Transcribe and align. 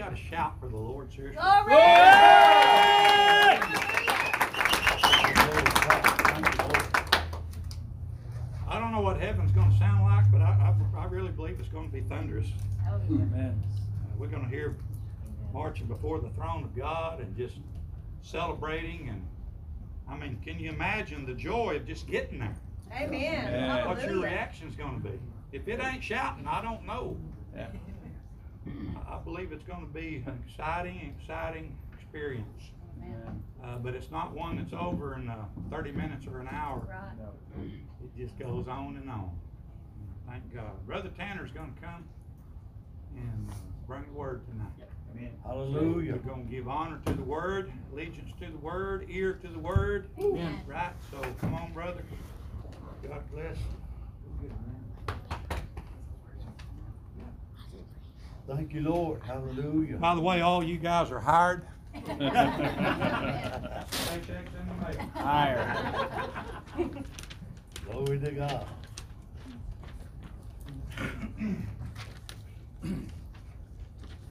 got 0.00 0.16
to 0.16 0.22
shout 0.22 0.58
for 0.58 0.66
the 0.66 0.76
Lord, 0.76 1.12
seriously? 1.12 1.36
Glory! 1.36 1.74
I 8.66 8.78
don't 8.78 8.92
know 8.92 9.02
what 9.02 9.20
heaven's 9.20 9.52
going 9.52 9.70
to 9.70 9.76
sound 9.76 10.02
like, 10.04 10.32
but 10.32 10.40
I, 10.40 10.74
I, 10.96 11.00
I 11.00 11.04
really 11.04 11.28
believe 11.28 11.60
it's 11.60 11.68
going 11.68 11.90
to 11.90 11.92
be 11.92 12.00
thunderous. 12.00 12.46
Amen. 12.88 13.62
Uh, 13.62 14.06
we're 14.16 14.28
going 14.28 14.42
to 14.42 14.48
hear 14.48 14.74
marching 15.52 15.86
before 15.86 16.18
the 16.18 16.30
throne 16.30 16.64
of 16.64 16.74
God 16.74 17.20
and 17.20 17.36
just 17.36 17.56
celebrating. 18.22 19.10
And 19.10 19.26
I 20.08 20.16
mean, 20.16 20.38
can 20.42 20.58
you 20.58 20.70
imagine 20.70 21.26
the 21.26 21.34
joy 21.34 21.76
of 21.76 21.86
just 21.86 22.06
getting 22.06 22.38
there? 22.38 22.56
Amen. 22.90 23.20
Yeah. 23.20 23.86
What's 23.86 24.00
your 24.00 24.12
Hallelujah. 24.12 24.30
reaction's 24.30 24.76
going 24.76 25.02
to 25.02 25.08
be? 25.10 25.18
If 25.52 25.68
it 25.68 25.78
ain't 25.78 26.02
shouting, 26.02 26.46
I 26.46 26.62
don't 26.62 26.86
know. 26.86 27.18
Yeah. 27.54 27.66
I 28.66 29.14
I 29.14 29.18
believe 29.22 29.52
it's 29.52 29.64
going 29.64 29.86
to 29.86 29.92
be 29.92 30.22
an 30.26 30.42
exciting, 30.46 31.14
exciting 31.20 31.76
experience. 31.92 32.62
Amen. 32.98 33.42
Uh, 33.62 33.76
but 33.76 33.94
it's 33.94 34.10
not 34.10 34.32
one 34.32 34.56
that's 34.56 34.72
over 34.72 35.14
in 35.14 35.28
uh, 35.28 35.44
30 35.70 35.92
minutes 35.92 36.26
or 36.26 36.40
an 36.40 36.48
hour. 36.48 36.86
Right. 36.88 37.18
No. 37.18 37.64
It 38.04 38.16
just 38.16 38.38
goes 38.38 38.66
on 38.68 38.96
and 38.96 39.10
on. 39.10 39.30
Thank 40.28 40.54
God. 40.54 40.86
Brother 40.86 41.10
Tanner's 41.16 41.50
going 41.50 41.74
to 41.74 41.80
come 41.80 42.04
and 43.16 43.50
uh, 43.50 43.54
bring 43.86 44.04
the 44.04 44.12
word 44.12 44.42
tonight. 44.50 44.90
Amen. 45.12 45.32
Hallelujah. 45.44 46.12
We're 46.12 46.32
going 46.34 46.46
to 46.46 46.50
give 46.50 46.68
honor 46.68 47.00
to 47.06 47.12
the 47.12 47.22
word, 47.22 47.72
allegiance 47.92 48.30
to 48.40 48.50
the 48.50 48.58
word, 48.58 49.06
ear 49.10 49.34
to 49.34 49.48
the 49.48 49.58
word. 49.58 50.08
Amen. 50.20 50.60
Right? 50.66 50.92
So 51.10 51.20
come 51.40 51.54
on, 51.54 51.72
brother. 51.72 52.04
God 53.06 53.22
bless. 53.32 53.56
Good, 54.40 54.50
man. 54.50 55.20
Thank 58.50 58.74
you, 58.74 58.80
Lord. 58.80 59.22
Hallelujah. 59.22 59.96
By 59.98 60.16
the 60.16 60.20
way, 60.20 60.40
all 60.40 60.64
you 60.64 60.76
guys 60.76 61.12
are 61.12 61.20
hired. 61.20 61.64
Higher. 65.14 66.26
Glory 67.88 68.18
to 68.18 68.30
God. 68.32 68.66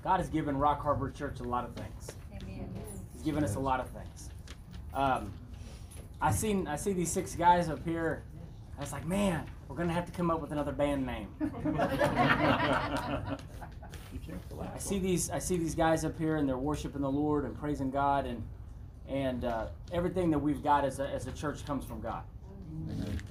God 0.04 0.20
has 0.20 0.28
given 0.28 0.58
Rock 0.58 0.82
Harbor 0.82 1.12
Church 1.12 1.40
a 1.40 1.44
lot 1.44 1.64
of 1.64 1.74
things. 1.76 2.12
Amen. 2.42 2.70
He's 3.14 3.22
given 3.22 3.46
us 3.46 3.56
a 3.56 3.60
lot 3.60 3.80
of 3.80 3.88
things. 3.90 4.30
Um, 4.94 5.32
I 6.22 6.32
seen 6.32 6.68
I 6.68 6.76
see 6.76 6.92
these 6.92 7.12
six 7.12 7.36
guys 7.36 7.70
up 7.70 7.86
here. 7.86 8.24
I 8.78 8.82
was 8.82 8.92
like, 8.92 9.08
man, 9.08 9.46
we're 9.70 9.78
gonna 9.78 9.94
have 9.94 10.08
to 10.08 10.12
come 10.12 10.30
up 10.30 10.42
with 10.42 10.52
another 10.52 10.74
band 10.74 11.06
name. 11.06 11.30
I 14.76 14.80
see 14.80 15.00
these 15.00 15.30
I 15.30 15.40
see 15.40 15.58
these 15.58 15.76
guys 15.76 16.06
up 16.06 16.18
here 16.18 16.38
and 16.38 16.48
they're 16.48 16.58
worshiping 16.58 17.02
the 17.02 17.12
Lord 17.12 17.46
and 17.46 17.58
praising 17.58 17.92
God 17.92 18.26
and 18.26 18.44
and 19.08 19.46
uh, 19.46 19.68
everything 19.92 20.30
that 20.32 20.40
we've 20.40 20.64
got 20.64 20.86
as 20.86 21.00
a, 21.00 21.08
as 21.10 21.26
a 21.28 21.32
church 21.32 21.66
comes 21.66 21.84
from 21.84 22.00
God. 22.00 22.24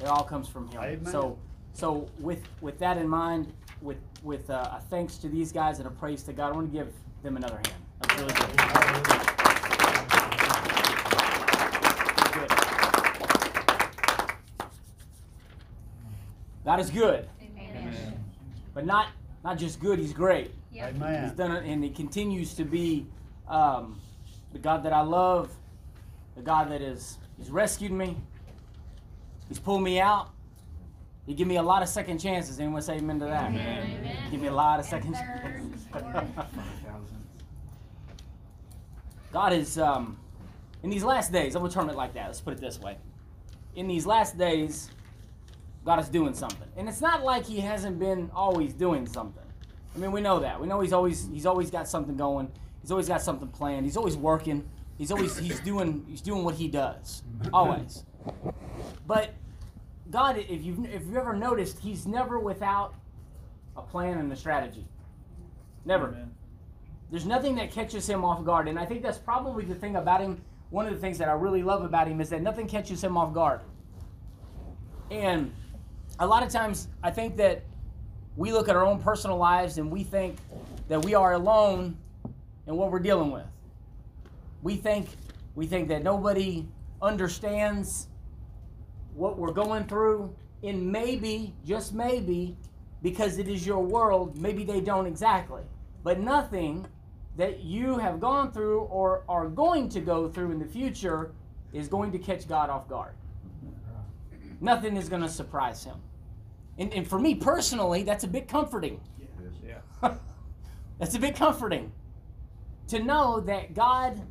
It 0.01 0.06
all 0.06 0.25
comes 0.25 0.49
from 0.49 0.69
Him. 0.69 0.83
Amen. 0.83 1.12
So 1.12 1.39
so 1.73 2.09
with 2.19 2.43
with 2.61 2.79
that 2.81 2.99
in 2.99 3.09
mind, 3.09 3.53
with 3.81 3.99
with 4.23 4.51
uh, 4.51 4.79
a 4.79 4.83
thanks 4.91 5.17
to 5.19 5.29
these 5.29 5.53
guys 5.53 5.79
and 5.79 5.87
a 5.87 5.91
praise 5.91 6.23
to 6.25 6.33
God, 6.33 6.53
I 6.53 6.56
want 6.56 6.73
to 6.73 6.77
give 6.77 6.93
them 7.23 7.37
another 7.37 7.56
hand. 7.56 7.73
That's 8.01 8.21
really 8.21 8.34
good. 8.34 8.51
Good. 12.34 12.51
God 16.65 16.81
is 16.81 16.91
good, 16.91 17.29
Amen. 17.43 18.25
but 18.75 18.84
not 18.84 19.09
not 19.45 19.56
just 19.59 19.81
good. 19.81 19.99
He's 19.99 20.12
great. 20.12 20.51
Yep. 20.73 20.93
He's 20.95 21.33
done 21.33 21.53
it, 21.53 21.65
and 21.65 21.83
he 21.83 21.91
continues 21.91 22.55
to 22.55 22.65
be 22.65 23.06
um, 23.49 24.01
the 24.53 24.59
God 24.59 24.83
that 24.84 24.93
I 24.93 25.01
love, 25.01 25.51
the 26.37 26.43
God 26.43 26.71
that 26.71 26.83
is 26.83 27.19
He's 27.39 27.51
rescued 27.51 27.93
me. 27.93 28.17
He's 29.49 29.59
pulled 29.61 29.83
me 29.83 30.01
out. 30.01 30.31
He 31.25 31.34
give 31.34 31.47
me 31.47 31.57
a 31.57 31.62
lot 31.62 31.83
of 31.83 31.89
second 31.89 32.19
chances. 32.19 32.59
Anyone 32.59 32.83
say 32.83 32.97
amen 32.97 33.21
to 33.21 33.27
that? 33.27 33.51
Amen. 33.51 34.17
Give 34.31 34.41
me 34.41 34.49
a 34.49 34.53
lot 34.53 34.81
of 34.81 34.93
And 34.93 35.05
second 35.05 35.15
chances. 35.15 35.87
God 39.33 39.53
is 39.53 39.78
um, 39.78 40.19
in 40.83 40.91
these 40.91 41.05
last 41.05 41.33
days. 41.33 41.55
I'm 41.55 41.62
gonna 41.62 41.73
term 41.73 41.91
it 41.91 41.97
like 41.97 42.15
that. 42.15 42.27
Let's 42.27 42.41
put 42.41 42.55
it 42.55 42.61
this 42.61 42.81
way. 42.81 42.97
In 43.77 43.87
these 43.87 44.07
last 44.07 44.37
days, 44.37 44.91
God 45.84 46.01
is 46.01 46.09
doing 46.09 46.34
something, 46.34 46.69
and 46.77 46.89
it's 46.89 47.01
not 47.01 47.23
like 47.23 47.45
He 47.45 47.61
hasn't 47.61 47.99
been 47.99 48.31
always 48.34 48.73
doing 48.73 49.07
something. 49.07 49.45
I 49.98 50.00
mean, 50.00 50.12
we 50.12 50.20
know 50.20 50.38
that. 50.38 50.60
We 50.60 50.69
know 50.69 50.81
He's 50.81 50.92
always 50.92 51.28
He's 51.32 51.44
always 51.44 51.70
got 51.70 51.88
something 51.88 52.16
going. 52.16 52.50
He's 52.81 52.92
always 52.92 53.09
got 53.09 53.20
something 53.20 53.48
planned. 53.48 53.84
He's 53.84 53.97
always 53.97 54.16
working. 54.16 54.69
He's 54.97 55.10
always 55.10 55.36
He's 55.36 55.59
doing 55.60 56.04
He's 56.09 56.20
doing 56.20 56.44
what 56.44 56.54
He 56.54 56.69
does. 56.69 57.22
Always. 57.53 58.04
But 59.06 59.31
God, 60.10 60.38
if 60.38 60.62
you've 60.64 60.84
if 60.86 61.04
you've 61.04 61.16
ever 61.16 61.34
noticed, 61.34 61.81
He's 61.81 62.06
never 62.06 62.38
without 62.38 62.94
a 63.76 63.82
plan 63.82 64.19
and 64.19 64.32
a 64.32 64.36
strategy. 64.36 64.86
Never. 65.84 66.09
Amen. 66.09 66.34
There's 67.10 67.26
nothing 67.26 67.56
that 67.56 67.72
catches 67.72 68.06
him 68.06 68.25
off 68.25 68.44
guard. 68.44 68.69
And 68.69 68.78
I 68.78 68.84
think 68.84 69.03
that's 69.03 69.19
probably 69.19 69.65
the 69.65 69.75
thing 69.75 69.97
about 69.97 70.20
him. 70.20 70.42
One 70.70 70.86
of 70.86 70.92
the 70.92 71.00
things 71.00 71.16
that 71.19 71.28
I 71.28 71.32
really 71.32 71.62
love 71.62 71.82
about 71.82 72.06
him 72.06 72.20
is 72.20 72.28
that 72.28 72.42
nothing 72.42 72.66
catches 72.66 73.03
him 73.03 73.16
off 73.16 73.32
guard. 73.32 73.60
And 75.10 75.50
a 76.19 76.26
lot 76.26 76.42
of 76.42 76.50
times, 76.50 76.88
I 77.03 77.10
think 77.10 77.36
that 77.38 77.62
we 78.38 78.53
look 78.53 78.69
at 78.69 78.76
our 78.76 78.87
own 78.87 79.00
personal 79.00 79.37
lives 79.37 79.78
and 79.78 79.91
we 79.91 80.04
think 80.04 80.38
that 80.87 81.04
we 81.04 81.12
are 81.12 81.32
alone 81.32 81.99
in 82.69 82.76
what 82.76 82.93
we're 82.93 83.00
dealing 83.00 83.32
with. 83.32 83.44
We 84.62 84.76
think 84.76 85.09
we 85.56 85.66
think 85.66 85.88
that 85.88 86.04
nobody 86.04 86.65
understands 87.03 88.06
what 89.15 89.37
we're 89.37 89.53
going 89.53 89.87
through, 89.87 90.32
and 90.62 90.87
maybe, 90.87 91.53
just 91.66 91.93
maybe, 91.93 92.56
because 93.03 93.38
it 93.38 93.48
is 93.48 93.66
your 93.66 93.82
world, 93.82 94.38
maybe 94.38 94.62
they 94.62 94.81
don't 94.81 95.06
exactly. 95.06 95.62
But 96.04 96.21
nothing 96.21 96.87
that 97.37 97.65
you 97.65 97.98
have 97.98 98.21
gone 98.21 98.53
through 98.53 98.82
or 98.82 99.25
are 99.28 99.48
going 99.48 99.88
to 99.88 100.00
go 100.00 100.28
through 100.28 100.53
in 100.53 100.60
the 100.60 100.65
future 100.65 101.32
is 101.72 101.88
going 101.88 102.12
to 102.12 102.19
catch 102.19 102.47
God 102.47 102.71
off 102.71 102.88
guard. 102.88 103.15
Nothing 104.60 104.97
is 104.97 105.09
going 105.09 105.22
to 105.22 105.28
surprise 105.28 105.82
him. 105.82 105.97
And, 106.78 106.94
and 106.94 107.06
for 107.06 107.19
me 107.19 107.34
personally, 107.34 108.05
that's 108.05 108.25
a 108.25 108.28
bit 108.28 108.49
comforting. 108.49 109.00
Yeah. 109.66 109.81
that's 110.99 111.15
a 111.15 111.19
bit 111.19 111.34
comforting 111.34 111.93
to 112.87 113.03
know 113.03 113.41
that 113.41 113.75
God 113.75 114.22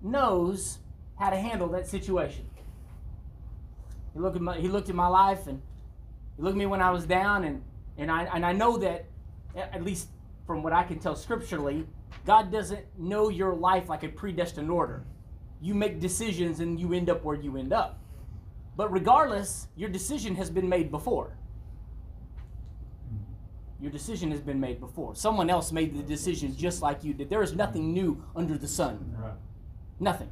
knows 0.00 0.78
how 1.18 1.30
to 1.30 1.36
handle 1.36 1.68
that 1.68 1.86
situation. 1.86 2.48
He 4.14 4.20
looked 4.20 4.36
at 4.36 4.42
my, 4.42 4.58
he 4.58 4.68
looked 4.68 4.88
at 4.88 4.94
my 4.94 5.08
life 5.08 5.46
and 5.46 5.60
he 6.36 6.42
looked 6.42 6.54
at 6.54 6.58
me 6.58 6.66
when 6.66 6.80
I 6.80 6.90
was 6.90 7.04
down 7.04 7.44
and, 7.44 7.62
and 7.98 8.10
I 8.10 8.24
and 8.24 8.44
I 8.44 8.52
know 8.52 8.78
that 8.78 9.06
at 9.56 9.82
least 9.84 10.08
from 10.46 10.62
what 10.62 10.72
I 10.72 10.82
can 10.82 10.98
tell 10.98 11.14
scripturally, 11.14 11.86
God 12.24 12.50
doesn't 12.50 12.84
know 12.98 13.28
your 13.28 13.54
life 13.54 13.88
like 13.88 14.02
a 14.02 14.08
predestined 14.08 14.70
order. 14.70 15.04
You 15.60 15.74
make 15.74 16.00
decisions 16.00 16.60
and 16.60 16.78
you 16.80 16.92
end 16.92 17.10
up 17.10 17.24
where 17.24 17.36
you 17.36 17.56
end 17.56 17.72
up. 17.72 18.00
But 18.76 18.92
regardless, 18.92 19.68
your 19.76 19.90
decision 19.90 20.34
has 20.36 20.50
been 20.50 20.68
made 20.68 20.90
before. 20.90 21.36
Your 23.82 23.90
decision 23.90 24.30
has 24.30 24.40
been 24.40 24.60
made 24.60 24.78
before. 24.78 25.16
Someone 25.16 25.50
else 25.50 25.72
made 25.72 25.92
the 25.92 26.04
decision 26.04 26.56
just 26.56 26.82
like 26.82 27.02
you 27.02 27.12
did. 27.12 27.28
There 27.28 27.42
is 27.42 27.52
nothing 27.52 27.92
new 27.92 28.22
under 28.36 28.56
the 28.56 28.68
sun. 28.68 29.12
Right. 29.18 29.32
Nothing. 29.98 30.30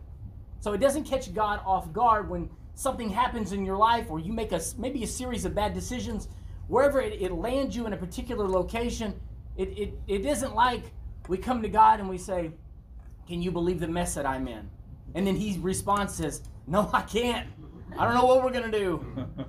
So 0.60 0.72
it 0.72 0.78
doesn't 0.78 1.02
catch 1.02 1.34
God 1.34 1.60
off 1.66 1.92
guard 1.92 2.30
when 2.30 2.48
something 2.76 3.10
happens 3.10 3.50
in 3.50 3.66
your 3.66 3.76
life 3.76 4.06
or 4.08 4.20
you 4.20 4.32
make 4.32 4.52
a 4.52 4.60
maybe 4.78 5.02
a 5.02 5.06
series 5.06 5.44
of 5.44 5.52
bad 5.52 5.74
decisions. 5.74 6.28
Wherever 6.68 7.00
it, 7.00 7.20
it 7.20 7.32
lands 7.32 7.74
you 7.74 7.88
in 7.88 7.92
a 7.92 7.96
particular 7.96 8.46
location, 8.46 9.20
it, 9.56 9.76
it, 9.76 9.94
it 10.06 10.24
isn't 10.24 10.54
like 10.54 10.84
we 11.26 11.36
come 11.36 11.60
to 11.60 11.68
God 11.68 11.98
and 11.98 12.08
we 12.08 12.18
say, 12.18 12.52
Can 13.26 13.42
you 13.42 13.50
believe 13.50 13.80
the 13.80 13.88
mess 13.88 14.14
that 14.14 14.26
I'm 14.26 14.46
in? 14.46 14.70
And 15.16 15.26
then 15.26 15.34
he 15.34 15.58
responds 15.58 16.14
says, 16.14 16.42
No, 16.68 16.88
I 16.94 17.02
can't. 17.02 17.48
I 17.98 18.04
don't 18.04 18.14
know 18.14 18.26
what 18.26 18.44
we're 18.44 18.52
gonna 18.52 18.70
do. 18.70 19.04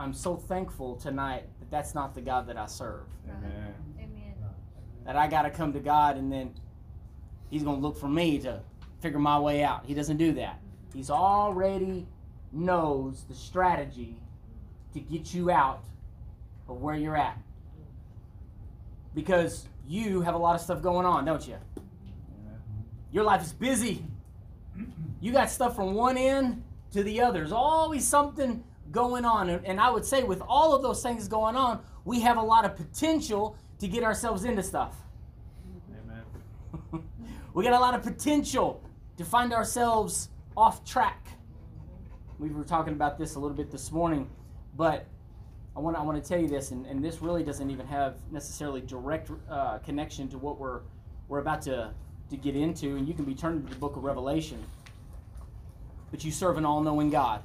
I'm 0.00 0.12
so 0.12 0.34
thankful 0.34 0.96
tonight 0.96 1.44
that's 1.72 1.94
not 1.94 2.14
the 2.14 2.20
God 2.20 2.46
that 2.46 2.56
I 2.56 2.66
serve. 2.66 3.06
Amen. 3.26 3.74
Amen. 3.98 4.34
That 5.06 5.16
I 5.16 5.26
got 5.26 5.42
to 5.42 5.50
come 5.50 5.72
to 5.72 5.80
God 5.80 6.16
and 6.16 6.30
then 6.30 6.54
He's 7.50 7.64
going 7.64 7.80
to 7.80 7.82
look 7.82 7.98
for 7.98 8.08
me 8.08 8.38
to 8.40 8.60
figure 9.00 9.18
my 9.18 9.38
way 9.38 9.64
out. 9.64 9.84
He 9.84 9.94
doesn't 9.94 10.18
do 10.18 10.32
that. 10.34 10.60
He's 10.94 11.10
already 11.10 12.06
knows 12.52 13.24
the 13.28 13.34
strategy 13.34 14.16
to 14.92 15.00
get 15.00 15.34
you 15.34 15.50
out 15.50 15.82
of 16.68 16.80
where 16.80 16.94
you're 16.94 17.16
at. 17.16 17.38
Because 19.14 19.66
you 19.88 20.20
have 20.20 20.34
a 20.34 20.38
lot 20.38 20.54
of 20.54 20.60
stuff 20.60 20.82
going 20.82 21.06
on, 21.06 21.24
don't 21.24 21.46
you? 21.48 21.56
Your 23.10 23.24
life 23.24 23.42
is 23.42 23.52
busy. 23.52 24.04
You 25.20 25.32
got 25.32 25.50
stuff 25.50 25.74
from 25.74 25.94
one 25.94 26.16
end 26.16 26.62
to 26.92 27.02
the 27.02 27.20
other. 27.22 27.40
There's 27.40 27.52
always 27.52 28.06
something 28.06 28.62
going 28.92 29.24
on. 29.24 29.50
And, 29.50 29.80
I 29.80 29.90
would 29.90 30.04
say, 30.04 30.22
with 30.22 30.42
all 30.46 30.74
of 30.74 30.82
those 30.82 31.02
things 31.02 31.26
going 31.26 31.56
on, 31.56 31.80
we 32.04 32.20
have 32.20 32.36
a 32.36 32.42
lot 32.42 32.64
of 32.64 32.76
potential 32.76 33.56
to 33.78 33.88
get 33.88 34.04
ourselves 34.04 34.44
into 34.44 34.62
stuff. 34.62 34.94
Amen. 36.04 37.02
we 37.54 37.64
got 37.64 37.72
a 37.72 37.80
lot 37.80 37.94
of 37.94 38.02
potential 38.02 38.82
to 39.16 39.24
find 39.24 39.52
ourselves 39.52 40.28
off 40.56 40.84
track. 40.84 41.26
We 42.38 42.50
were 42.50 42.64
talking 42.64 42.92
about 42.92 43.18
this 43.18 43.34
a 43.34 43.40
little 43.40 43.56
bit 43.56 43.70
this 43.70 43.90
morning, 43.90 44.28
but 44.76 45.06
I 45.76 45.80
want 45.80 45.96
I 45.96 46.02
want 46.02 46.22
to 46.22 46.28
tell 46.28 46.40
you 46.40 46.48
this, 46.48 46.70
and, 46.70 46.86
and 46.86 47.02
this 47.02 47.22
really 47.22 47.42
doesn't 47.42 47.70
even 47.70 47.86
have 47.86 48.16
necessarily 48.30 48.80
direct 48.80 49.30
uh, 49.48 49.78
connection 49.78 50.28
to 50.28 50.38
what 50.38 50.58
we're 50.58 50.80
we're 51.28 51.38
about 51.38 51.62
to 51.62 51.92
to 52.30 52.36
get 52.36 52.56
into, 52.56 52.96
and 52.96 53.06
you 53.06 53.14
can 53.14 53.24
be 53.24 53.34
turned 53.34 53.66
to 53.66 53.72
the 53.72 53.78
book 53.78 53.96
of 53.96 54.04
Revelation. 54.04 54.62
But 56.10 56.24
you 56.24 56.30
serve 56.30 56.58
an 56.58 56.66
all-knowing 56.66 57.08
God. 57.10 57.42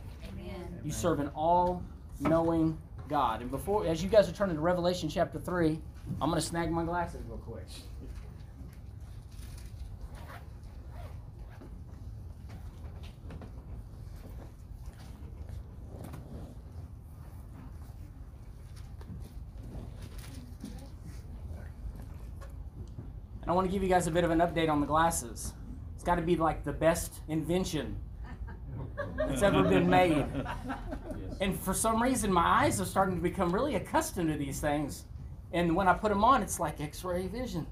You 0.88 0.94
serve 0.94 1.20
an 1.20 1.28
all-knowing 1.36 2.78
God. 3.10 3.42
And 3.42 3.52
before, 3.52 3.86
as 3.86 4.02
you 4.02 4.08
guys 4.08 4.30
are 4.30 4.32
turning 4.32 4.56
to 4.56 4.62
Revelation 4.62 5.10
chapter 5.10 5.38
three, 5.38 5.82
I'm 6.22 6.30
going 6.30 6.40
to 6.40 6.48
snag 6.48 6.72
my 6.72 6.86
glasses 6.86 7.20
real 7.28 7.40
quick. 7.40 7.66
And 23.42 23.52
I 23.52 23.52
want 23.52 23.68
to 23.68 23.72
give 23.74 23.84
you 23.84 23.90
guys 23.90 24.08
a 24.08 24.12
bit 24.12 24.24
of 24.24 24.32
an 24.32 24.40
update 24.40 24.70
on 24.70 24.80
the 24.80 24.88
glasses. 24.88 25.52
It's 25.96 26.06
got 26.06 26.16
to 26.16 26.22
be 26.22 26.38
like 26.38 26.64
the 26.64 26.72
best 26.72 27.14
invention 27.28 27.98
that's 29.40 29.54
ever 29.54 29.64
been 29.68 29.88
made. 29.88 30.26
And 31.40 31.60
for 31.60 31.74
some 31.74 32.02
reason, 32.02 32.34
my 32.34 32.64
eyes 32.64 32.82
are 32.82 32.86
starting 32.86 33.16
to 33.16 33.22
become 33.22 33.52
really 33.52 33.76
accustomed 33.76 34.32
to 34.32 34.38
these 34.38 34.60
things. 34.60 35.04
And 35.54 35.76
when 35.76 35.88
I 35.88 35.94
put 35.94 36.10
them 36.10 36.24
on, 36.24 36.42
it's 36.42 36.60
like 36.60 36.82
X-ray 36.82 37.28
vision. 37.28 37.68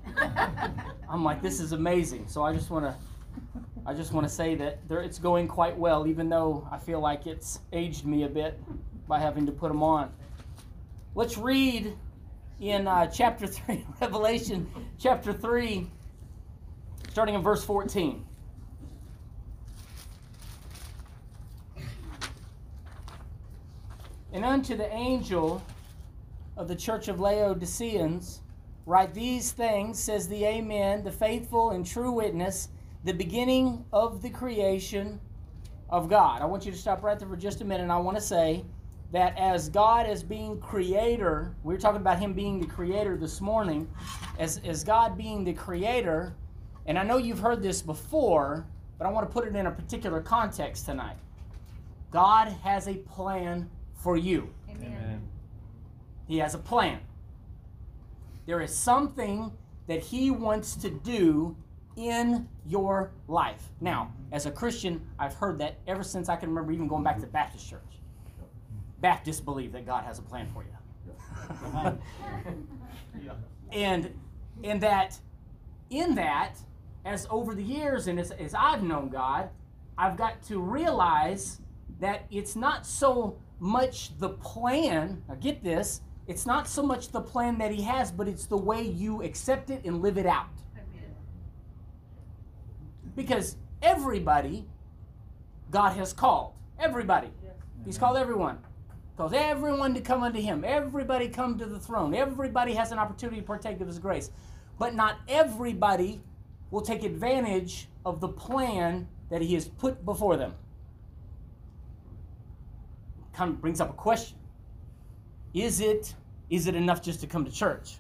I'm 1.10 1.24
like, 1.24 1.42
this 1.42 1.60
is 1.60 1.72
amazing. 1.72 2.28
So 2.28 2.44
I 2.44 2.54
just 2.54 2.70
want 2.70 2.86
to, 2.86 2.96
I 3.86 3.96
just 3.96 4.14
want 4.14 4.28
to 4.28 4.34
say 4.34 4.54
that 4.56 4.88
there, 4.88 5.02
it's 5.02 5.18
going 5.18 5.48
quite 5.48 5.76
well, 5.76 6.06
even 6.06 6.30
though 6.30 6.68
I 6.72 6.78
feel 6.78 7.00
like 7.00 7.26
it's 7.26 7.60
aged 7.74 8.06
me 8.06 8.24
a 8.24 8.30
bit 8.30 8.60
by 9.08 9.20
having 9.20 9.48
to 9.48 9.52
put 9.52 9.70
them 9.70 9.82
on. 9.82 10.12
Let's 11.16 11.38
read 11.38 11.96
in 12.62 12.88
uh, 12.88 13.08
chapter 13.08 13.48
three, 13.48 13.86
Revelation 14.02 14.70
chapter 15.00 15.34
three, 15.34 15.90
starting 17.10 17.34
in 17.36 17.42
verse 17.42 17.64
fourteen. 17.64 18.26
Unto 24.46 24.78
the 24.78 24.94
angel 24.94 25.64
of 26.56 26.68
the 26.68 26.76
church 26.76 27.08
of 27.08 27.20
Laodiceans, 27.20 28.42
write 28.86 29.12
these 29.12 29.52
things, 29.52 29.98
says 29.98 30.28
the 30.28 30.46
Amen, 30.46 31.04
the 31.04 31.12
faithful 31.12 31.72
and 31.72 31.84
true 31.84 32.12
witness, 32.12 32.70
the 33.06 33.12
beginning 33.12 33.84
of 33.92 34.22
the 34.22 34.30
creation 34.30 35.20
of 35.90 36.08
God. 36.08 36.44
I 36.44 36.46
want 36.46 36.64
you 36.64 36.72
to 36.72 36.78
stop 36.78 37.02
right 37.02 37.18
there 37.18 37.28
for 37.28 37.36
just 37.36 37.62
a 37.62 37.66
minute. 37.66 37.82
And 37.82 37.92
I 37.92 37.98
want 37.98 38.18
to 38.18 38.24
say 38.24 38.64
that 39.12 39.36
as 39.36 39.68
God, 39.68 40.06
as 40.06 40.22
being 40.22 40.60
creator, 40.60 41.56
we 41.64 41.74
were 41.74 41.80
talking 41.80 42.02
about 42.02 42.20
Him 42.20 42.34
being 42.34 42.60
the 42.60 42.68
creator 42.68 43.18
this 43.18 43.42
morning, 43.42 43.90
as, 44.38 44.62
as 44.64 44.84
God 44.84 45.18
being 45.18 45.44
the 45.44 45.54
creator, 45.54 46.36
and 46.86 47.00
I 47.00 47.04
know 47.04 47.18
you've 47.18 47.40
heard 47.40 47.64
this 47.64 47.82
before, 47.82 48.68
but 49.00 49.08
I 49.08 49.10
want 49.10 49.28
to 49.28 49.34
put 49.34 49.48
it 49.48 49.56
in 49.56 49.66
a 49.66 49.72
particular 49.72 50.22
context 50.22 50.86
tonight. 50.86 51.18
God 52.12 52.50
has 52.64 52.88
a 52.88 52.94
plan 52.94 53.68
for 54.06 54.16
you. 54.16 54.48
Amen. 54.70 55.28
He 56.28 56.38
has 56.38 56.54
a 56.54 56.60
plan. 56.60 57.00
There 58.46 58.62
is 58.62 58.74
something 58.74 59.52
that 59.88 60.00
He 60.00 60.30
wants 60.30 60.76
to 60.76 60.92
do 60.92 61.58
in 61.96 62.48
your 62.68 63.14
life. 63.28 63.64
Now, 63.82 64.14
as 64.32 64.46
a 64.46 64.52
Christian, 64.52 65.02
I've 65.18 65.34
heard 65.34 65.58
that 65.58 65.80
ever 65.88 66.04
since 66.04 66.30
I 66.30 66.36
can 66.36 66.50
remember, 66.50 66.72
even 66.72 66.88
going 66.88 67.04
back 67.04 67.20
to 67.20 67.26
Baptist 67.26 67.68
church. 67.68 67.82
Baptists 69.02 69.40
believe 69.40 69.72
that 69.72 69.88
God 69.88 70.04
has 70.04 70.20
a 70.20 70.22
plan 70.22 70.48
for 70.54 70.64
you. 70.64 71.98
and 73.72 74.14
and 74.64 74.82
that 74.82 75.18
in 75.90 76.14
that, 76.14 76.58
as 77.06 77.26
over 77.32 77.56
the 77.56 77.64
years 77.64 78.06
and 78.06 78.20
as, 78.20 78.30
as 78.30 78.54
I've 78.54 78.84
known 78.84 79.10
God, 79.10 79.50
I've 79.98 80.16
got 80.16 80.44
to 80.44 80.60
realize 80.60 81.60
that 82.00 82.26
it's 82.30 82.56
not 82.56 82.86
so 82.86 83.40
much 83.60 84.18
the 84.20 84.30
plan. 84.30 85.24
Now 85.28 85.36
get 85.36 85.64
this, 85.64 86.02
it's 86.28 86.46
not 86.46 86.68
so 86.68 86.84
much 86.84 87.10
the 87.10 87.22
plan 87.22 87.58
that 87.60 87.72
he 87.72 87.82
has, 87.84 88.12
but 88.12 88.28
it's 88.28 88.46
the 88.46 88.58
way 88.58 88.82
you 88.82 89.22
accept 89.24 89.70
it 89.70 89.84
and 89.86 90.02
live 90.02 90.18
it 90.18 90.26
out. 90.26 90.48
Because 93.16 93.56
everybody 93.82 94.66
God 95.72 95.92
has 95.98 96.14
called. 96.14 96.54
Everybody. 96.80 97.30
He's 97.86 97.98
called 97.98 98.18
everyone. 98.18 98.60
Calls 99.18 99.34
everyone 99.34 99.94
to 99.94 100.02
come 100.02 100.24
unto 100.24 100.40
him. 100.42 100.64
Everybody 100.66 101.30
come 101.30 101.58
to 101.58 101.66
the 101.66 101.80
throne. 101.80 102.14
Everybody 102.14 102.74
has 102.74 102.92
an 102.92 103.00
opportunity 103.00 103.42
to 103.42 103.46
partake 103.46 103.80
of 103.80 103.88
his 103.88 104.00
grace. 104.00 104.32
But 104.78 104.96
not 104.96 105.18
everybody 105.28 106.22
will 106.72 106.82
take 106.82 107.04
advantage 107.04 107.88
of 108.06 108.20
the 108.20 108.28
plan 108.28 109.08
that 109.30 109.42
he 109.42 109.54
has 109.54 109.68
put 109.68 110.04
before 110.06 110.38
them. 110.38 110.54
Kind 113.36 113.52
of 113.52 113.62
brings 113.62 113.82
up 113.82 113.90
a 113.90 113.94
question. 113.94 114.38
Is 115.54 115.82
it 115.82 116.14
is 116.50 116.68
it 116.68 116.76
enough 116.76 117.02
just 117.02 117.20
to 117.22 117.28
come 117.28 117.44
to 117.44 117.52
church? 117.52 117.98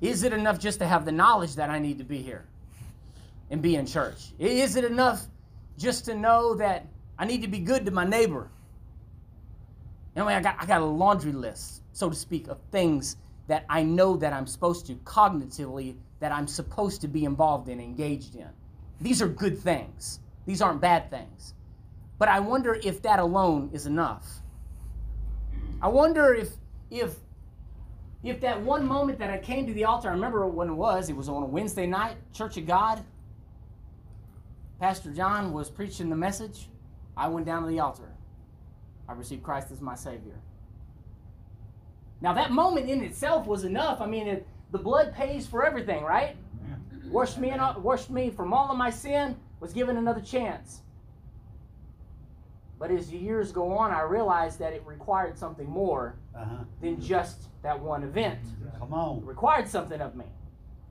Is 0.00 0.22
it 0.22 0.32
enough 0.32 0.58
just 0.58 0.78
to 0.80 0.86
have 0.86 1.04
the 1.04 1.12
knowledge 1.12 1.54
that 1.54 1.70
I 1.70 1.78
need 1.78 1.98
to 1.98 2.04
be 2.04 2.18
here 2.18 2.44
and 3.50 3.62
be 3.62 3.76
in 3.76 3.86
church? 3.86 4.32
Is 4.38 4.76
it 4.76 4.84
enough 4.84 5.22
just 5.78 6.04
to 6.06 6.14
know 6.14 6.54
that 6.56 6.86
I 7.18 7.24
need 7.24 7.40
to 7.42 7.48
be 7.48 7.58
good 7.58 7.86
to 7.86 7.90
my 7.90 8.04
neighbor? 8.04 8.50
Know, 10.14 10.28
I 10.28 10.40
got 10.40 10.56
I 10.58 10.66
got 10.66 10.80
a 10.80 10.84
laundry 10.84 11.32
list, 11.32 11.82
so 11.92 12.10
to 12.10 12.16
speak, 12.16 12.48
of 12.48 12.58
things 12.70 13.16
that 13.48 13.64
I 13.68 13.82
know 13.82 14.16
that 14.16 14.32
I'm 14.32 14.46
supposed 14.46 14.86
to 14.86 14.94
cognitively 14.96 15.96
that 16.20 16.32
I'm 16.32 16.46
supposed 16.46 17.00
to 17.02 17.08
be 17.08 17.24
involved 17.24 17.68
in, 17.68 17.80
engaged 17.80 18.34
in. 18.34 18.48
These 19.00 19.20
are 19.22 19.28
good 19.28 19.58
things. 19.58 20.20
These 20.46 20.62
aren't 20.62 20.80
bad 20.80 21.10
things. 21.10 21.54
But 22.18 22.28
I 22.28 22.40
wonder 22.40 22.74
if 22.74 23.02
that 23.02 23.18
alone 23.18 23.70
is 23.72 23.86
enough. 23.86 24.26
I 25.82 25.88
wonder 25.88 26.34
if 26.34 26.50
if 26.90 27.16
if 28.22 28.40
that 28.40 28.60
one 28.60 28.86
moment 28.86 29.18
that 29.18 29.30
I 29.30 29.38
came 29.38 29.66
to 29.66 29.72
the 29.72 29.84
altar, 29.84 30.08
I 30.08 30.12
remember 30.12 30.46
when 30.46 30.68
it 30.68 30.74
was, 30.74 31.08
it 31.08 31.16
was 31.16 31.28
on 31.28 31.42
a 31.42 31.46
Wednesday 31.46 31.86
night, 31.86 32.16
Church 32.32 32.56
of 32.56 32.66
God. 32.66 33.04
Pastor 34.80 35.12
John 35.12 35.52
was 35.52 35.70
preaching 35.70 36.10
the 36.10 36.16
message. 36.16 36.68
I 37.16 37.28
went 37.28 37.46
down 37.46 37.62
to 37.62 37.68
the 37.68 37.80
altar. 37.80 38.10
I 39.08 39.12
received 39.12 39.42
Christ 39.42 39.70
as 39.70 39.80
my 39.80 39.94
Savior. 39.94 40.40
Now, 42.20 42.32
that 42.32 42.50
moment 42.50 42.88
in 42.88 43.02
itself 43.04 43.46
was 43.46 43.64
enough. 43.64 44.00
I 44.00 44.06
mean, 44.06 44.26
it, 44.26 44.46
the 44.72 44.78
blood 44.78 45.14
pays 45.14 45.46
for 45.46 45.64
everything, 45.64 46.02
right? 46.02 46.36
Washed 47.08 47.38
me, 47.38 47.50
in, 47.50 47.60
washed 47.82 48.10
me 48.10 48.30
from 48.30 48.52
all 48.52 48.70
of 48.70 48.76
my 48.76 48.90
sin, 48.90 49.36
was 49.60 49.72
given 49.72 49.96
another 49.96 50.20
chance. 50.20 50.80
But 52.78 52.90
as 52.90 53.08
the 53.08 53.16
years 53.16 53.52
go 53.52 53.72
on, 53.76 53.90
I 53.90 54.02
realized 54.02 54.58
that 54.58 54.72
it 54.74 54.82
required 54.86 55.38
something 55.38 55.68
more 55.68 56.16
Uh-huh. 56.34 56.64
than 56.80 57.00
just 57.00 57.48
that 57.62 57.78
one 57.80 58.02
event. 58.02 58.38
Come 58.78 58.92
It 58.92 58.94
on. 58.96 59.24
required 59.24 59.66
something 59.68 60.00
of 60.00 60.14
me. 60.14 60.26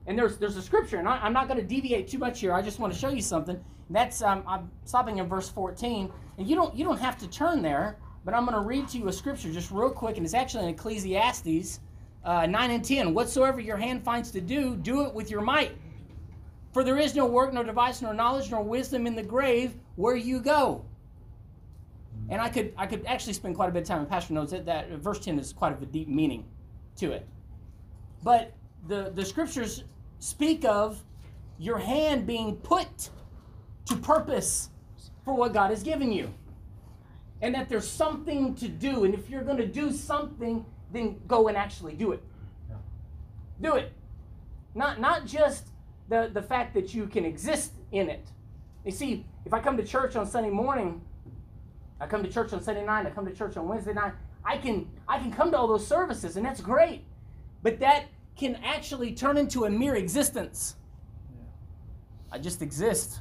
And 0.08 0.18
there's 0.18 0.36
there's 0.38 0.56
a 0.56 0.62
scripture, 0.62 0.98
and 0.98 1.08
I, 1.08 1.18
I'm 1.18 1.32
not 1.32 1.48
going 1.48 1.60
to 1.60 1.66
deviate 1.66 2.06
too 2.08 2.18
much 2.18 2.40
here. 2.40 2.52
I 2.52 2.62
just 2.62 2.78
want 2.78 2.92
to 2.92 2.98
show 2.98 3.08
you 3.08 3.22
something. 3.22 3.58
That's 3.90 4.22
um, 4.22 4.42
I'm 4.46 4.70
stopping 4.84 5.18
in 5.18 5.26
verse 5.28 5.48
14, 5.48 6.12
and 6.38 6.46
you 6.48 6.54
don't 6.56 6.74
you 6.76 6.84
don't 6.84 6.98
have 7.00 7.16
to 7.18 7.28
turn 7.28 7.60
there, 7.62 7.98
but 8.24 8.32
I'm 8.34 8.44
going 8.46 8.56
to 8.56 8.66
read 8.66 8.88
to 8.88 8.98
you 8.98 9.08
a 9.08 9.12
scripture 9.12 9.52
just 9.52 9.70
real 9.72 9.90
quick, 9.90 10.16
and 10.16 10.24
it's 10.24 10.34
actually 10.34 10.64
in 10.64 10.70
Ecclesiastes 10.70 11.80
uh, 12.24 12.46
9 12.46 12.70
and 12.70 12.84
10. 12.84 13.14
Whatsoever 13.14 13.60
your 13.60 13.76
hand 13.76 14.02
finds 14.04 14.30
to 14.32 14.40
do, 14.40 14.76
do 14.76 15.04
it 15.06 15.14
with 15.14 15.30
your 15.30 15.40
might. 15.40 15.76
For 16.72 16.82
there 16.84 16.98
is 16.98 17.14
no 17.14 17.26
work, 17.26 17.52
nor 17.52 17.64
device, 17.64 18.02
nor 18.02 18.12
knowledge, 18.14 18.50
nor 18.50 18.62
wisdom 18.62 19.06
in 19.06 19.14
the 19.14 19.22
grave 19.22 19.74
where 19.96 20.16
you 20.16 20.40
go. 20.40 20.84
And 22.28 22.40
I 22.40 22.48
could 22.48 22.72
I 22.76 22.86
could 22.86 23.04
actually 23.06 23.34
spend 23.34 23.54
quite 23.54 23.68
a 23.68 23.72
bit 23.72 23.82
of 23.82 23.88
time. 23.88 24.00
And 24.00 24.08
Pastor 24.08 24.34
knows 24.34 24.50
that 24.50 24.66
that 24.66 24.90
verse 24.90 25.20
10 25.20 25.38
is 25.38 25.52
quite 25.52 25.72
of 25.72 25.82
a 25.82 25.86
deep 25.86 26.08
meaning 26.08 26.44
to 26.96 27.12
it. 27.12 27.26
But 28.22 28.52
the, 28.88 29.12
the 29.14 29.24
scriptures 29.24 29.84
speak 30.18 30.64
of 30.64 31.02
your 31.58 31.78
hand 31.78 32.26
being 32.26 32.56
put 32.56 33.10
to 33.86 33.96
purpose 33.96 34.70
for 35.24 35.34
what 35.34 35.52
God 35.52 35.70
has 35.70 35.82
given 35.82 36.12
you. 36.12 36.32
And 37.42 37.54
that 37.54 37.68
there's 37.68 37.88
something 37.88 38.54
to 38.56 38.68
do. 38.68 39.04
And 39.04 39.14
if 39.14 39.28
you're 39.28 39.44
going 39.44 39.58
to 39.58 39.66
do 39.66 39.92
something, 39.92 40.64
then 40.92 41.20
go 41.26 41.48
and 41.48 41.56
actually 41.56 41.94
do 41.94 42.12
it. 42.12 42.22
Do 43.60 43.74
it. 43.74 43.92
Not, 44.74 45.00
not 45.00 45.26
just 45.26 45.68
the, 46.08 46.30
the 46.32 46.42
fact 46.42 46.74
that 46.74 46.94
you 46.94 47.06
can 47.06 47.24
exist 47.24 47.72
in 47.92 48.08
it. 48.08 48.26
You 48.84 48.92
see, 48.92 49.26
if 49.44 49.52
I 49.52 49.60
come 49.60 49.76
to 49.76 49.84
church 49.84 50.16
on 50.16 50.26
Sunday 50.26 50.50
morning, 50.50 51.00
I 52.00 52.06
come 52.06 52.22
to 52.22 52.30
church 52.30 52.52
on 52.52 52.62
Sunday 52.62 52.84
night, 52.84 53.06
I 53.06 53.10
come 53.10 53.26
to 53.26 53.32
church 53.32 53.56
on 53.56 53.68
Wednesday 53.68 53.92
night, 53.94 54.12
I 54.44 54.58
can 54.58 54.88
I 55.08 55.18
can 55.18 55.32
come 55.32 55.50
to 55.50 55.58
all 55.58 55.66
those 55.66 55.86
services 55.86 56.36
and 56.36 56.44
that's 56.44 56.60
great. 56.60 57.04
But 57.62 57.80
that 57.80 58.06
can 58.36 58.56
actually 58.64 59.12
turn 59.12 59.36
into 59.36 59.64
a 59.64 59.70
mere 59.70 59.96
existence. 59.96 60.76
I 62.30 62.38
just 62.38 62.62
exist. 62.62 63.20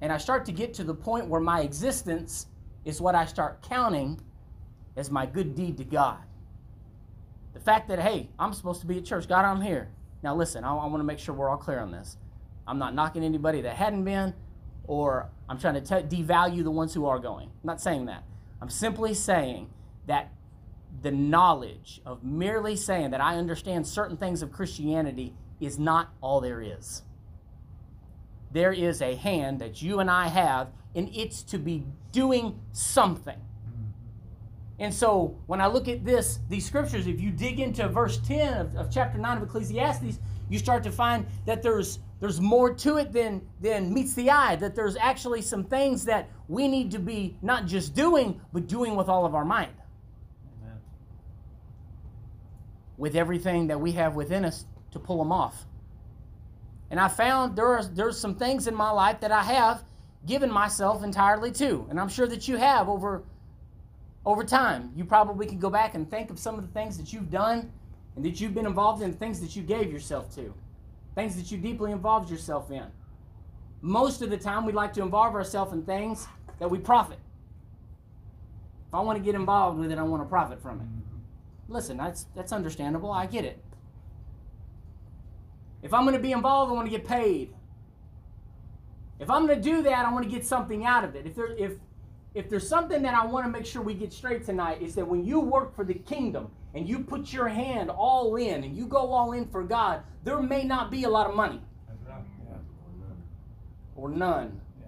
And 0.00 0.12
I 0.12 0.18
start 0.18 0.44
to 0.46 0.52
get 0.52 0.74
to 0.74 0.84
the 0.84 0.94
point 0.94 1.26
where 1.26 1.40
my 1.40 1.60
existence 1.62 2.46
is 2.84 3.00
what 3.00 3.14
I 3.14 3.24
start 3.24 3.62
counting 3.62 4.20
as 4.96 5.10
my 5.10 5.26
good 5.26 5.54
deed 5.54 5.76
to 5.78 5.84
God. 5.84 6.18
The 7.54 7.60
fact 7.60 7.88
that, 7.88 7.98
hey, 7.98 8.28
I'm 8.38 8.52
supposed 8.52 8.80
to 8.82 8.86
be 8.86 8.98
at 8.98 9.04
church. 9.04 9.26
God, 9.26 9.44
I'm 9.44 9.60
here. 9.60 9.88
Now, 10.22 10.36
listen, 10.36 10.62
I, 10.62 10.70
I 10.70 10.86
want 10.86 10.98
to 10.98 11.04
make 11.04 11.18
sure 11.18 11.34
we're 11.34 11.48
all 11.48 11.56
clear 11.56 11.80
on 11.80 11.90
this. 11.90 12.16
I'm 12.66 12.78
not 12.78 12.94
knocking 12.94 13.24
anybody 13.24 13.62
that 13.62 13.76
hadn't 13.76 14.04
been, 14.04 14.34
or 14.86 15.30
I'm 15.48 15.58
trying 15.58 15.74
to 15.74 16.02
devalue 16.02 16.64
the 16.64 16.70
ones 16.70 16.92
who 16.92 17.06
are 17.06 17.18
going. 17.18 17.48
I'm 17.48 17.66
not 17.66 17.80
saying 17.80 18.06
that. 18.06 18.24
I'm 18.60 18.70
simply 18.70 19.14
saying 19.14 19.70
that 20.06 20.32
the 21.02 21.10
knowledge 21.10 22.00
of 22.06 22.24
merely 22.24 22.76
saying 22.76 23.10
that 23.10 23.20
I 23.20 23.36
understand 23.36 23.86
certain 23.86 24.16
things 24.16 24.42
of 24.42 24.50
Christianity 24.50 25.34
is 25.60 25.78
not 25.78 26.12
all 26.20 26.40
there 26.40 26.60
is. 26.60 27.02
There 28.52 28.72
is 28.72 29.02
a 29.02 29.14
hand 29.14 29.60
that 29.60 29.82
you 29.82 30.00
and 30.00 30.10
I 30.10 30.28
have, 30.28 30.68
and 30.94 31.10
it's 31.14 31.42
to 31.44 31.58
be 31.58 31.84
doing 32.12 32.58
something. 32.72 33.38
And 34.78 34.92
so 34.92 35.38
when 35.46 35.60
I 35.60 35.66
look 35.66 35.88
at 35.88 36.04
this, 36.04 36.38
these 36.48 36.66
scriptures, 36.66 37.06
if 37.06 37.20
you 37.20 37.30
dig 37.30 37.60
into 37.60 37.88
verse 37.88 38.18
10 38.18 38.54
of, 38.54 38.76
of 38.76 38.90
chapter 38.90 39.18
9 39.18 39.38
of 39.38 39.42
Ecclesiastes, 39.42 40.18
you 40.48 40.58
start 40.58 40.82
to 40.84 40.92
find 40.92 41.26
that 41.46 41.62
there's 41.62 41.98
there's 42.20 42.40
more 42.40 42.72
to 42.74 42.96
it 42.96 43.12
than 43.12 43.46
than 43.60 43.92
meets 43.92 44.14
the 44.14 44.30
eye, 44.30 44.56
that 44.56 44.74
there's 44.74 44.96
actually 44.96 45.42
some 45.42 45.64
things 45.64 46.04
that 46.06 46.30
we 46.48 46.68
need 46.68 46.90
to 46.92 46.98
be 46.98 47.36
not 47.42 47.66
just 47.66 47.94
doing, 47.94 48.40
but 48.52 48.66
doing 48.66 48.96
with 48.96 49.08
all 49.08 49.26
of 49.26 49.34
our 49.34 49.44
mind. 49.44 49.72
Amen. 50.62 50.78
With 52.96 53.16
everything 53.16 53.66
that 53.66 53.80
we 53.80 53.92
have 53.92 54.14
within 54.14 54.44
us 54.44 54.64
to 54.92 54.98
pull 54.98 55.18
them 55.18 55.32
off. 55.32 55.66
And 56.90 57.00
I 57.00 57.08
found 57.08 57.56
there 57.56 57.66
are 57.66 57.84
there's 57.84 58.18
some 58.18 58.34
things 58.34 58.66
in 58.66 58.74
my 58.74 58.90
life 58.90 59.20
that 59.20 59.32
I 59.32 59.42
have 59.42 59.84
given 60.26 60.50
myself 60.50 61.04
entirely 61.04 61.52
to. 61.52 61.86
And 61.90 62.00
I'm 62.00 62.08
sure 62.08 62.26
that 62.26 62.48
you 62.48 62.56
have 62.56 62.88
over 62.88 63.22
over 64.24 64.42
time. 64.42 64.90
You 64.96 65.04
probably 65.04 65.46
can 65.46 65.58
go 65.58 65.70
back 65.70 65.94
and 65.94 66.10
think 66.10 66.30
of 66.30 66.38
some 66.38 66.56
of 66.56 66.62
the 66.62 66.72
things 66.72 66.96
that 66.98 67.12
you've 67.12 67.30
done 67.30 67.70
and 68.16 68.24
that 68.24 68.40
you've 68.40 68.54
been 68.54 68.66
involved 68.66 69.02
in, 69.02 69.12
things 69.12 69.40
that 69.40 69.54
you 69.54 69.62
gave 69.62 69.92
yourself 69.92 70.34
to, 70.34 70.52
things 71.16 71.34
that 71.34 71.50
you 71.50 71.58
deeply 71.58 71.90
involved 71.90 72.30
yourself 72.30 72.70
in. 72.70 72.84
Most 73.80 74.22
of 74.22 74.30
the 74.30 74.36
time, 74.36 74.64
we 74.64 74.72
like 74.72 74.92
to 74.92 75.02
involve 75.02 75.34
ourselves 75.34 75.72
in 75.72 75.82
things 75.82 76.28
that 76.60 76.70
we 76.70 76.78
profit. 76.78 77.18
If 78.88 78.94
I 78.94 79.00
want 79.00 79.18
to 79.18 79.24
get 79.24 79.34
involved 79.34 79.80
with 79.80 79.90
it, 79.90 79.98
I 79.98 80.02
want 80.02 80.22
to 80.22 80.28
profit 80.28 80.62
from 80.62 80.80
it. 80.80 80.86
Listen, 81.68 81.96
that's 81.96 82.26
that's 82.36 82.52
understandable. 82.52 83.10
I 83.10 83.26
get 83.26 83.44
it. 83.44 83.60
If 85.82 85.92
I'm 85.92 86.04
going 86.04 86.14
to 86.14 86.22
be 86.22 86.32
involved, 86.32 86.70
I 86.70 86.74
want 86.74 86.86
to 86.86 86.96
get 86.96 87.06
paid. 87.06 87.52
If 89.18 89.30
I'm 89.30 89.46
going 89.46 89.60
to 89.60 89.62
do 89.62 89.82
that, 89.82 90.04
I 90.04 90.12
want 90.12 90.24
to 90.24 90.30
get 90.30 90.46
something 90.46 90.84
out 90.84 91.02
of 91.02 91.16
it. 91.16 91.26
If 91.26 91.34
there 91.34 91.56
if 91.56 91.72
if 92.34 92.50
there's 92.50 92.68
something 92.68 93.02
that 93.02 93.14
I 93.14 93.24
want 93.24 93.46
to 93.46 93.50
make 93.50 93.64
sure 93.64 93.80
we 93.80 93.94
get 93.94 94.12
straight 94.12 94.44
tonight, 94.44 94.82
is 94.82 94.94
that 94.94 95.06
when 95.06 95.24
you 95.24 95.40
work 95.40 95.74
for 95.74 95.84
the 95.84 95.94
kingdom 95.94 96.50
and 96.76 96.86
you 96.86 97.00
put 97.00 97.32
your 97.32 97.48
hand 97.48 97.90
all 97.90 98.36
in 98.36 98.62
and 98.62 98.76
you 98.76 98.86
go 98.86 99.10
all 99.12 99.32
in 99.32 99.46
for 99.48 99.64
God, 99.64 100.02
there 100.24 100.40
may 100.40 100.62
not 100.62 100.90
be 100.90 101.04
a 101.04 101.08
lot 101.08 101.26
of 101.28 101.34
money 101.34 101.60
Yeah. 102.06 102.56
or 103.96 104.10
none. 104.10 104.60
Yeah. 104.80 104.86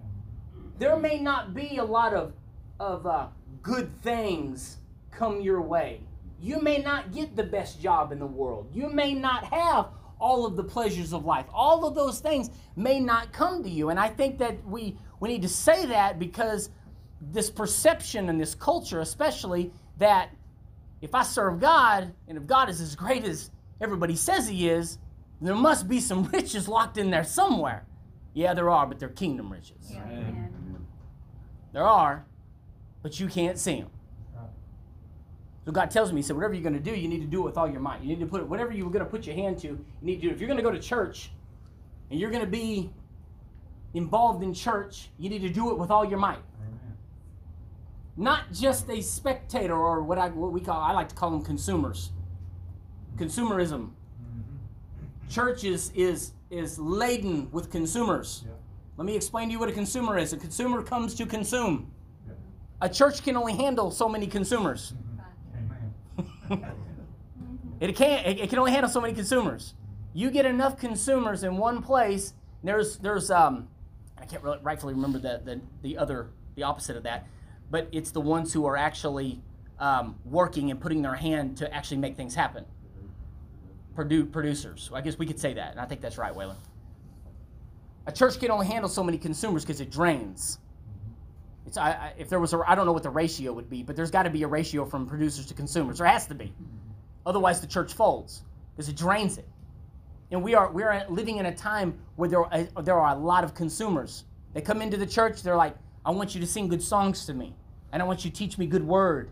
There 0.77 0.97
may 0.97 1.19
not 1.19 1.53
be 1.53 1.77
a 1.77 1.83
lot 1.83 2.13
of 2.13 2.33
of 2.79 3.05
uh, 3.05 3.27
good 3.61 3.91
things 4.01 4.77
come 5.11 5.41
your 5.41 5.61
way. 5.61 6.01
You 6.39 6.61
may 6.61 6.77
not 6.77 7.11
get 7.11 7.35
the 7.35 7.43
best 7.43 7.81
job 7.81 8.13
in 8.13 8.19
the 8.19 8.25
world. 8.25 8.69
You 8.73 8.89
may 8.89 9.13
not 9.13 9.43
have 9.45 9.87
all 10.17 10.45
of 10.45 10.55
the 10.55 10.63
pleasures 10.63 11.11
of 11.11 11.25
life. 11.25 11.45
All 11.53 11.85
of 11.85 11.95
those 11.95 12.19
things 12.21 12.49
may 12.77 12.99
not 13.01 13.33
come 13.33 13.63
to 13.63 13.69
you. 13.69 13.89
And 13.89 13.99
I 13.99 14.09
think 14.09 14.37
that 14.37 14.63
we 14.65 14.95
we 15.19 15.27
need 15.27 15.41
to 15.41 15.49
say 15.49 15.87
that 15.87 16.19
because 16.19 16.69
this 17.19 17.49
perception 17.49 18.29
and 18.29 18.39
this 18.39 18.55
culture, 18.55 19.01
especially 19.01 19.73
that 19.97 20.29
if 21.01 21.15
I 21.15 21.23
serve 21.23 21.59
God 21.59 22.13
and 22.27 22.37
if 22.37 22.45
God 22.45 22.69
is 22.69 22.81
as 22.81 22.95
great 22.95 23.23
as 23.23 23.51
everybody 23.81 24.15
says 24.15 24.47
He 24.47 24.69
is, 24.69 24.97
there 25.41 25.55
must 25.55 25.87
be 25.87 25.99
some 25.99 26.23
riches 26.33 26.67
locked 26.67 26.97
in 26.97 27.09
there 27.09 27.23
somewhere. 27.23 27.85
Yeah, 28.33 28.53
there 28.53 28.69
are, 28.69 28.85
but 28.85 28.99
they're 28.99 29.09
kingdom 29.09 29.51
riches. 29.51 29.89
Yeah. 29.89 30.03
Amen. 30.05 30.21
Amen. 30.21 30.87
There 31.73 31.87
are, 31.87 32.25
but 33.01 33.19
you 33.19 33.27
can't 33.27 33.57
see 33.57 33.81
them. 33.81 33.89
So 35.65 35.71
God 35.71 35.91
tells 35.91 36.11
me, 36.11 36.19
He 36.19 36.23
said, 36.23 36.35
whatever 36.35 36.53
you're 36.53 36.63
going 36.63 36.73
to 36.73 36.79
do, 36.79 36.95
you 36.95 37.07
need 37.07 37.21
to 37.21 37.27
do 37.27 37.41
it 37.41 37.45
with 37.45 37.57
all 37.57 37.69
your 37.69 37.79
might. 37.79 38.01
You 38.01 38.07
need 38.07 38.19
to 38.21 38.25
put 38.25 38.41
it, 38.41 38.47
whatever 38.47 38.71
you're 38.73 38.89
going 38.89 39.05
to 39.05 39.09
put 39.09 39.25
your 39.25 39.35
hand 39.35 39.59
to, 39.59 39.67
you 39.67 39.85
need 40.01 40.15
to 40.15 40.21
do 40.21 40.29
it. 40.29 40.33
If 40.33 40.39
you're 40.39 40.47
going 40.47 40.57
to 40.57 40.63
go 40.63 40.71
to 40.71 40.79
church 40.79 41.31
and 42.09 42.19
you're 42.19 42.31
going 42.31 42.43
to 42.43 42.49
be 42.49 42.89
involved 43.93 44.43
in 44.43 44.53
church, 44.53 45.09
you 45.17 45.29
need 45.29 45.41
to 45.41 45.49
do 45.49 45.71
it 45.71 45.77
with 45.77 45.91
all 45.91 46.05
your 46.05 46.19
might. 46.19 46.39
Not 48.19 48.51
just 48.51 48.89
a 48.89 49.01
spectator 49.01 49.73
or 49.73 50.03
what 50.03 50.17
I 50.17 50.27
what 50.27 50.51
we 50.51 50.59
call 50.59 50.77
I 50.77 50.91
like 50.91 51.07
to 51.07 51.15
call 51.15 51.31
them 51.31 51.41
consumers. 51.41 52.11
Consumerism. 53.15 53.91
Church 55.29 55.63
is 55.63 55.89
is 55.95 56.33
is 56.51 56.77
laden 56.77 57.49
with 57.51 57.71
consumers. 57.71 58.43
Yeah. 58.45 58.51
Let 58.97 59.05
me 59.05 59.15
explain 59.15 59.47
to 59.47 59.53
you 59.53 59.59
what 59.59 59.69
a 59.69 59.71
consumer 59.71 60.17
is. 60.17 60.33
A 60.33 60.37
consumer 60.37 60.83
comes 60.83 61.15
to 61.15 61.25
consume. 61.25 61.89
Yeah. 62.27 62.33
A 62.81 62.89
church 62.89 63.23
can 63.23 63.37
only 63.37 63.53
handle 63.53 63.89
so 63.89 64.09
many 64.09 64.27
consumers. 64.27 64.93
Amen. 66.51 66.71
It 67.79 67.95
can't. 67.95 68.27
It, 68.27 68.39
it 68.41 68.49
can 68.49 68.59
only 68.59 68.73
handle 68.73 68.91
so 68.91 68.99
many 68.99 69.13
consumers. 69.13 69.73
You 70.13 70.29
get 70.31 70.45
enough 70.45 70.77
consumers 70.77 71.45
in 71.45 71.55
one 71.55 71.81
place. 71.81 72.33
There's 72.61 72.97
there's 72.97 73.31
um, 73.31 73.69
I 74.17 74.25
can't 74.25 74.43
really 74.43 74.59
rightfully 74.61 74.93
remember 74.93 75.19
the 75.19 75.41
the 75.45 75.61
the 75.81 75.97
other 75.97 76.31
the 76.55 76.63
opposite 76.63 76.97
of 76.97 77.03
that, 77.03 77.25
but 77.71 77.87
it's 77.91 78.11
the 78.11 78.21
ones 78.21 78.53
who 78.53 78.65
are 78.65 78.77
actually 78.77 79.41
um, 79.79 80.17
working 80.25 80.71
and 80.71 80.79
putting 80.79 81.01
their 81.01 81.15
hand 81.15 81.57
to 81.57 81.73
actually 81.73 81.97
make 81.97 82.15
things 82.17 82.35
happen. 82.35 82.65
Produ- 83.95 84.31
producers. 84.31 84.89
I 84.93 85.01
guess 85.01 85.17
we 85.17 85.25
could 85.25 85.39
say 85.39 85.53
that, 85.53 85.71
and 85.71 85.79
I 85.79 85.85
think 85.85 86.01
that's 86.01 86.17
right, 86.17 86.33
Waylon. 86.33 86.55
A 88.07 88.11
church 88.11 88.39
can 88.39 88.49
only 88.49 88.65
handle 88.65 88.89
so 88.89 89.03
many 89.03 89.17
consumers 89.17 89.63
because 89.63 89.81
it 89.81 89.91
drains. 89.91 90.59
It's, 91.67 91.77
I, 91.77 91.91
I, 91.91 92.13
if 92.17 92.29
there 92.29 92.39
was 92.39 92.53
a, 92.53 92.63
I 92.65 92.73
don't 92.73 92.87
know 92.87 92.93
what 92.93 93.03
the 93.03 93.09
ratio 93.09 93.53
would 93.53 93.69
be, 93.69 93.83
but 93.83 93.95
there's 93.95 94.09
got 94.09 94.23
to 94.23 94.29
be 94.29 94.43
a 94.43 94.47
ratio 94.47 94.85
from 94.85 95.05
producers 95.05 95.45
to 95.47 95.53
consumers. 95.53 95.99
There 95.99 96.07
has 96.07 96.25
to 96.27 96.33
be. 96.35 96.53
Otherwise, 97.25 97.61
the 97.61 97.67
church 97.67 97.93
folds 97.93 98.43
because 98.75 98.89
it 98.89 98.95
drains 98.95 99.37
it. 99.37 99.47
And 100.31 100.41
we 100.41 100.55
are 100.55 100.71
we 100.71 100.83
are 100.83 101.05
living 101.09 101.37
in 101.37 101.45
a 101.47 101.55
time 101.55 101.99
where 102.15 102.29
there 102.29 102.41
are, 102.41 102.63
there 102.81 102.99
are 102.99 103.15
a 103.15 103.19
lot 103.19 103.43
of 103.43 103.53
consumers. 103.53 104.25
They 104.53 104.61
come 104.61 104.81
into 104.81 104.97
the 104.97 105.05
church. 105.05 105.43
They're 105.43 105.55
like, 105.55 105.75
I 106.05 106.11
want 106.11 106.33
you 106.33 106.41
to 106.41 106.47
sing 106.47 106.67
good 106.67 106.81
songs 106.81 107.25
to 107.27 107.33
me, 107.33 107.55
and 107.91 108.01
I 108.01 108.05
want 108.05 108.23
you 108.23 108.31
to 108.31 108.35
teach 108.35 108.57
me 108.57 108.65
good 108.65 108.85
word, 108.85 109.31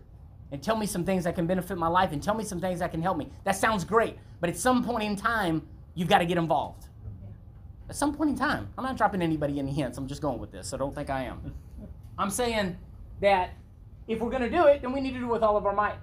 and 0.50 0.62
tell 0.62 0.76
me 0.76 0.86
some 0.86 1.04
things 1.04 1.24
that 1.24 1.34
can 1.34 1.46
benefit 1.46 1.76
my 1.76 1.88
life, 1.88 2.12
and 2.12 2.22
tell 2.22 2.34
me 2.34 2.44
some 2.44 2.60
things 2.60 2.80
that 2.80 2.90
can 2.90 3.02
help 3.02 3.16
me. 3.16 3.30
That 3.44 3.56
sounds 3.56 3.84
great, 3.84 4.16
but 4.40 4.50
at 4.50 4.56
some 4.56 4.84
point 4.84 5.04
in 5.04 5.16
time, 5.16 5.66
you've 5.94 6.08
got 6.08 6.18
to 6.18 6.26
get 6.26 6.38
involved. 6.38 6.86
At 7.88 7.96
some 7.96 8.14
point 8.14 8.30
in 8.30 8.36
time, 8.36 8.68
I'm 8.76 8.84
not 8.84 8.96
dropping 8.96 9.22
anybody 9.22 9.58
any 9.58 9.72
hints. 9.72 9.96
I'm 9.98 10.06
just 10.06 10.20
going 10.20 10.38
with 10.38 10.52
this, 10.52 10.68
so 10.68 10.76
don't 10.76 10.94
think 10.94 11.10
I 11.10 11.24
am. 11.24 11.54
I'm 12.18 12.30
saying 12.30 12.76
that 13.20 13.50
if 14.06 14.20
we're 14.20 14.30
going 14.30 14.42
to 14.42 14.50
do 14.50 14.66
it, 14.66 14.82
then 14.82 14.92
we 14.92 15.00
need 15.00 15.12
to 15.12 15.18
do 15.18 15.26
it 15.26 15.32
with 15.32 15.42
all 15.42 15.56
of 15.56 15.66
our 15.66 15.74
might. 15.74 15.96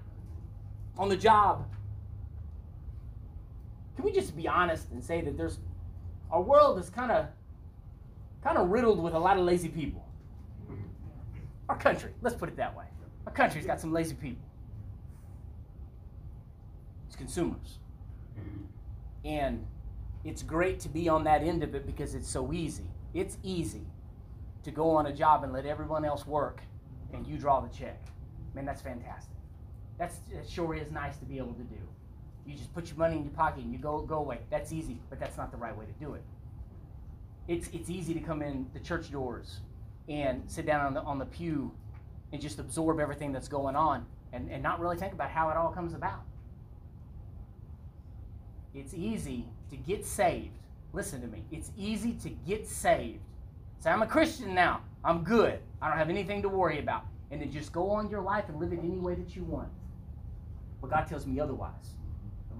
On 0.98 1.08
the 1.08 1.16
job, 1.16 1.66
can 3.96 4.04
we 4.04 4.12
just 4.12 4.36
be 4.36 4.48
honest 4.48 4.90
and 4.92 5.02
say 5.02 5.20
that 5.20 5.36
there's 5.36 5.58
our 6.30 6.40
world 6.40 6.78
is 6.78 6.90
kind 6.90 7.12
of 7.12 7.26
kind 8.42 8.58
of 8.58 8.68
riddled 8.68 9.02
with 9.02 9.14
a 9.14 9.18
lot 9.18 9.38
of 9.38 9.44
lazy 9.44 9.68
people. 9.68 10.05
Our 11.68 11.76
country, 11.76 12.12
let's 12.22 12.36
put 12.36 12.48
it 12.48 12.56
that 12.56 12.76
way. 12.76 12.84
Our 13.26 13.32
country's 13.32 13.66
got 13.66 13.80
some 13.80 13.92
lazy 13.92 14.14
people. 14.14 14.44
It's 17.06 17.16
consumers. 17.16 17.78
And 19.24 19.66
it's 20.24 20.42
great 20.42 20.80
to 20.80 20.88
be 20.88 21.08
on 21.08 21.24
that 21.24 21.42
end 21.42 21.62
of 21.62 21.74
it 21.74 21.86
because 21.86 22.14
it's 22.14 22.28
so 22.28 22.52
easy. 22.52 22.90
It's 23.14 23.38
easy 23.42 23.86
to 24.62 24.70
go 24.70 24.90
on 24.90 25.06
a 25.06 25.12
job 25.12 25.44
and 25.44 25.52
let 25.52 25.66
everyone 25.66 26.04
else 26.04 26.26
work 26.26 26.60
and 27.12 27.26
you 27.26 27.38
draw 27.38 27.60
the 27.60 27.68
check. 27.68 28.00
Man, 28.54 28.64
that's 28.64 28.82
fantastic. 28.82 29.34
That's 29.98 30.18
that 30.32 30.48
sure 30.48 30.74
is 30.74 30.90
nice 30.90 31.16
to 31.18 31.24
be 31.24 31.38
able 31.38 31.54
to 31.54 31.62
do. 31.62 31.78
You 32.46 32.56
just 32.56 32.72
put 32.74 32.88
your 32.88 32.96
money 32.96 33.16
in 33.16 33.24
your 33.24 33.32
pocket 33.32 33.64
and 33.64 33.72
you 33.72 33.78
go 33.78 34.00
go 34.00 34.18
away. 34.18 34.40
That's 34.50 34.72
easy, 34.72 35.00
but 35.10 35.18
that's 35.18 35.36
not 35.36 35.50
the 35.50 35.56
right 35.56 35.76
way 35.76 35.86
to 35.86 36.04
do 36.04 36.14
it. 36.14 36.22
It's 37.48 37.68
it's 37.72 37.90
easy 37.90 38.14
to 38.14 38.20
come 38.20 38.42
in 38.42 38.66
the 38.74 38.80
church 38.80 39.10
doors 39.10 39.60
and 40.08 40.42
sit 40.46 40.66
down 40.66 40.84
on 40.84 40.94
the 40.94 41.00
on 41.02 41.18
the 41.18 41.26
pew 41.26 41.72
and 42.32 42.40
just 42.40 42.58
absorb 42.58 43.00
everything 43.00 43.32
that's 43.32 43.48
going 43.48 43.76
on 43.76 44.04
and, 44.32 44.50
and 44.50 44.62
not 44.62 44.80
really 44.80 44.96
think 44.96 45.12
about 45.12 45.30
how 45.30 45.48
it 45.50 45.56
all 45.56 45.70
comes 45.70 45.94
about. 45.94 46.22
It's 48.74 48.94
easy 48.94 49.46
to 49.70 49.76
get 49.76 50.04
saved. 50.04 50.50
Listen 50.92 51.20
to 51.22 51.26
me. 51.26 51.44
It's 51.50 51.70
easy 51.76 52.12
to 52.22 52.28
get 52.28 52.66
saved. 52.66 53.20
Say, 53.78 53.90
I'm 53.90 54.02
a 54.02 54.06
Christian 54.06 54.54
now. 54.54 54.82
I'm 55.04 55.22
good. 55.22 55.58
I 55.80 55.88
don't 55.88 55.98
have 55.98 56.10
anything 56.10 56.42
to 56.42 56.48
worry 56.48 56.78
about. 56.78 57.04
And 57.30 57.40
then 57.40 57.50
just 57.50 57.72
go 57.72 57.90
on 57.90 58.10
your 58.10 58.20
life 58.20 58.48
and 58.48 58.58
live 58.58 58.72
it 58.72 58.78
any 58.78 58.98
way 58.98 59.14
that 59.14 59.34
you 59.34 59.44
want. 59.44 59.68
But 60.80 60.90
God 60.90 61.06
tells 61.06 61.26
me 61.26 61.40
otherwise. 61.40 61.94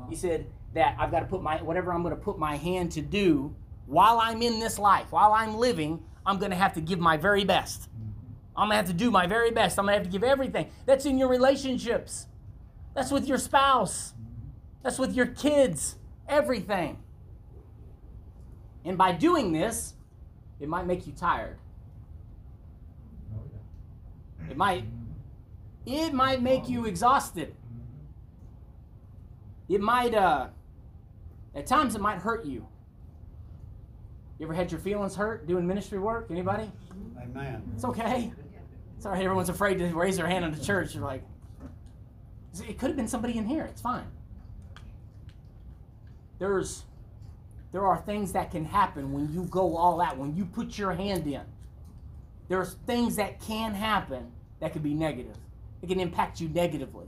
He 0.08 0.14
said 0.14 0.46
that 0.74 0.96
I've 0.98 1.10
got 1.10 1.20
to 1.20 1.26
put 1.26 1.42
my 1.42 1.62
whatever 1.62 1.92
I'm 1.92 2.02
going 2.02 2.14
to 2.14 2.20
put 2.20 2.38
my 2.38 2.56
hand 2.56 2.92
to 2.92 3.00
do, 3.00 3.54
while 3.86 4.18
I'm 4.20 4.42
in 4.42 4.60
this 4.60 4.78
life, 4.78 5.10
while 5.10 5.32
I'm 5.32 5.56
living, 5.56 6.02
I'm 6.26 6.38
going 6.38 6.50
to 6.50 6.56
have 6.56 6.72
to 6.74 6.80
give 6.80 6.98
my 6.98 7.16
very 7.16 7.44
best. 7.44 7.88
I'm 8.56 8.68
going 8.68 8.72
to 8.72 8.76
have 8.76 8.86
to 8.86 8.92
do 8.92 9.10
my 9.10 9.26
very 9.26 9.50
best. 9.50 9.78
I'm 9.78 9.84
going 9.84 9.94
to 9.94 9.98
have 9.98 10.06
to 10.06 10.12
give 10.12 10.24
everything. 10.24 10.70
That's 10.86 11.06
in 11.06 11.18
your 11.18 11.28
relationships. 11.28 12.26
That's 12.94 13.10
with 13.10 13.28
your 13.28 13.38
spouse. 13.38 14.14
That's 14.82 14.98
with 14.98 15.14
your 15.14 15.26
kids. 15.26 15.96
Everything. 16.28 16.98
And 18.84 18.96
by 18.96 19.12
doing 19.12 19.52
this, 19.52 19.94
it 20.58 20.68
might 20.68 20.86
make 20.86 21.06
you 21.06 21.12
tired. 21.12 21.58
It 24.48 24.56
might 24.56 24.84
it 25.84 26.12
might 26.12 26.42
make 26.42 26.68
you 26.68 26.86
exhausted. 26.86 27.54
It 29.68 29.80
might 29.80 30.14
uh 30.14 30.48
at 31.54 31.66
times 31.66 31.94
it 31.94 32.00
might 32.00 32.18
hurt 32.18 32.46
you. 32.46 32.66
You 34.38 34.46
ever 34.46 34.54
had 34.54 34.70
your 34.70 34.80
feelings 34.80 35.16
hurt 35.16 35.46
doing 35.46 35.66
ministry 35.66 35.98
work? 35.98 36.26
Anybody? 36.30 36.70
Amen. 37.22 37.62
It's 37.74 37.84
okay. 37.84 38.32
Sorry, 38.98 39.24
everyone's 39.24 39.48
afraid 39.48 39.78
to 39.78 39.86
raise 39.94 40.16
their 40.16 40.26
hand 40.26 40.44
in 40.44 40.52
the 40.52 40.62
church. 40.62 40.94
You're 40.94 41.04
like, 41.04 41.22
it 42.66 42.78
could 42.78 42.88
have 42.88 42.96
been 42.96 43.08
somebody 43.08 43.38
in 43.38 43.46
here. 43.46 43.64
It's 43.64 43.80
fine. 43.80 44.06
There's, 46.38 46.84
there 47.72 47.86
are 47.86 47.98
things 47.98 48.32
that 48.32 48.50
can 48.50 48.64
happen 48.64 49.12
when 49.12 49.32
you 49.32 49.44
go 49.44 49.76
all 49.76 50.00
out, 50.00 50.18
when 50.18 50.36
you 50.36 50.44
put 50.44 50.76
your 50.76 50.92
hand 50.92 51.26
in. 51.26 51.42
There's 52.48 52.74
things 52.86 53.16
that 53.16 53.40
can 53.40 53.74
happen 53.74 54.30
that 54.60 54.72
can 54.72 54.82
be 54.82 54.94
negative. 54.94 55.36
It 55.82 55.88
can 55.88 56.00
impact 56.00 56.40
you 56.40 56.48
negatively. 56.48 57.06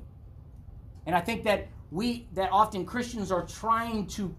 And 1.07 1.15
I 1.15 1.21
think 1.21 1.45
that 1.45 1.69
we, 1.91 2.27
that 2.35 2.51
often 2.53 2.85
Christians 2.85 3.33
are 3.33 3.47
trying 3.47 4.07
to, 4.09 4.35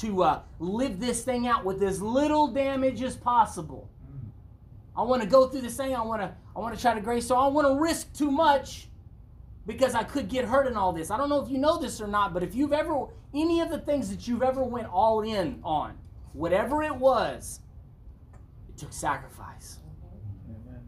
to 0.00 0.22
uh, 0.24 0.42
live 0.58 0.98
this 0.98 1.22
thing 1.22 1.46
out 1.46 1.64
with 1.64 1.82
as 1.82 2.02
little 2.02 2.48
damage 2.48 3.02
as 3.02 3.16
possible. 3.16 3.88
I 4.96 5.02
want 5.02 5.22
to 5.22 5.28
go 5.28 5.48
through 5.48 5.62
this 5.62 5.76
thing. 5.76 5.94
I 5.94 6.02
want 6.02 6.22
to 6.22 6.32
I 6.54 6.60
want 6.60 6.74
to 6.74 6.80
try 6.80 6.94
to 6.94 7.00
grace. 7.00 7.26
So 7.26 7.36
I 7.36 7.46
want 7.48 7.66
to 7.66 7.80
risk 7.80 8.12
too 8.12 8.30
much 8.30 8.88
because 9.66 9.94
I 9.94 10.04
could 10.04 10.28
get 10.28 10.44
hurt 10.44 10.66
in 10.66 10.76
all 10.76 10.92
this. 10.92 11.10
I 11.10 11.16
don't 11.16 11.28
know 11.28 11.42
if 11.42 11.50
you 11.50 11.58
know 11.58 11.78
this 11.78 12.00
or 12.00 12.06
not, 12.06 12.34
but 12.34 12.42
if 12.42 12.54
you've 12.54 12.72
ever 12.72 13.06
any 13.32 13.60
of 13.60 13.70
the 13.70 13.78
things 13.78 14.10
that 14.10 14.28
you've 14.28 14.42
ever 14.42 14.62
went 14.62 14.88
all 14.88 15.22
in 15.22 15.60
on, 15.64 15.96
whatever 16.32 16.82
it 16.82 16.94
was, 16.94 17.60
it 18.68 18.78
took 18.78 18.92
sacrifice. 18.92 19.78
Amen. 20.48 20.80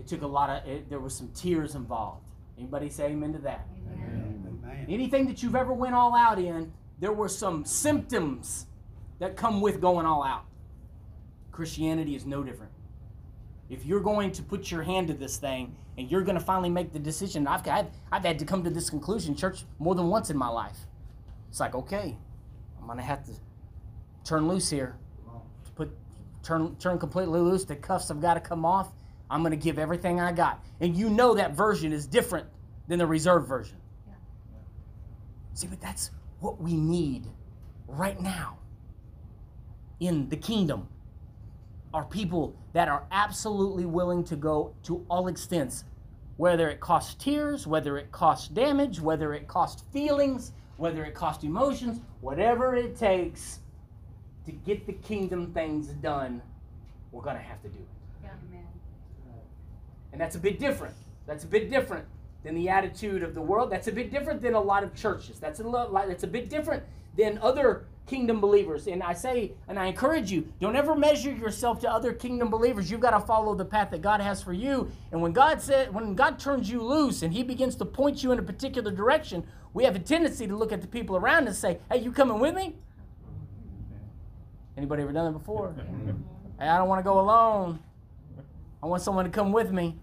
It 0.00 0.06
took 0.06 0.22
a 0.22 0.26
lot 0.26 0.50
of 0.50 0.68
it, 0.68 0.88
there 0.88 1.00
was 1.00 1.14
some 1.14 1.28
tears 1.34 1.74
involved. 1.74 2.28
Anybody 2.58 2.88
say 2.88 3.06
amen 3.06 3.32
to 3.32 3.38
that? 3.40 3.66
Amen. 3.92 4.86
Anything 4.88 5.26
that 5.26 5.42
you've 5.42 5.56
ever 5.56 5.72
went 5.72 5.94
all 5.94 6.14
out 6.14 6.38
in, 6.38 6.72
there 6.98 7.12
were 7.12 7.28
some 7.28 7.64
symptoms 7.64 8.66
that 9.18 9.36
come 9.36 9.60
with 9.60 9.80
going 9.80 10.06
all 10.06 10.22
out. 10.22 10.44
Christianity 11.50 12.14
is 12.14 12.26
no 12.26 12.42
different. 12.42 12.72
If 13.70 13.86
you're 13.86 14.00
going 14.00 14.32
to 14.32 14.42
put 14.42 14.70
your 14.70 14.82
hand 14.82 15.08
to 15.08 15.14
this 15.14 15.36
thing 15.36 15.76
and 15.96 16.10
you're 16.10 16.22
going 16.22 16.38
to 16.38 16.44
finally 16.44 16.68
make 16.68 16.92
the 16.92 16.98
decision, 16.98 17.46
I've, 17.46 17.66
I've, 17.66 17.86
I've 18.12 18.24
had 18.24 18.38
to 18.40 18.44
come 18.44 18.62
to 18.64 18.70
this 18.70 18.90
conclusion, 18.90 19.34
church, 19.34 19.64
more 19.78 19.94
than 19.94 20.08
once 20.08 20.30
in 20.30 20.36
my 20.36 20.48
life. 20.48 20.76
It's 21.48 21.60
like, 21.60 21.74
okay, 21.74 22.16
I'm 22.78 22.86
going 22.86 22.98
to 22.98 23.04
have 23.04 23.24
to 23.26 23.32
turn 24.24 24.48
loose 24.48 24.68
here. 24.68 24.96
To 25.64 25.70
put 25.72 25.90
turn 26.42 26.76
turn 26.76 26.98
completely 26.98 27.40
loose. 27.40 27.64
The 27.64 27.76
cuffs 27.76 28.08
have 28.08 28.20
got 28.20 28.34
to 28.34 28.40
come 28.40 28.64
off. 28.64 28.92
I'm 29.30 29.40
going 29.40 29.52
to 29.52 29.56
give 29.56 29.78
everything 29.78 30.20
I 30.20 30.32
got. 30.32 30.64
And 30.80 30.96
you 30.96 31.08
know 31.08 31.34
that 31.34 31.52
version 31.52 31.92
is 31.92 32.06
different 32.06 32.46
than 32.88 32.98
the 32.98 33.06
reserve 33.06 33.48
version. 33.48 33.78
See, 35.54 35.68
but 35.68 35.80
that's 35.80 36.10
what 36.44 36.60
we 36.60 36.74
need 36.74 37.26
right 37.88 38.20
now 38.20 38.58
in 39.98 40.28
the 40.28 40.36
kingdom 40.36 40.86
are 41.94 42.04
people 42.04 42.54
that 42.74 42.86
are 42.86 43.04
absolutely 43.10 43.86
willing 43.86 44.22
to 44.22 44.36
go 44.36 44.74
to 44.82 45.06
all 45.08 45.28
extents, 45.28 45.84
whether 46.36 46.68
it 46.68 46.80
costs 46.80 47.14
tears, 47.14 47.66
whether 47.66 47.96
it 47.96 48.12
costs 48.12 48.48
damage, 48.48 49.00
whether 49.00 49.32
it 49.32 49.48
costs 49.48 49.84
feelings, 49.90 50.52
whether 50.76 51.06
it 51.06 51.14
costs 51.14 51.44
emotions, 51.44 52.00
whatever 52.20 52.76
it 52.76 52.94
takes 52.94 53.60
to 54.44 54.52
get 54.52 54.86
the 54.86 54.92
kingdom 54.92 55.50
things 55.54 55.86
done, 56.02 56.42
we're 57.10 57.22
going 57.22 57.36
to 57.36 57.42
have 57.42 57.62
to 57.62 57.68
do 57.68 57.78
it. 57.78 57.88
Yeah. 58.22 58.30
And 60.12 60.20
that's 60.20 60.36
a 60.36 60.40
bit 60.40 60.58
different. 60.58 60.94
That's 61.26 61.44
a 61.44 61.46
bit 61.46 61.70
different 61.70 62.04
than 62.44 62.54
the 62.54 62.68
attitude 62.68 63.22
of 63.22 63.34
the 63.34 63.40
world. 63.40 63.70
That's 63.70 63.88
a 63.88 63.92
bit 63.92 64.12
different 64.12 64.42
than 64.42 64.54
a 64.54 64.60
lot 64.60 64.84
of 64.84 64.94
churches. 64.94 65.40
That's 65.40 65.60
a 65.60 65.64
lot. 65.64 65.92
That's 66.06 66.22
a 66.22 66.28
bit 66.28 66.48
different 66.48 66.84
than 67.16 67.38
other 67.38 67.86
kingdom 68.06 68.40
believers. 68.40 68.86
And 68.86 69.02
I 69.02 69.14
say, 69.14 69.52
and 69.66 69.78
I 69.78 69.86
encourage 69.86 70.30
you, 70.30 70.46
don't 70.60 70.76
ever 70.76 70.94
measure 70.94 71.32
yourself 71.32 71.80
to 71.80 71.90
other 71.90 72.12
kingdom 72.12 72.50
believers. 72.50 72.90
You've 72.90 73.00
got 73.00 73.18
to 73.18 73.20
follow 73.20 73.54
the 73.54 73.64
path 73.64 73.90
that 73.90 74.02
God 74.02 74.20
has 74.20 74.42
for 74.42 74.52
you. 74.52 74.90
And 75.10 75.22
when 75.22 75.32
God 75.32 75.62
said, 75.62 75.92
when 75.94 76.14
God 76.14 76.38
turns 76.38 76.70
you 76.70 76.82
loose 76.82 77.22
and 77.22 77.32
He 77.32 77.42
begins 77.42 77.76
to 77.76 77.84
point 77.84 78.22
you 78.22 78.30
in 78.30 78.38
a 78.38 78.42
particular 78.42 78.90
direction, 78.90 79.46
we 79.72 79.84
have 79.84 79.96
a 79.96 80.00
tendency 80.00 80.46
to 80.46 80.56
look 80.56 80.70
at 80.70 80.82
the 80.82 80.86
people 80.86 81.16
around 81.16 81.48
and 81.48 81.56
say, 81.56 81.80
"Hey, 81.90 81.98
you 81.98 82.12
coming 82.12 82.38
with 82.38 82.54
me?" 82.54 82.76
Anybody 84.76 85.02
ever 85.02 85.12
done 85.12 85.32
that 85.32 85.38
before? 85.38 85.74
Hey, 86.56 86.68
I 86.68 86.78
don't 86.78 86.88
want 86.88 87.00
to 87.00 87.02
go 87.02 87.18
alone. 87.18 87.80
I 88.80 88.86
want 88.86 89.02
someone 89.02 89.24
to 89.24 89.30
come 89.32 89.50
with 89.50 89.72
me. 89.72 89.98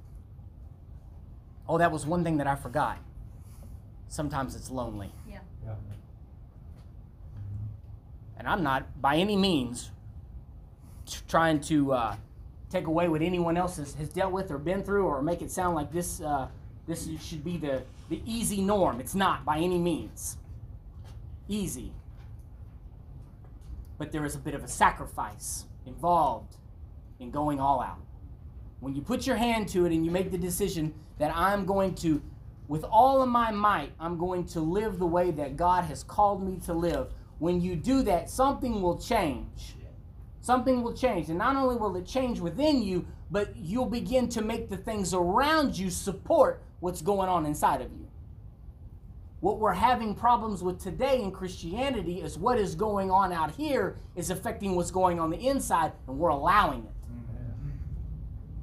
Oh, 1.71 1.77
that 1.77 1.89
was 1.89 2.05
one 2.05 2.21
thing 2.21 2.35
that 2.35 2.47
I 2.47 2.55
forgot. 2.55 2.97
Sometimes 4.09 4.57
it's 4.57 4.69
lonely. 4.69 5.09
Yeah. 5.25 5.39
yeah. 5.65 5.75
And 8.37 8.45
I'm 8.45 8.61
not 8.61 9.01
by 9.01 9.15
any 9.15 9.37
means 9.37 9.89
trying 11.29 11.61
to 11.61 11.93
uh, 11.93 12.15
take 12.69 12.87
away 12.87 13.07
what 13.07 13.21
anyone 13.21 13.55
else 13.55 13.77
has, 13.77 13.93
has 13.93 14.09
dealt 14.09 14.33
with 14.33 14.51
or 14.51 14.57
been 14.57 14.83
through 14.83 15.05
or 15.05 15.21
make 15.21 15.41
it 15.41 15.49
sound 15.49 15.77
like 15.77 15.93
this, 15.93 16.19
uh, 16.19 16.49
this 16.87 17.07
should 17.21 17.41
be 17.41 17.55
the, 17.55 17.83
the 18.09 18.21
easy 18.25 18.61
norm. 18.61 18.99
It's 18.99 19.15
not 19.15 19.45
by 19.45 19.55
any 19.55 19.79
means 19.79 20.35
easy. 21.47 21.93
But 23.97 24.11
there 24.11 24.25
is 24.25 24.35
a 24.35 24.39
bit 24.39 24.55
of 24.55 24.63
a 24.65 24.67
sacrifice 24.67 25.67
involved 25.85 26.57
in 27.21 27.31
going 27.31 27.61
all 27.61 27.79
out. 27.79 28.01
When 28.81 28.93
you 28.93 29.01
put 29.01 29.25
your 29.25 29.37
hand 29.37 29.69
to 29.69 29.85
it 29.85 29.93
and 29.93 30.03
you 30.03 30.11
make 30.11 30.31
the 30.31 30.37
decision 30.37 30.93
that 31.21 31.31
I'm 31.37 31.67
going 31.67 31.93
to, 31.97 32.19
with 32.67 32.83
all 32.83 33.21
of 33.21 33.29
my 33.29 33.51
might, 33.51 33.91
I'm 33.99 34.17
going 34.17 34.43
to 34.47 34.59
live 34.59 34.97
the 34.97 35.05
way 35.05 35.29
that 35.29 35.55
God 35.55 35.83
has 35.83 36.03
called 36.03 36.41
me 36.41 36.59
to 36.65 36.73
live. 36.73 37.13
When 37.37 37.61
you 37.61 37.75
do 37.75 38.01
that, 38.01 38.27
something 38.27 38.81
will 38.81 38.97
change. 38.97 39.75
Something 40.39 40.81
will 40.81 40.95
change. 40.95 41.29
And 41.29 41.37
not 41.37 41.55
only 41.55 41.75
will 41.75 41.95
it 41.95 42.07
change 42.07 42.39
within 42.39 42.81
you, 42.81 43.05
but 43.29 43.55
you'll 43.55 43.85
begin 43.85 44.29
to 44.29 44.41
make 44.41 44.67
the 44.71 44.77
things 44.77 45.13
around 45.13 45.77
you 45.77 45.91
support 45.91 46.63
what's 46.79 47.03
going 47.03 47.29
on 47.29 47.45
inside 47.45 47.81
of 47.81 47.91
you. 47.91 48.07
What 49.41 49.59
we're 49.59 49.73
having 49.73 50.15
problems 50.15 50.63
with 50.63 50.81
today 50.81 51.21
in 51.21 51.29
Christianity 51.29 52.21
is 52.21 52.39
what 52.39 52.57
is 52.57 52.73
going 52.73 53.11
on 53.11 53.31
out 53.31 53.51
here 53.51 53.99
is 54.15 54.31
affecting 54.31 54.75
what's 54.75 54.89
going 54.89 55.19
on 55.19 55.29
the 55.29 55.37
inside, 55.37 55.91
and 56.07 56.17
we're 56.17 56.29
allowing 56.29 56.79
it. 56.79 56.91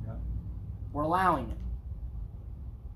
Yeah. 0.09 0.15
We're 0.93 1.05
allowing 1.05 1.51
it. 1.51 1.57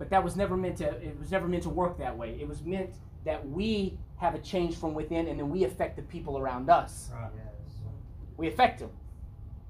But 0.02 0.10
that 0.10 0.24
was 0.24 0.34
never 0.34 0.56
meant 0.56 0.78
to 0.78 0.86
it 0.86 1.16
was 1.16 1.30
never 1.30 1.46
meant 1.46 1.62
to 1.62 1.68
work 1.68 1.96
that 1.98 2.18
way. 2.18 2.36
It 2.40 2.48
was 2.48 2.60
meant 2.64 2.96
that 3.24 3.48
we 3.48 3.96
have 4.16 4.34
a 4.34 4.40
change 4.40 4.74
from 4.74 4.94
within 4.94 5.28
and 5.28 5.38
then 5.38 5.48
we 5.48 5.62
affect 5.62 5.94
the 5.94 6.02
people 6.02 6.38
around 6.38 6.68
us. 6.68 7.12
Right. 7.14 7.30
We 8.36 8.48
affect 8.48 8.80
them. 8.80 8.90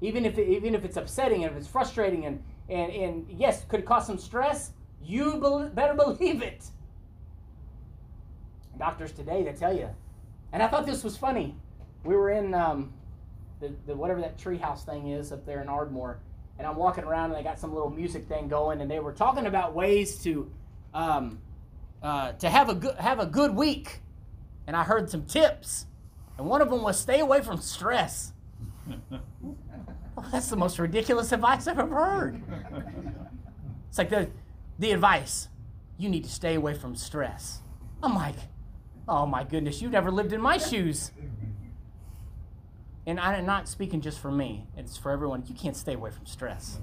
Even 0.00 0.24
if 0.24 0.38
it, 0.38 0.48
even 0.48 0.74
if 0.74 0.86
it's 0.86 0.96
upsetting 0.96 1.44
and 1.44 1.52
if 1.52 1.58
it's 1.58 1.68
frustrating 1.68 2.24
and 2.24 2.42
and, 2.70 2.90
and 2.90 3.26
yes, 3.28 3.66
could 3.68 3.80
it 3.80 3.84
cause 3.84 4.06
some 4.06 4.16
stress? 4.16 4.72
You 5.04 5.38
bel 5.38 5.68
better 5.68 5.92
believe 5.92 6.40
it. 6.40 6.64
Doctors 8.78 9.12
today, 9.12 9.42
they 9.42 9.52
tell 9.52 9.76
you. 9.76 9.90
And 10.50 10.62
I 10.62 10.68
thought 10.68 10.86
this 10.86 11.04
was 11.04 11.14
funny. 11.14 11.56
We 12.04 12.16
were 12.16 12.30
in 12.30 12.54
um, 12.54 12.94
the, 13.60 13.74
the 13.84 13.94
whatever 13.94 14.22
that 14.22 14.38
treehouse 14.38 14.86
thing 14.86 15.08
is 15.08 15.30
up 15.30 15.44
there 15.44 15.60
in 15.60 15.68
Ardmore, 15.68 16.20
and 16.58 16.66
I'm 16.66 16.76
walking 16.76 17.04
around 17.04 17.30
and 17.30 17.34
they 17.34 17.42
got 17.42 17.58
some 17.58 17.72
little 17.72 17.90
music 17.90 18.28
thing 18.28 18.48
going, 18.48 18.80
and 18.80 18.90
they 18.90 19.00
were 19.00 19.12
talking 19.12 19.46
about 19.46 19.74
ways 19.74 20.22
to 20.24 20.50
um, 20.94 21.38
uh, 22.02 22.32
to 22.32 22.48
have 22.48 22.68
a 22.68 22.74
good 22.74 22.96
have 22.96 23.18
a 23.20 23.26
good 23.26 23.54
week. 23.54 24.00
And 24.66 24.76
I 24.76 24.84
heard 24.84 25.10
some 25.10 25.24
tips, 25.24 25.86
and 26.38 26.46
one 26.46 26.62
of 26.62 26.70
them 26.70 26.82
was 26.82 26.98
stay 26.98 27.20
away 27.20 27.40
from 27.40 27.58
stress. 27.58 28.32
Oh, 30.14 30.28
that's 30.30 30.50
the 30.50 30.56
most 30.56 30.78
ridiculous 30.78 31.32
advice 31.32 31.66
I've 31.66 31.78
ever 31.78 31.94
heard. 31.94 32.42
It's 33.88 33.96
like 33.96 34.10
the 34.10 34.28
the 34.78 34.92
advice 34.92 35.48
you 35.96 36.08
need 36.08 36.24
to 36.24 36.30
stay 36.30 36.54
away 36.54 36.74
from 36.74 36.96
stress. 36.96 37.60
I'm 38.02 38.14
like, 38.14 38.34
oh 39.08 39.24
my 39.26 39.44
goodness, 39.44 39.80
you've 39.80 39.92
never 39.92 40.10
lived 40.10 40.32
in 40.32 40.40
my 40.40 40.58
shoes. 40.58 41.12
And 43.06 43.18
I'm 43.18 43.44
not 43.44 43.68
speaking 43.68 44.00
just 44.00 44.20
for 44.20 44.30
me, 44.30 44.66
it's 44.76 44.96
for 44.96 45.10
everyone. 45.10 45.44
You 45.46 45.54
can't 45.54 45.76
stay 45.76 45.94
away 45.94 46.10
from 46.10 46.26
stress. 46.26 46.78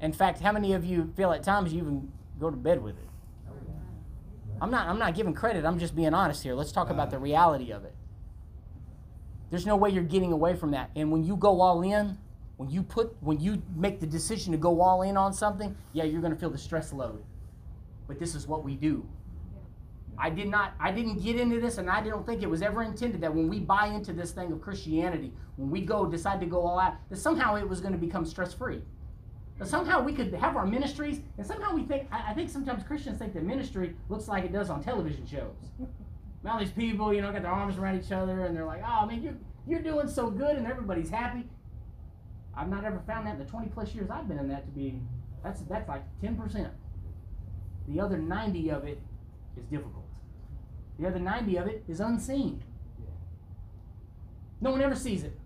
In 0.00 0.12
fact, 0.12 0.40
how 0.40 0.52
many 0.52 0.72
of 0.72 0.84
you 0.84 1.12
feel 1.16 1.32
at 1.32 1.42
times 1.42 1.72
you 1.72 1.80
even 1.80 2.12
go 2.38 2.50
to 2.50 2.56
bed 2.56 2.82
with 2.82 2.96
it? 2.96 3.08
I'm 4.60 4.70
not 4.70 4.88
I'm 4.88 4.98
not 4.98 5.14
giving 5.14 5.34
credit, 5.34 5.64
I'm 5.64 5.78
just 5.78 5.94
being 5.94 6.14
honest 6.14 6.42
here. 6.42 6.54
Let's 6.54 6.72
talk 6.72 6.90
about 6.90 7.10
the 7.10 7.18
reality 7.18 7.70
of 7.70 7.84
it. 7.84 7.94
There's 9.50 9.66
no 9.66 9.76
way 9.76 9.90
you're 9.90 10.02
getting 10.02 10.32
away 10.32 10.54
from 10.54 10.72
that. 10.72 10.90
And 10.96 11.10
when 11.10 11.24
you 11.24 11.36
go 11.36 11.60
all 11.60 11.82
in, 11.82 12.18
when 12.56 12.68
you 12.68 12.82
put 12.82 13.16
when 13.20 13.40
you 13.40 13.62
make 13.76 14.00
the 14.00 14.06
decision 14.06 14.52
to 14.52 14.58
go 14.58 14.80
all 14.80 15.02
in 15.02 15.16
on 15.16 15.32
something, 15.32 15.76
yeah, 15.92 16.04
you're 16.04 16.20
going 16.20 16.32
to 16.32 16.38
feel 16.38 16.50
the 16.50 16.58
stress 16.58 16.92
load. 16.92 17.22
But 18.06 18.18
this 18.18 18.34
is 18.34 18.46
what 18.46 18.64
we 18.64 18.74
do. 18.74 19.06
I 20.20 20.30
did 20.30 20.48
not 20.48 20.74
I 20.80 20.90
didn't 20.90 21.22
get 21.22 21.36
into 21.36 21.60
this 21.60 21.78
and 21.78 21.88
I 21.88 22.02
don't 22.02 22.26
think 22.26 22.42
it 22.42 22.50
was 22.50 22.62
ever 22.62 22.82
intended 22.82 23.20
that 23.20 23.34
when 23.34 23.48
we 23.48 23.60
buy 23.60 23.86
into 23.86 24.12
this 24.12 24.32
thing 24.32 24.52
of 24.52 24.60
Christianity, 24.60 25.32
when 25.56 25.70
we 25.70 25.80
go 25.80 26.06
decide 26.06 26.40
to 26.40 26.46
go 26.46 26.60
all 26.60 26.78
out, 26.78 26.94
that 27.08 27.16
somehow 27.16 27.56
it 27.56 27.68
was 27.68 27.80
going 27.80 27.92
to 27.92 27.98
become 27.98 28.24
stress-free. 28.24 28.82
That 29.58 29.68
somehow 29.68 30.02
we 30.02 30.12
could 30.12 30.32
have 30.34 30.56
our 30.56 30.66
ministries 30.66 31.20
and 31.36 31.46
somehow 31.46 31.74
we 31.74 31.84
think 31.84 32.08
I, 32.12 32.30
I 32.30 32.34
think 32.34 32.50
sometimes 32.50 32.82
Christians 32.82 33.18
think 33.18 33.34
that 33.34 33.44
ministry 33.44 33.94
looks 34.08 34.28
like 34.28 34.44
it 34.44 34.52
does 34.52 34.70
on 34.70 34.82
television 34.82 35.26
shows. 35.26 35.56
Now 36.44 36.58
these 36.58 36.70
people, 36.70 37.12
you 37.12 37.20
know, 37.20 37.32
got 37.32 37.42
their 37.42 37.50
arms 37.50 37.78
around 37.78 38.02
each 38.02 38.12
other 38.12 38.44
and 38.44 38.56
they're 38.56 38.64
like, 38.64 38.82
"Oh 38.86 39.06
man, 39.06 39.22
you're 39.22 39.34
you're 39.66 39.82
doing 39.82 40.08
so 40.08 40.30
good," 40.30 40.56
and 40.56 40.66
everybody's 40.66 41.10
happy. 41.10 41.48
I've 42.56 42.68
not 42.68 42.84
ever 42.84 43.00
found 43.06 43.26
that 43.26 43.34
in 43.34 43.38
the 43.38 43.44
20 43.44 43.68
plus 43.68 43.94
years 43.94 44.10
I've 44.10 44.28
been 44.28 44.38
in 44.38 44.48
that 44.48 44.64
to 44.66 44.70
be 44.70 45.00
that's 45.42 45.60
that's 45.62 45.88
like 45.88 46.02
10%. 46.22 46.70
The 47.88 48.00
other 48.00 48.18
90 48.18 48.70
of 48.70 48.84
it 48.84 49.00
is 49.56 49.64
difficult. 49.64 49.97
The 50.98 51.06
other 51.06 51.18
90 51.18 51.56
of 51.56 51.66
it 51.66 51.84
is 51.88 52.00
unseen. 52.00 52.62
No 54.60 54.70
one 54.72 54.80
ever 54.80 54.96
sees 54.96 55.22
it. 55.22 55.38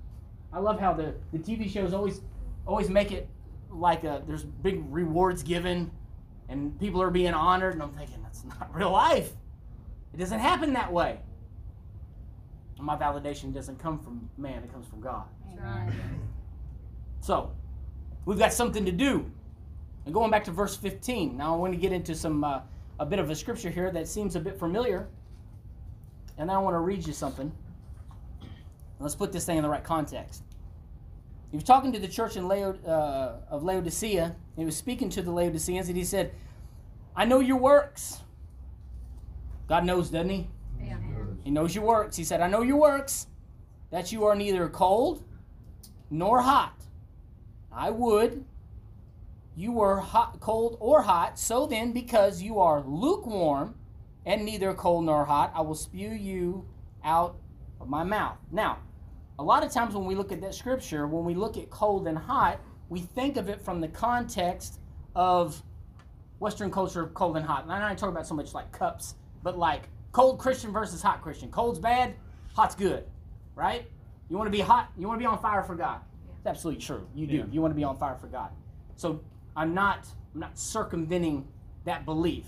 I 0.52 0.58
love 0.58 0.80
how 0.80 0.92
the, 0.92 1.14
the 1.32 1.38
TV 1.38 1.70
shows 1.70 1.92
always 1.92 2.20
always 2.66 2.88
make 2.88 3.10
it 3.10 3.28
like 3.70 4.04
a, 4.04 4.22
there's 4.26 4.44
big 4.44 4.84
rewards 4.88 5.42
given 5.42 5.90
and 6.48 6.78
people 6.78 7.02
are 7.02 7.10
being 7.10 7.34
honored 7.34 7.74
and 7.74 7.82
I'm 7.82 7.92
thinking 7.92 8.22
that's 8.22 8.44
not 8.44 8.70
real 8.74 8.90
life. 8.90 9.32
It 10.12 10.18
doesn't 10.18 10.38
happen 10.38 10.72
that 10.74 10.92
way. 10.92 11.18
My 12.78 12.96
validation 12.96 13.54
doesn't 13.54 13.78
come 13.78 13.98
from 13.98 14.28
man, 14.36 14.62
it 14.62 14.72
comes 14.72 14.86
from 14.86 15.00
God. 15.00 15.24
Right. 15.56 15.92
So, 17.20 17.52
we've 18.24 18.38
got 18.38 18.52
something 18.52 18.84
to 18.84 18.92
do. 18.92 19.30
And 20.04 20.12
going 20.12 20.30
back 20.32 20.42
to 20.44 20.50
verse 20.50 20.76
15, 20.76 21.36
now 21.36 21.54
I 21.54 21.56
want 21.56 21.72
to 21.72 21.78
get 21.78 21.92
into 21.92 22.14
some 22.16 22.42
uh, 22.42 22.60
a 22.98 23.06
bit 23.06 23.20
of 23.20 23.30
a 23.30 23.36
scripture 23.36 23.70
here 23.70 23.90
that 23.92 24.08
seems 24.08 24.34
a 24.34 24.40
bit 24.40 24.58
familiar. 24.58 25.08
And 26.42 26.50
then 26.50 26.56
I 26.56 26.58
want 26.58 26.74
to 26.74 26.80
read 26.80 27.06
you 27.06 27.12
something. 27.12 27.52
Let's 28.98 29.14
put 29.14 29.30
this 29.30 29.46
thing 29.46 29.58
in 29.58 29.62
the 29.62 29.68
right 29.68 29.84
context. 29.84 30.42
He 31.52 31.56
was 31.56 31.62
talking 31.62 31.92
to 31.92 32.00
the 32.00 32.08
church 32.08 32.36
in 32.36 32.48
Lao, 32.48 32.74
uh, 32.84 33.36
of 33.48 33.62
Laodicea. 33.62 34.34
He 34.56 34.64
was 34.64 34.76
speaking 34.76 35.08
to 35.10 35.22
the 35.22 35.30
Laodiceans, 35.30 35.86
and 35.86 35.96
he 35.96 36.02
said, 36.02 36.34
"I 37.14 37.26
know 37.26 37.38
your 37.38 37.58
works." 37.58 38.22
God 39.68 39.84
knows, 39.84 40.10
doesn't 40.10 40.30
he? 40.30 40.48
Yeah. 40.80 40.98
He 41.44 41.52
knows 41.52 41.76
your 41.76 41.84
works. 41.84 42.16
He 42.16 42.24
said, 42.24 42.40
I 42.40 42.48
know 42.48 42.62
your 42.62 42.78
works, 42.78 43.28
that 43.90 44.10
you 44.10 44.24
are 44.24 44.34
neither 44.34 44.68
cold 44.68 45.22
nor 46.10 46.40
hot. 46.40 46.74
I 47.70 47.90
would 47.90 48.44
you 49.54 49.70
were 49.70 50.00
hot, 50.00 50.40
cold 50.40 50.76
or 50.80 51.02
hot. 51.02 51.38
So 51.38 51.66
then, 51.66 51.92
because 51.92 52.42
you 52.42 52.58
are 52.58 52.82
lukewarm 52.82 53.76
and 54.26 54.44
neither 54.44 54.72
cold 54.74 55.04
nor 55.04 55.24
hot, 55.24 55.52
I 55.54 55.60
will 55.60 55.74
spew 55.74 56.10
you 56.10 56.66
out 57.04 57.36
of 57.80 57.88
my 57.88 58.04
mouth. 58.04 58.38
Now, 58.50 58.78
a 59.38 59.42
lot 59.42 59.64
of 59.64 59.72
times 59.72 59.94
when 59.94 60.04
we 60.04 60.14
look 60.14 60.30
at 60.32 60.40
that 60.40 60.54
scripture, 60.54 61.06
when 61.06 61.24
we 61.24 61.34
look 61.34 61.56
at 61.56 61.70
cold 61.70 62.06
and 62.06 62.16
hot, 62.16 62.60
we 62.88 63.00
think 63.00 63.36
of 63.36 63.48
it 63.48 63.60
from 63.60 63.80
the 63.80 63.88
context 63.88 64.78
of 65.14 65.62
Western 66.38 66.70
culture, 66.70 67.02
of 67.02 67.14
cold 67.14 67.36
and 67.36 67.46
hot. 67.46 67.64
And 67.64 67.72
I'm 67.72 67.80
not 67.80 67.98
talking 67.98 68.14
about 68.14 68.26
so 68.26 68.34
much 68.34 68.54
like 68.54 68.70
cups, 68.72 69.14
but 69.42 69.58
like 69.58 69.88
cold 70.12 70.38
Christian 70.38 70.72
versus 70.72 71.02
hot 71.02 71.22
Christian. 71.22 71.50
Cold's 71.50 71.78
bad, 71.78 72.14
hot's 72.54 72.74
good, 72.74 73.04
right? 73.54 73.86
You 74.28 74.36
want 74.36 74.46
to 74.46 74.52
be 74.52 74.60
hot, 74.60 74.90
you 74.98 75.06
want 75.06 75.18
to 75.18 75.22
be 75.22 75.26
on 75.26 75.38
fire 75.38 75.62
for 75.62 75.74
God. 75.74 76.00
It's 76.38 76.46
absolutely 76.46 76.82
true. 76.82 77.06
You 77.14 77.26
do. 77.26 77.36
Yeah. 77.36 77.44
You 77.50 77.60
want 77.60 77.72
to 77.72 77.76
be 77.76 77.84
on 77.84 77.96
fire 77.96 78.16
for 78.16 78.26
God. 78.26 78.50
So 78.96 79.20
I'm 79.56 79.74
not 79.74 80.06
I'm 80.34 80.40
not 80.40 80.58
circumventing 80.58 81.46
that 81.84 82.04
belief. 82.04 82.46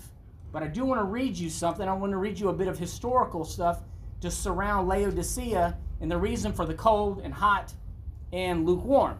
But 0.55 0.63
I 0.63 0.67
do 0.67 0.85
want 0.85 1.01
to 1.01 1.03
read 1.03 1.37
you 1.37 1.49
something. 1.49 1.85
I 1.85 1.91
want 1.91 2.13
to 2.13 2.17
read 2.17 2.39
you 2.39 2.47
a 2.47 2.53
bit 2.53 2.69
of 2.69 2.79
historical 2.79 3.43
stuff 3.43 3.81
to 4.21 4.31
surround 4.31 4.87
Laodicea 4.87 5.77
and 5.99 6.09
the 6.09 6.17
reason 6.17 6.53
for 6.53 6.65
the 6.65 6.73
cold 6.73 7.19
and 7.25 7.33
hot 7.33 7.73
and 8.31 8.65
lukewarm. 8.65 9.19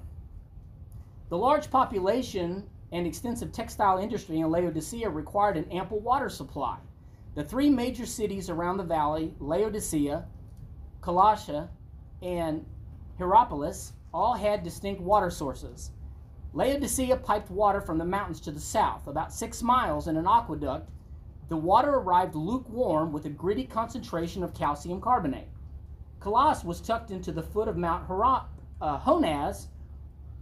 The 1.28 1.38
large 1.38 1.70
population 1.70 2.64
and 2.94 3.06
extensive 3.06 3.52
textile 3.52 3.98
industry 3.98 4.40
in 4.40 4.50
Laodicea 4.50 5.10
required 5.10 5.58
an 5.58 5.70
ample 5.74 6.00
water 6.00 6.30
supply. 6.30 6.78
The 7.34 7.44
three 7.44 7.70
major 7.70 8.06
cities 8.06 8.50
around 8.50 8.78
the 8.78 8.86
valley, 8.86 9.34
Laodicea, 9.42 10.26
Colossia, 11.02 11.68
and 12.22 12.66
Hierapolis, 13.18 13.92
all 14.14 14.36
had 14.36 14.64
distinct 14.64 15.02
water 15.02 15.30
sources. 15.30 15.92
Laodicea 16.54 17.18
piped 17.18 17.52
water 17.52 17.82
from 17.82 17.98
the 17.98 18.06
mountains 18.06 18.40
to 18.40 18.52
the 18.52 18.60
south, 18.62 19.08
about 19.08 19.34
six 19.34 19.62
miles 19.62 20.08
in 20.08 20.16
an 20.16 20.28
aqueduct. 20.28 20.90
The 21.48 21.58
water 21.58 21.92
arrived 21.96 22.36
lukewarm 22.36 23.12
with 23.12 23.26
a 23.26 23.30
gritty 23.30 23.66
concentration 23.66 24.44
of 24.44 24.54
calcium 24.54 25.00
carbonate. 25.00 25.48
Colossus 26.20 26.64
was 26.64 26.82
tucked 26.82 27.12
into 27.12 27.32
the 27.32 27.44
foot 27.44 27.68
of 27.68 27.78
Mount 27.78 28.08
Hera- 28.08 28.46
uh, 28.82 29.00
Honaz, 29.00 29.68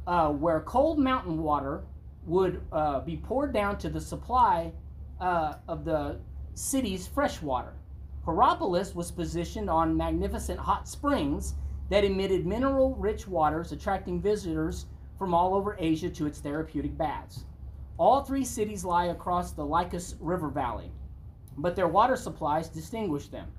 uh, 0.08 0.30
where 0.30 0.62
cold 0.62 1.00
mountain 1.00 1.42
water 1.44 1.84
would 2.26 2.62
uh, 2.72 3.02
be 3.02 3.18
poured 3.18 3.54
down 3.54 3.78
to 3.80 3.89
the 3.89 4.00
supply 4.00 4.72
uh, 5.20 5.56
of 5.68 5.84
the 5.84 6.20
city's 6.54 7.06
fresh 7.06 7.42
water. 7.42 7.74
Hierapolis 8.26 8.96
was 8.96 9.12
positioned 9.12 9.70
on 9.70 9.98
magnificent 9.98 10.60
hot 10.60 10.88
springs 10.88 11.56
that 11.89 12.06
emitted 12.06 12.46
mineral 12.46 12.96
rich 12.96 13.28
waters, 13.28 13.74
attracting 13.74 14.22
visitors 14.22 14.86
from 15.18 15.34
all 15.34 15.54
over 15.54 15.76
Asia 15.80 16.10
to 16.10 16.26
its 16.26 16.39
therapeutic 16.39 16.98
baths. 16.98 17.44
All 17.97 18.23
three 18.23 18.45
cities 18.45 18.84
lie 18.84 19.06
across 19.06 19.51
the 19.51 19.65
Lycus 19.65 20.15
River 20.19 20.49
Valley, 20.49 20.91
but 21.58 21.75
their 21.75 21.88
water 21.88 22.15
supplies 22.15 22.69
distinguish 22.69 23.27
them. 23.27 23.51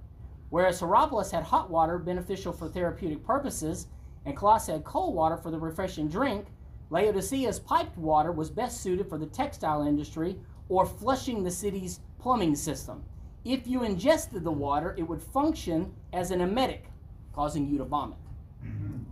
Whereas 0.51 0.81
Hierapolis 0.81 1.31
had 1.31 1.44
hot 1.44 1.70
water 1.70 1.99
beneficial 1.99 2.53
for 2.53 2.68
therapeutic 2.68 3.25
purposes, 3.25 3.87
and 4.25 4.37
Colossus 4.37 4.75
had 4.75 4.85
cold 4.85 5.14
water 5.14 5.37
for 5.37 5.51
the 5.51 5.59
refreshing 5.59 6.09
drink, 6.09 6.47
Laodicea's 6.90 7.59
piped 7.59 7.97
water 7.97 8.31
was 8.33 8.51
best 8.51 8.81
suited 8.81 9.09
for 9.09 9.18
the 9.18 9.27
textile 9.27 9.87
industry 9.87 10.37
or 10.68 10.87
flushing 10.87 11.42
the 11.42 11.51
city's 11.51 12.01
plumbing 12.18 12.55
system. 12.55 13.03
If 13.44 13.66
you 13.66 13.83
ingested 13.83 14.44
the 14.44 14.51
water, 14.51 14.94
it 14.97 15.03
would 15.03 15.20
function 15.20 15.92
as 16.12 16.31
an 16.31 16.40
emetic, 16.40 16.87
causing 17.33 17.66
you 17.66 17.79
to 17.79 17.85
vomit. 17.85 18.18
Mm-hmm. 18.64 19.03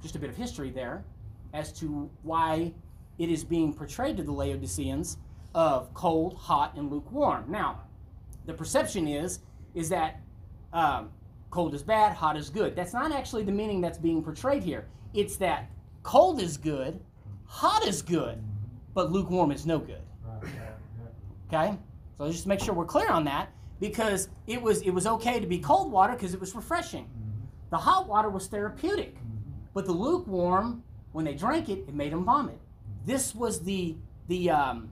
Just 0.00 0.16
a 0.16 0.18
bit 0.18 0.30
of 0.30 0.36
history 0.36 0.70
there 0.70 1.04
as 1.52 1.72
to 1.74 2.10
why 2.22 2.72
it 3.22 3.30
is 3.30 3.44
being 3.44 3.72
portrayed 3.72 4.16
to 4.16 4.24
the 4.24 4.32
Laodiceans 4.32 5.16
of 5.54 5.94
cold, 5.94 6.34
hot, 6.34 6.74
and 6.76 6.90
lukewarm. 6.90 7.44
Now, 7.48 7.82
the 8.46 8.52
perception 8.52 9.06
is 9.06 9.38
is 9.74 9.88
that 9.90 10.20
um, 10.72 11.10
cold 11.50 11.72
is 11.72 11.84
bad, 11.84 12.16
hot 12.16 12.36
is 12.36 12.50
good. 12.50 12.74
That's 12.74 12.92
not 12.92 13.12
actually 13.12 13.44
the 13.44 13.52
meaning 13.52 13.80
that's 13.80 13.96
being 13.96 14.24
portrayed 14.24 14.64
here. 14.64 14.88
It's 15.14 15.36
that 15.36 15.70
cold 16.02 16.42
is 16.42 16.56
good, 16.56 16.98
hot 17.46 17.86
is 17.86 18.02
good, 18.02 18.42
but 18.92 19.12
lukewarm 19.12 19.52
is 19.52 19.66
no 19.66 19.78
good. 19.78 20.02
Okay, 21.46 21.78
so 22.18 22.28
just 22.28 22.48
make 22.48 22.58
sure 22.58 22.74
we're 22.74 22.84
clear 22.84 23.08
on 23.08 23.22
that 23.24 23.50
because 23.78 24.30
it 24.48 24.60
was 24.60 24.82
it 24.82 24.90
was 24.90 25.06
okay 25.06 25.38
to 25.38 25.46
be 25.46 25.60
cold 25.60 25.92
water 25.92 26.14
because 26.14 26.34
it 26.34 26.40
was 26.40 26.56
refreshing. 26.56 27.08
The 27.70 27.78
hot 27.78 28.08
water 28.08 28.30
was 28.30 28.48
therapeutic, 28.48 29.16
but 29.74 29.86
the 29.86 29.92
lukewarm, 29.92 30.82
when 31.12 31.24
they 31.24 31.34
drank 31.34 31.68
it, 31.68 31.84
it 31.86 31.94
made 31.94 32.12
them 32.12 32.24
vomit. 32.24 32.58
This 33.04 33.34
was 33.34 33.60
the 33.60 33.96
the 34.28 34.50
um, 34.50 34.90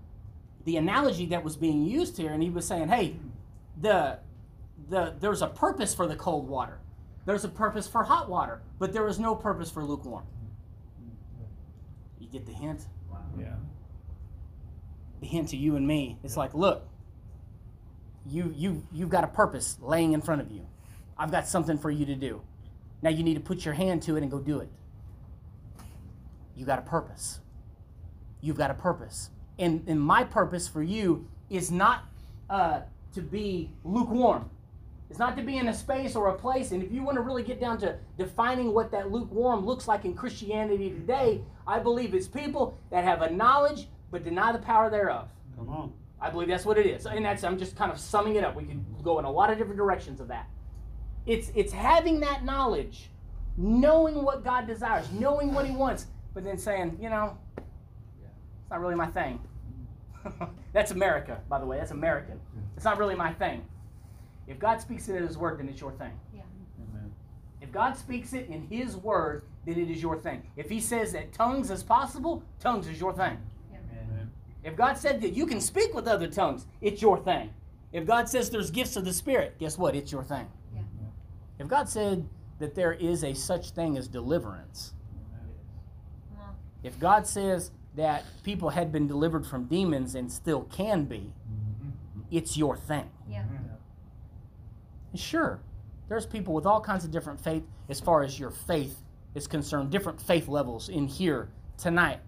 the 0.65 0.77
analogy 0.77 1.27
that 1.27 1.45
was 1.45 1.57
being 1.57 1.85
used 1.85 2.17
here, 2.17 2.33
and 2.33 2.43
he 2.43 2.51
was 2.51 2.67
saying, 2.67 2.89
hey, 2.89 3.17
the 3.81 4.19
the 4.89 5.15
there's 5.21 5.43
a 5.43 5.47
purpose 5.47 5.95
for 5.95 6.07
the 6.07 6.17
cold 6.17 6.49
water, 6.49 6.79
there's 7.27 7.45
a 7.45 7.49
purpose 7.49 7.87
for 7.87 8.03
hot 8.05 8.29
water, 8.29 8.61
but 8.79 8.93
there 8.93 9.07
is 9.07 9.19
no 9.19 9.35
purpose 9.35 9.71
for 9.71 9.85
lukewarm. 9.85 10.25
You 12.19 12.29
get 12.29 12.47
the 12.47 12.53
hint? 12.53 12.87
Yeah. 13.39 13.55
the 15.21 15.27
hint 15.27 15.49
to 15.51 15.57
you 15.57 15.77
and 15.77 15.87
me. 15.87 16.19
It's 16.25 16.37
like, 16.37 16.55
look, 16.55 16.89
you 18.27 18.53
you 18.57 18.87
you've 18.93 19.11
got 19.11 19.25
a 19.25 19.29
purpose 19.29 19.77
laying 19.81 20.13
in 20.13 20.21
front 20.21 20.41
of 20.41 20.51
you. 20.51 20.67
I've 21.19 21.31
got 21.31 21.47
something 21.47 21.79
for 21.79 21.91
you 21.91 22.07
to 22.07 22.15
do. 22.15 22.43
Now 23.03 23.11
you 23.11 23.23
need 23.23 23.35
to 23.35 23.41
put 23.41 23.65
your 23.65 23.75
hand 23.75 24.03
to 24.03 24.17
it 24.17 24.23
and 24.23 24.31
go 24.31 24.39
do 24.39 24.61
it. 24.61 24.69
You 26.57 26.67
got 26.67 26.79
a 26.79 26.83
purpose. 26.83 27.41
You've 28.41 28.57
got 28.57 28.71
a 28.71 28.75
purpose. 28.75 29.31
And 29.59 29.85
and 29.87 30.01
my 30.01 30.25
purpose 30.25 30.69
for 30.69 30.83
you 30.83 31.27
is 31.51 31.71
not 31.71 32.05
uh, 32.49 32.81
to 33.15 33.23
be 33.23 33.71
lukewarm. 33.85 34.49
It's 35.11 35.19
not 35.19 35.37
to 35.37 35.43
be 35.43 35.57
in 35.57 35.67
a 35.67 35.75
space 35.75 36.15
or 36.15 36.29
a 36.29 36.35
place. 36.35 36.71
And 36.71 36.83
if 36.85 36.93
you 36.93 37.03
want 37.03 37.17
to 37.17 37.23
really 37.23 37.43
get 37.43 37.61
down 37.61 37.79
to 37.79 37.97
defining 38.17 38.73
what 38.73 38.93
that 38.93 39.11
lukewarm 39.11 39.67
looks 39.67 39.89
like 39.89 40.05
in 40.05 40.15
Christianity 40.15 40.91
today, 40.91 41.43
I 41.67 41.81
believe 41.81 42.15
it's 42.15 42.29
people 42.29 42.79
that 42.91 43.03
have 43.03 43.23
a 43.23 43.31
knowledge 43.31 43.89
but 44.13 44.23
deny 44.23 44.53
the 44.53 44.59
power 44.59 44.89
thereof. 44.89 45.29
Come 45.57 45.69
on. 45.69 45.93
I 46.21 46.31
believe 46.31 46.49
that's 46.49 46.65
what 46.65 46.79
it 46.79 46.87
is. 46.87 47.07
And 47.07 47.25
that's 47.25 47.43
I'm 47.43 47.59
just 47.59 47.77
kind 47.77 47.91
of 47.91 47.99
summing 47.99 48.37
it 48.37 48.45
up. 48.45 48.55
We 48.55 48.65
could 48.65 48.85
go 49.03 49.19
in 49.19 49.25
a 49.25 49.31
lot 49.31 49.51
of 49.51 49.59
different 49.59 49.79
directions 49.79 50.21
of 50.21 50.29
that. 50.29 50.49
It's 51.27 51.51
it's 51.55 51.73
having 51.73 52.21
that 52.21 52.45
knowledge, 52.45 53.11
knowing 53.57 54.23
what 54.23 54.45
God 54.45 54.67
desires, 54.67 55.11
knowing 55.13 55.53
what 55.53 55.67
He 55.67 55.75
wants, 55.75 56.07
but 56.35 56.45
then 56.45 56.57
saying, 56.57 56.99
you 57.01 57.11
know, 57.11 57.37
it's 58.71 58.73
not 58.73 58.83
really 58.83 58.95
my 58.95 59.09
thing. 59.09 59.41
That's 60.73 60.93
America, 60.93 61.41
by 61.49 61.59
the 61.59 61.67
way. 61.67 61.79
That's 61.79 61.91
American. 61.91 62.39
It's 62.77 62.85
not 62.85 62.99
really 62.99 63.17
my 63.17 63.33
thing. 63.33 63.65
If 64.47 64.61
God 64.61 64.81
speaks 64.81 65.09
it 65.09 65.17
in 65.17 65.27
His 65.27 65.37
Word, 65.37 65.59
then 65.59 65.69
it's 65.69 65.81
your 65.81 65.91
thing. 65.91 66.13
Amen. 66.33 67.13
If 67.61 67.73
God 67.73 67.97
speaks 67.97 68.33
it 68.33 68.49
in 68.49 68.69
His 68.71 68.97
Word, 68.97 69.43
then 69.67 69.77
it 69.77 69.91
is 69.91 70.01
your 70.01 70.17
thing. 70.17 70.45
If 70.57 70.71
He 70.71 70.79
says 70.79 71.11
that 71.15 71.33
tongues 71.33 71.69
is 71.69 71.83
possible, 71.83 72.45
tongues 72.61 72.87
is 72.87 73.01
your 73.01 73.13
thing. 73.13 73.39
Amen. 73.73 74.31
If 74.63 74.77
God 74.77 74.97
said 74.97 75.21
that 75.23 75.31
you 75.31 75.47
can 75.47 75.61
speak 75.61 75.93
with 75.93 76.07
other 76.07 76.29
tongues, 76.29 76.67
it's 76.81 77.03
your 77.03 77.19
thing. 77.19 77.53
If 77.93 78.07
God 78.07 78.29
says 78.29 78.51
there's 78.51 78.71
gifts 78.71 78.95
of 78.95 79.05
the 79.05 79.13
Spirit, 79.13 79.59
guess 79.59 79.79
what? 79.79 79.97
It's 79.97 80.13
your 80.13 80.23
thing. 80.23 80.47
Yeah. 80.73 80.83
If 81.59 81.67
God 81.67 81.89
said 81.89 82.25
that 82.61 82.77
there 82.77 82.93
is 82.93 83.25
a 83.25 83.35
such 83.35 83.71
thing 83.71 83.99
as 83.99 84.07
deliverance, 84.07 84.93
if 86.85 86.99
God 87.01 87.27
says 87.27 87.73
that 87.97 88.25
people 88.43 88.71
had 88.71 88.93
been 88.93 89.07
delivered 89.07 89.47
from 89.47 89.65
demons 89.65 90.15
and 90.15 90.31
still 90.31 90.63
can 90.63 91.05
be, 91.05 91.33
mm-hmm. 91.51 92.21
it's 92.31 92.57
your 92.57 92.77
thing. 92.77 93.11
yeah. 93.29 93.43
Mm-hmm. 93.43 93.57
Sure, 95.17 95.61
there's 96.09 96.27
people 96.27 96.55
with 96.55 96.67
all 96.67 96.81
kinds 96.81 97.05
of 97.05 97.11
different 97.11 97.41
faith 97.41 97.65
as 97.89 98.01
far 98.01 98.23
as 98.23 98.39
your 98.39 98.51
faith 98.51 99.03
is 99.35 99.47
concerned, 99.47 99.91
different 99.91 100.21
faith 100.21 100.49
levels 100.49 100.89
in 100.89 101.07
here 101.07 101.49
tonight. 101.79 102.21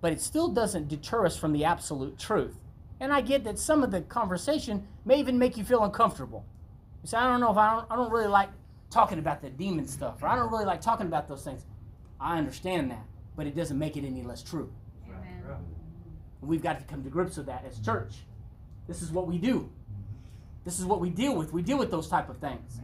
But 0.00 0.12
it 0.12 0.20
still 0.20 0.48
doesn't 0.48 0.88
deter 0.88 1.26
us 1.26 1.36
from 1.36 1.52
the 1.52 1.64
absolute 1.64 2.18
truth. 2.18 2.58
And 3.00 3.12
I 3.12 3.20
get 3.20 3.44
that 3.44 3.58
some 3.58 3.82
of 3.82 3.90
the 3.90 4.00
conversation 4.02 4.86
may 5.04 5.18
even 5.18 5.38
make 5.38 5.56
you 5.56 5.64
feel 5.64 5.82
uncomfortable. 5.82 6.44
You 7.02 7.08
say, 7.08 7.18
I 7.18 7.26
don't 7.26 7.40
know 7.40 7.50
if 7.50 7.56
I 7.56 7.74
don't, 7.74 7.86
I 7.90 7.96
don't 7.96 8.10
really 8.12 8.28
like 8.28 8.48
talking 8.90 9.18
about 9.18 9.42
the 9.42 9.50
demon 9.50 9.86
stuff, 9.86 10.22
or 10.22 10.26
I 10.26 10.36
don't 10.36 10.50
really 10.50 10.64
like 10.64 10.80
talking 10.80 11.06
about 11.06 11.28
those 11.28 11.42
things. 11.42 11.64
I 12.20 12.38
understand 12.38 12.90
that, 12.90 13.04
but 13.36 13.46
it 13.46 13.56
doesn't 13.56 13.78
make 13.78 13.96
it 13.96 14.04
any 14.04 14.22
less 14.22 14.42
true. 14.42 14.72
We've 16.42 16.62
got 16.62 16.78
to 16.80 16.84
come 16.84 17.04
to 17.04 17.10
grips 17.10 17.36
with 17.36 17.46
that 17.46 17.64
as 17.64 17.78
church. 17.78 18.16
This 18.88 19.00
is 19.00 19.10
what 19.10 19.28
we 19.28 19.38
do. 19.38 19.70
This 20.64 20.78
is 20.78 20.84
what 20.84 21.00
we 21.00 21.08
deal 21.08 21.36
with. 21.36 21.52
We 21.52 21.62
deal 21.62 21.78
with 21.78 21.90
those 21.90 22.08
type 22.08 22.28
of 22.28 22.38
things. 22.38 22.80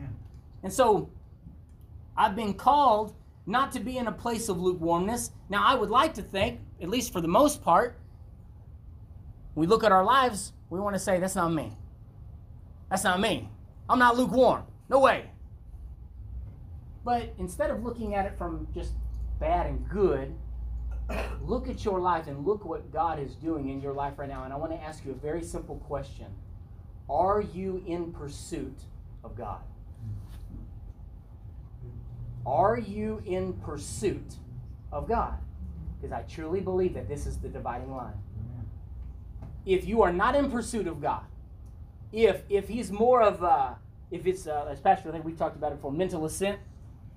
And 0.63 0.73
so 0.73 1.11
I've 2.17 2.37
been 2.37 2.55
called 2.55 3.15
not 3.47 3.73
to 3.73 3.81
be 3.81 3.99
in 3.99 4.07
a 4.07 4.13
place 4.13 4.49
of 4.49 4.61
lukewarmness. 4.61 5.33
Now 5.49 5.65
I 5.65 5.75
would 5.75 5.91
like 5.91 6.15
to 6.15 6.23
think, 6.23 6.61
at 6.81 6.89
least 6.89 7.13
for 7.13 7.21
the 7.21 7.29
most 7.29 7.63
part, 7.63 7.99
we 9.55 9.67
look 9.67 9.83
at 9.83 9.91
our 9.91 10.05
lives, 10.05 10.53
we 10.71 10.79
want 10.79 10.95
to 10.95 11.01
say, 11.01 11.19
that's 11.19 11.35
not 11.35 11.53
me. 11.53 11.77
That's 12.91 13.05
not 13.05 13.21
me. 13.21 13.49
I'm 13.89 13.99
not 13.99 14.17
lukewarm. 14.17 14.65
No 14.89 15.01
way. 15.01 15.31
But 17.05 17.35
instead 17.39 17.71
of 17.71 17.83
looking 17.83 18.15
at 18.15 18.27
it 18.27 18.37
from 18.39 18.69
just 18.75 18.93
bad 19.41 19.67
and 19.67 19.89
good, 19.89 20.35
look 21.43 21.69
at 21.69 21.85
your 21.85 22.01
life 22.01 22.27
and 22.27 22.47
look 22.47 22.65
what 22.65 22.93
God 22.93 23.19
is 23.19 23.35
doing 23.35 23.69
in 23.69 23.81
your 23.81 23.93
life 23.93 24.19
right 24.19 24.29
now. 24.29 24.45
And 24.45 24.53
I 24.53 24.57
want 24.57 24.73
to 24.73 24.79
ask 24.79 25.05
you 25.05 25.13
a 25.13 25.15
very 25.15 25.43
simple 25.43 25.77
question 25.87 26.27
Are 27.09 27.41
you 27.41 27.83
in 27.87 28.13
pursuit 28.13 28.79
of 29.25 29.37
God? 29.37 29.61
Are 32.47 32.79
you 32.79 33.23
in 33.27 33.55
pursuit 33.55 34.37
of 34.93 35.09
God? 35.09 35.39
Because 36.01 36.13
I 36.13 36.23
truly 36.23 36.61
believe 36.61 36.95
that 36.95 37.09
this 37.09 37.27
is 37.27 37.39
the 37.39 37.49
dividing 37.49 37.95
line. 37.95 38.15
If 39.67 39.87
you 39.87 40.03
are 40.03 40.13
not 40.13 40.35
in 40.35 40.51
pursuit 40.51 40.87
of 40.87 41.01
God, 41.01 41.25
if 42.13 42.43
if 42.49 42.69
he's 42.69 42.91
more 42.91 43.23
of 43.23 43.43
uh, 43.45 43.75
if 44.11 44.27
it's 44.27 44.47
uh, 44.47 44.69
as 44.71 44.81
Pastor 44.81 45.11
I 45.11 45.13
think 45.13 45.25
we 45.25 45.33
talked 45.33 45.57
about 45.57 45.73
it 45.73 45.77
before 45.77 45.93
mental 45.93 46.25
assent, 46.25 46.59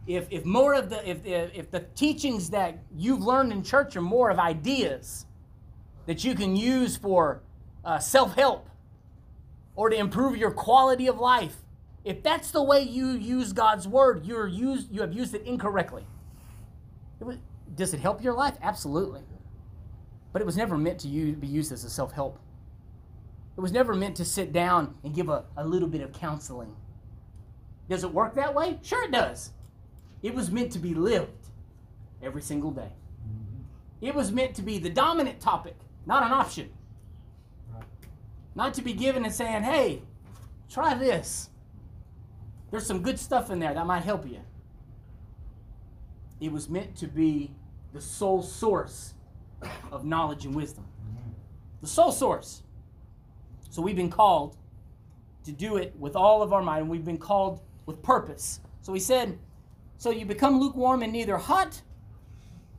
if 0.07 0.27
if 0.31 0.45
more 0.45 0.73
of 0.73 0.89
the 0.89 1.07
if, 1.07 1.25
if 1.25 1.71
the 1.71 1.81
teachings 1.95 2.49
that 2.49 2.79
you've 2.95 3.21
learned 3.21 3.51
in 3.51 3.63
church 3.63 3.95
are 3.95 4.01
more 4.01 4.29
of 4.29 4.39
ideas 4.39 5.25
that 6.07 6.23
you 6.23 6.33
can 6.33 6.55
use 6.55 6.97
for 6.97 7.41
uh, 7.85 7.99
self 7.99 8.35
help 8.35 8.67
or 9.75 9.89
to 9.89 9.95
improve 9.95 10.35
your 10.35 10.51
quality 10.51 11.07
of 11.07 11.19
life, 11.19 11.57
if 12.03 12.23
that's 12.23 12.51
the 12.51 12.61
way 12.61 12.81
you 12.81 13.09
use 13.09 13.53
God's 13.53 13.87
word, 13.87 14.25
you're 14.25 14.47
used 14.47 14.91
you 14.91 15.01
have 15.01 15.13
used 15.13 15.35
it 15.35 15.43
incorrectly. 15.43 16.05
It 17.19 17.25
was, 17.25 17.37
does 17.75 17.93
it 17.93 17.99
help 17.99 18.23
your 18.23 18.33
life? 18.33 18.55
Absolutely, 18.61 19.21
but 20.33 20.41
it 20.41 20.45
was 20.45 20.57
never 20.57 20.77
meant 20.77 20.99
to 21.01 21.07
use, 21.07 21.35
be 21.35 21.47
used 21.47 21.71
as 21.71 21.83
a 21.83 21.89
self 21.89 22.11
help. 22.11 22.39
It 23.55 23.61
was 23.61 23.71
never 23.71 23.93
meant 23.93 24.15
to 24.15 24.25
sit 24.25 24.51
down 24.51 24.95
and 25.03 25.13
give 25.13 25.29
a, 25.29 25.43
a 25.57 25.67
little 25.67 25.87
bit 25.87 26.01
of 26.01 26.11
counseling. 26.13 26.75
Does 27.87 28.03
it 28.03 28.11
work 28.11 28.33
that 28.35 28.55
way? 28.55 28.79
Sure, 28.81 29.03
it 29.03 29.11
does. 29.11 29.51
It 30.21 30.35
was 30.35 30.51
meant 30.51 30.71
to 30.73 30.79
be 30.79 30.93
lived 30.93 31.47
every 32.21 32.41
single 32.41 32.71
day. 32.71 32.91
It 34.01 34.15
was 34.15 34.31
meant 34.31 34.55
to 34.55 34.61
be 34.61 34.77
the 34.79 34.89
dominant 34.89 35.39
topic, 35.39 35.75
not 36.05 36.23
an 36.23 36.31
option. 36.31 36.69
Not 38.55 38.73
to 38.75 38.81
be 38.81 38.93
given 38.93 39.23
and 39.23 39.33
saying, 39.33 39.63
hey, 39.63 40.01
try 40.69 40.93
this. 40.93 41.49
There's 42.69 42.85
some 42.85 43.01
good 43.01 43.19
stuff 43.19 43.49
in 43.49 43.59
there 43.59 43.73
that 43.73 43.85
might 43.85 44.03
help 44.03 44.27
you. 44.27 44.39
It 46.39 46.51
was 46.51 46.69
meant 46.69 46.95
to 46.97 47.07
be 47.07 47.51
the 47.93 48.01
sole 48.01 48.41
source 48.41 49.13
of 49.91 50.05
knowledge 50.05 50.45
and 50.45 50.55
wisdom. 50.55 50.85
The 51.81 51.87
sole 51.87 52.11
source. 52.11 52.63
So 53.69 53.81
we've 53.81 53.95
been 53.95 54.09
called 54.09 54.57
to 55.45 55.51
do 55.51 55.77
it 55.77 55.93
with 55.97 56.15
all 56.15 56.41
of 56.41 56.53
our 56.53 56.61
might, 56.61 56.79
and 56.79 56.89
we've 56.89 57.05
been 57.05 57.17
called 57.17 57.61
with 57.85 58.01
purpose. 58.01 58.59
So 58.81 58.93
he 58.93 58.99
said, 58.99 59.37
So 60.01 60.09
you 60.09 60.25
become 60.25 60.59
lukewarm 60.59 61.03
and 61.03 61.13
neither 61.13 61.37
hot 61.37 61.79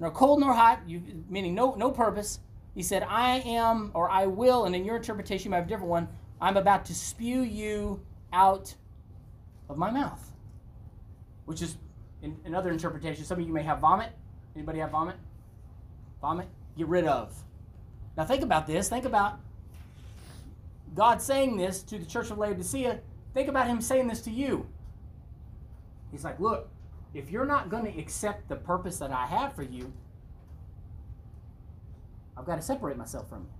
nor 0.01 0.11
cold 0.11 0.41
nor 0.41 0.55
hot, 0.55 0.81
you, 0.89 1.01
meaning 1.31 1.55
no, 1.55 1.77
no 1.77 1.93
purpose. 1.93 2.41
He 2.75 2.83
said, 2.83 3.05
I 3.09 3.39
am, 3.47 3.93
or 3.95 4.11
I 4.11 4.27
will, 4.27 4.65
and 4.65 4.75
in 4.75 4.85
your 4.85 4.97
interpretation, 4.97 5.45
you 5.45 5.51
might 5.53 5.59
have 5.59 5.67
a 5.67 5.69
different 5.69 5.89
one, 5.89 6.09
I'm 6.41 6.57
about 6.57 6.85
to 6.87 6.95
spew 6.97 7.43
you 7.43 8.03
out 8.33 8.75
of 9.69 9.79
my 9.79 9.89
mouth. 9.89 10.33
Which 11.45 11.63
is, 11.63 11.77
in 12.23 12.37
another 12.45 12.73
interpretation, 12.73 13.25
some 13.25 13.39
of 13.39 13.47
you 13.47 13.53
may 13.53 13.63
have 13.63 13.79
vomit. 13.79 14.11
Anybody 14.57 14.81
have 14.81 14.91
vomit? 14.91 15.15
Vomit? 16.21 16.49
Get 16.77 16.89
rid 16.89 17.07
of. 17.07 17.33
Now 18.17 18.25
think 18.25 18.43
about 18.43 18.67
this. 18.67 18.89
Think 18.89 19.05
about 19.05 19.39
God 20.97 21.23
saying 21.23 21.57
this 21.57 21.85
to 21.85 22.01
the 22.01 22.05
church 22.05 22.33
of 22.33 22.39
Laodicea. 22.39 22.99
Think 23.33 23.49
about 23.49 23.69
Him 23.69 23.81
saying 23.81 24.09
this 24.09 24.23
to 24.23 24.31
you. 24.33 24.67
He's 26.11 26.25
like, 26.25 26.41
look, 26.41 26.69
if 27.15 27.31
you're 27.31 27.45
not 27.45 27.69
going 27.69 27.85
to 27.85 27.99
accept 27.99 28.49
the 28.49 28.57
purpose 28.57 28.99
that 28.99 29.11
I 29.11 29.27
have 29.27 29.55
for 29.55 29.63
you, 29.63 29.93
I've 32.37 32.47
got 32.47 32.57
to 32.57 32.63
separate 32.63 32.97
myself 32.97 33.29
from 33.29 33.43
you. 33.43 33.51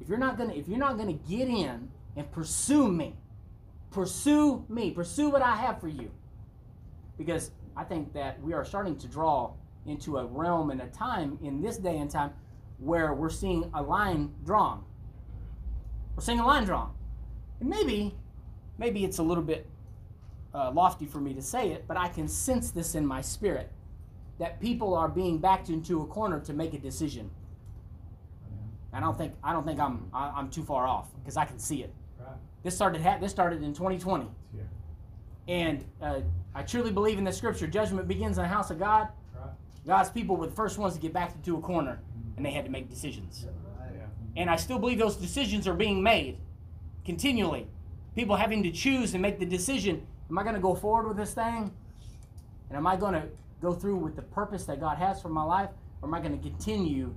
If 0.00 0.08
you're 0.08 0.18
not 0.18 0.36
going 0.36 0.50
to 0.50 0.56
if 0.56 0.68
you're 0.68 0.78
not 0.78 0.96
going 0.96 1.18
to 1.18 1.28
get 1.28 1.48
in 1.48 1.88
and 2.16 2.30
pursue 2.32 2.88
me, 2.88 3.16
pursue 3.90 4.64
me, 4.68 4.90
pursue 4.90 5.30
what 5.30 5.42
I 5.42 5.56
have 5.56 5.80
for 5.80 5.88
you. 5.88 6.10
Because 7.16 7.52
I 7.76 7.84
think 7.84 8.12
that 8.14 8.40
we 8.42 8.52
are 8.52 8.64
starting 8.64 8.96
to 8.98 9.06
draw 9.06 9.52
into 9.86 10.18
a 10.18 10.26
realm 10.26 10.70
and 10.70 10.80
a 10.80 10.86
time 10.86 11.38
in 11.42 11.62
this 11.62 11.76
day 11.76 11.98
and 11.98 12.10
time 12.10 12.32
where 12.78 13.14
we're 13.14 13.30
seeing 13.30 13.70
a 13.74 13.82
line 13.82 14.34
drawn. 14.44 14.84
We're 16.16 16.22
seeing 16.22 16.40
a 16.40 16.46
line 16.46 16.64
drawn. 16.64 16.92
And 17.60 17.68
maybe, 17.68 18.14
maybe 18.78 19.04
it's 19.04 19.18
a 19.18 19.22
little 19.22 19.44
bit 19.44 19.68
uh, 20.54 20.70
lofty 20.70 21.06
for 21.06 21.18
me 21.20 21.34
to 21.34 21.42
say 21.42 21.70
it, 21.72 21.84
but 21.88 21.96
I 21.96 22.08
can 22.08 22.28
sense 22.28 22.70
this 22.70 22.94
in 22.94 23.04
my 23.06 23.20
spirit 23.20 23.70
that 24.38 24.60
people 24.60 24.94
are 24.94 25.08
being 25.08 25.38
backed 25.38 25.68
into 25.68 26.02
a 26.02 26.06
corner 26.06 26.40
to 26.40 26.52
make 26.52 26.74
a 26.74 26.78
decision. 26.78 27.30
I 28.92 29.00
don't 29.00 29.18
think 29.18 29.34
I 29.42 29.52
don't 29.52 29.66
think 29.66 29.80
I'm 29.80 30.08
I, 30.14 30.32
I'm 30.36 30.48
too 30.50 30.62
far 30.62 30.86
off 30.86 31.08
because 31.20 31.36
I 31.36 31.44
can 31.44 31.58
see 31.58 31.82
it. 31.82 31.92
Right. 32.20 32.28
This 32.62 32.74
started 32.76 33.00
ha- 33.02 33.18
this 33.20 33.32
started 33.32 33.62
in 33.62 33.74
2020, 33.74 34.26
Yeah. 34.56 34.62
and 35.48 35.84
uh, 36.00 36.20
I 36.54 36.62
truly 36.62 36.92
believe 36.92 37.18
in 37.18 37.24
the 37.24 37.32
scripture. 37.32 37.66
Judgment 37.66 38.06
begins 38.06 38.38
in 38.38 38.42
the 38.44 38.48
house 38.48 38.70
of 38.70 38.78
God. 38.78 39.08
Right. 39.34 39.50
God's 39.86 40.10
people 40.10 40.36
were 40.36 40.46
the 40.46 40.54
first 40.54 40.78
ones 40.78 40.94
to 40.94 41.00
get 41.00 41.12
backed 41.12 41.34
into 41.34 41.56
a 41.56 41.60
corner, 41.60 41.98
and 42.36 42.46
they 42.46 42.52
had 42.52 42.64
to 42.66 42.70
make 42.70 42.88
decisions. 42.88 43.46
Yeah. 43.46 43.50
And 44.36 44.48
I 44.50 44.56
still 44.56 44.78
believe 44.78 44.98
those 44.98 45.16
decisions 45.16 45.66
are 45.68 45.74
being 45.74 46.02
made 46.02 46.38
continually. 47.04 47.66
People 48.14 48.36
having 48.36 48.62
to 48.62 48.70
choose 48.70 49.12
and 49.14 49.22
make 49.22 49.38
the 49.40 49.46
decision 49.46 50.06
am 50.34 50.38
I 50.38 50.42
going 50.42 50.56
to 50.56 50.60
go 50.60 50.74
forward 50.74 51.06
with 51.06 51.16
this 51.16 51.32
thing? 51.32 51.70
And 52.68 52.76
am 52.76 52.88
I 52.88 52.96
going 52.96 53.14
to 53.14 53.22
go 53.62 53.72
through 53.72 53.98
with 53.98 54.16
the 54.16 54.22
purpose 54.22 54.64
that 54.64 54.80
God 54.80 54.98
has 54.98 55.22
for 55.22 55.28
my 55.28 55.44
life? 55.44 55.70
Or 56.02 56.08
am 56.08 56.14
I 56.14 56.18
going 56.18 56.36
to 56.36 56.42
continue 56.42 57.14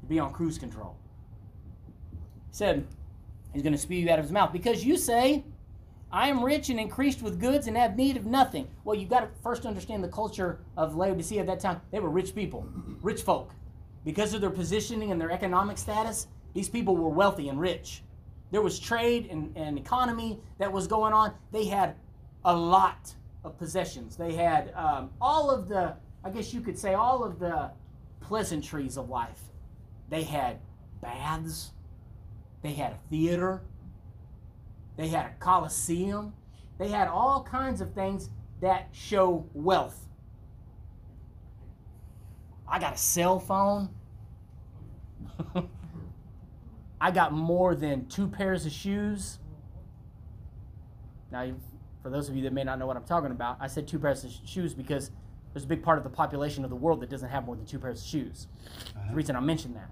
to 0.00 0.06
be 0.06 0.18
on 0.18 0.32
cruise 0.32 0.58
control? 0.58 0.96
He 2.50 2.56
said, 2.56 2.84
He's 3.52 3.62
going 3.62 3.74
to 3.74 3.78
spew 3.78 3.98
you 3.98 4.10
out 4.10 4.18
of 4.18 4.24
his 4.24 4.32
mouth 4.32 4.52
because 4.52 4.84
you 4.84 4.96
say, 4.96 5.44
I 6.10 6.28
am 6.28 6.42
rich 6.42 6.68
and 6.68 6.80
increased 6.80 7.22
with 7.22 7.38
goods 7.38 7.68
and 7.68 7.76
have 7.76 7.96
need 7.96 8.16
of 8.16 8.26
nothing. 8.26 8.66
Well, 8.82 8.96
you've 8.96 9.08
got 9.08 9.20
to 9.20 9.28
first 9.40 9.64
understand 9.64 10.02
the 10.02 10.08
culture 10.08 10.58
of 10.76 10.96
Laodicea 10.96 11.40
at 11.40 11.46
that 11.46 11.60
time. 11.60 11.80
They 11.92 12.00
were 12.00 12.10
rich 12.10 12.34
people, 12.34 12.66
rich 13.02 13.22
folk. 13.22 13.52
Because 14.04 14.34
of 14.34 14.40
their 14.40 14.50
positioning 14.50 15.12
and 15.12 15.20
their 15.20 15.30
economic 15.30 15.78
status, 15.78 16.26
these 16.54 16.68
people 16.68 16.96
were 16.96 17.08
wealthy 17.08 17.50
and 17.50 17.60
rich. 17.60 18.02
There 18.50 18.62
was 18.62 18.80
trade 18.80 19.28
and, 19.30 19.56
and 19.56 19.78
economy 19.78 20.40
that 20.58 20.72
was 20.72 20.88
going 20.88 21.12
on. 21.12 21.34
They 21.52 21.66
had 21.66 21.94
a 22.44 22.54
lot 22.54 23.14
of 23.44 23.58
possessions. 23.58 24.16
They 24.16 24.34
had 24.34 24.72
um, 24.74 25.10
all 25.20 25.50
of 25.50 25.68
the, 25.68 25.94
I 26.24 26.30
guess 26.30 26.52
you 26.52 26.60
could 26.60 26.78
say, 26.78 26.94
all 26.94 27.24
of 27.24 27.38
the 27.38 27.70
pleasantries 28.20 28.96
of 28.96 29.08
life. 29.08 29.40
They 30.08 30.22
had 30.22 30.58
baths. 31.00 31.72
They 32.62 32.72
had 32.72 32.92
a 32.92 32.98
theater. 33.10 33.62
They 34.96 35.08
had 35.08 35.26
a 35.26 35.32
coliseum. 35.38 36.32
They 36.78 36.88
had 36.88 37.08
all 37.08 37.42
kinds 37.42 37.80
of 37.80 37.92
things 37.94 38.30
that 38.60 38.88
show 38.92 39.46
wealth. 39.54 40.08
I 42.66 42.78
got 42.78 42.94
a 42.94 42.98
cell 42.98 43.38
phone. 43.38 43.88
I 47.00 47.10
got 47.10 47.32
more 47.32 47.74
than 47.74 48.06
two 48.06 48.26
pairs 48.26 48.66
of 48.66 48.72
shoes. 48.72 49.38
Now, 51.30 51.52
for 52.02 52.10
those 52.10 52.28
of 52.28 52.36
you 52.36 52.42
that 52.42 52.52
may 52.52 52.64
not 52.64 52.78
know 52.78 52.86
what 52.86 52.96
I'm 52.96 53.04
talking 53.04 53.30
about, 53.30 53.58
I 53.60 53.66
said 53.66 53.88
two 53.88 53.98
pairs 53.98 54.24
of 54.24 54.32
shoes 54.44 54.74
because 54.74 55.10
there's 55.52 55.64
a 55.64 55.68
big 55.68 55.82
part 55.82 55.98
of 55.98 56.04
the 56.04 56.10
population 56.10 56.64
of 56.64 56.70
the 56.70 56.76
world 56.76 57.00
that 57.00 57.10
doesn't 57.10 57.28
have 57.28 57.44
more 57.44 57.56
than 57.56 57.66
two 57.66 57.78
pairs 57.78 58.00
of 58.00 58.06
shoes. 58.06 58.46
The 58.94 59.00
uh-huh. 59.00 59.14
reason 59.14 59.36
I 59.36 59.40
mentioned 59.40 59.76
that. 59.76 59.90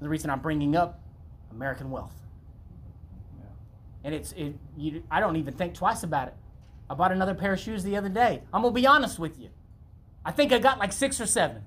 The 0.00 0.08
reason 0.08 0.30
I'm 0.30 0.40
bringing 0.40 0.76
up 0.76 1.00
American 1.50 1.90
wealth. 1.90 2.14
And 4.02 4.14
it's 4.14 4.32
it. 4.32 4.54
You, 4.78 5.02
I 5.10 5.20
don't 5.20 5.36
even 5.36 5.52
think 5.52 5.74
twice 5.74 6.02
about 6.02 6.28
it. 6.28 6.34
I 6.88 6.94
bought 6.94 7.12
another 7.12 7.34
pair 7.34 7.52
of 7.52 7.60
shoes 7.60 7.84
the 7.84 7.96
other 7.96 8.08
day. 8.08 8.42
I'm 8.52 8.62
gonna 8.62 8.72
be 8.72 8.86
honest 8.86 9.18
with 9.18 9.38
you. 9.38 9.50
I 10.24 10.32
think 10.32 10.52
I 10.52 10.58
got 10.58 10.78
like 10.78 10.92
six 10.92 11.20
or 11.20 11.26
seven. 11.26 11.62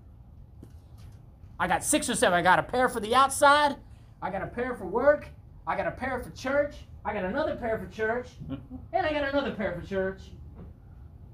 I 1.59 1.67
got 1.67 1.83
six 1.83 2.09
or 2.09 2.15
seven. 2.15 2.37
I 2.37 2.41
got 2.41 2.57
a 2.59 2.63
pair 2.63 2.89
for 2.89 2.99
the 2.99 3.13
outside. 3.13 3.75
I 4.21 4.31
got 4.31 4.41
a 4.41 4.47
pair 4.47 4.73
for 4.73 4.85
work. 4.85 5.27
I 5.67 5.77
got 5.77 5.87
a 5.87 5.91
pair 5.91 6.19
for 6.19 6.31
church. 6.31 6.75
I 7.05 7.13
got 7.13 7.25
another 7.25 7.55
pair 7.55 7.77
for 7.77 7.87
church. 7.93 8.29
and 8.93 9.05
I 9.05 9.11
got 9.11 9.29
another 9.29 9.51
pair 9.51 9.79
for 9.79 9.87
church. 9.87 10.21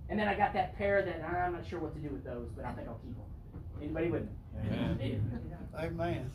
And 0.09 0.19
then 0.19 0.27
I 0.27 0.35
got 0.35 0.53
that 0.53 0.75
pair 0.77 1.03
that 1.03 1.23
I'm 1.23 1.53
not 1.53 1.67
sure 1.67 1.79
what 1.79 1.93
to 1.93 1.99
do 1.99 2.09
with 2.09 2.23
those, 2.23 2.49
but 2.55 2.65
I 2.65 2.71
think 2.71 2.87
I'll 2.87 2.95
keep 2.95 3.15
them. 3.15 3.25
Anybody 3.81 4.09
with 4.09 4.23
me? 4.23 4.29
Amen. 5.77 6.31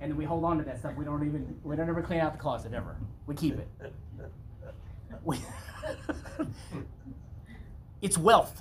And 0.00 0.10
then 0.10 0.16
we 0.16 0.24
hold 0.24 0.44
on 0.44 0.58
to 0.58 0.64
that 0.64 0.78
stuff. 0.78 0.94
We 0.96 1.04
don't 1.04 1.26
even 1.26 1.58
we 1.62 1.76
don't 1.76 1.88
ever 1.88 2.02
clean 2.02 2.20
out 2.20 2.32
the 2.32 2.38
closet 2.38 2.72
ever. 2.72 2.96
We 3.26 3.34
keep 3.34 3.58
it. 3.58 3.68
We 5.22 5.38
it's 8.02 8.18
wealth. 8.18 8.60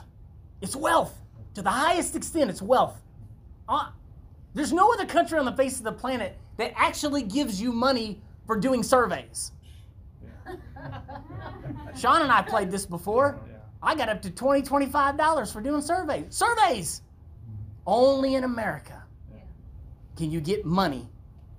It's 0.62 0.76
wealth. 0.76 1.18
To 1.56 1.62
the 1.62 1.72
highest 1.72 2.16
extent, 2.16 2.50
it's 2.50 2.62
wealth. 2.62 3.02
Uh, 3.68 3.90
there's 4.54 4.74
no 4.74 4.92
other 4.94 5.06
country 5.06 5.40
on 5.40 5.46
the 5.46 5.54
face 5.54 5.78
of 5.78 5.84
the 5.84 5.92
planet 5.92 6.38
that 6.58 6.74
actually 6.76 7.24
gives 7.24 7.62
you 7.62 7.72
money 7.72 8.22
for 8.46 8.60
doing 8.60 8.84
surveys. 8.84 9.52
Sean 11.98 12.22
and 12.22 12.32
I 12.32 12.42
played 12.42 12.72
this 12.72 12.86
before. 12.86 13.40
I 13.82 13.96
got 13.96 14.10
up 14.10 14.22
to 14.24 14.30
$20, 14.30 14.68
$25 14.68 15.54
for 15.54 15.62
doing 15.62 15.82
surveys. 15.82 16.26
Surveys! 16.30 17.02
Only 17.86 18.36
in 18.36 18.44
America 18.44 19.04
can 20.16 20.32
you 20.32 20.42
get 20.42 20.66
money 20.66 21.08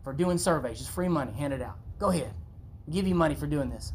for 0.02 0.12
doing 0.12 0.38
surveys. 0.38 0.78
Just 0.78 0.90
free 0.90 1.08
money, 1.08 1.32
hand 1.32 1.52
it 1.52 1.62
out. 1.62 1.78
Go 1.98 2.10
ahead. 2.10 2.32
I'll 2.86 2.94
give 2.94 3.06
you 3.06 3.14
money 3.14 3.34
for 3.34 3.46
doing 3.46 3.70
this. 3.70 3.92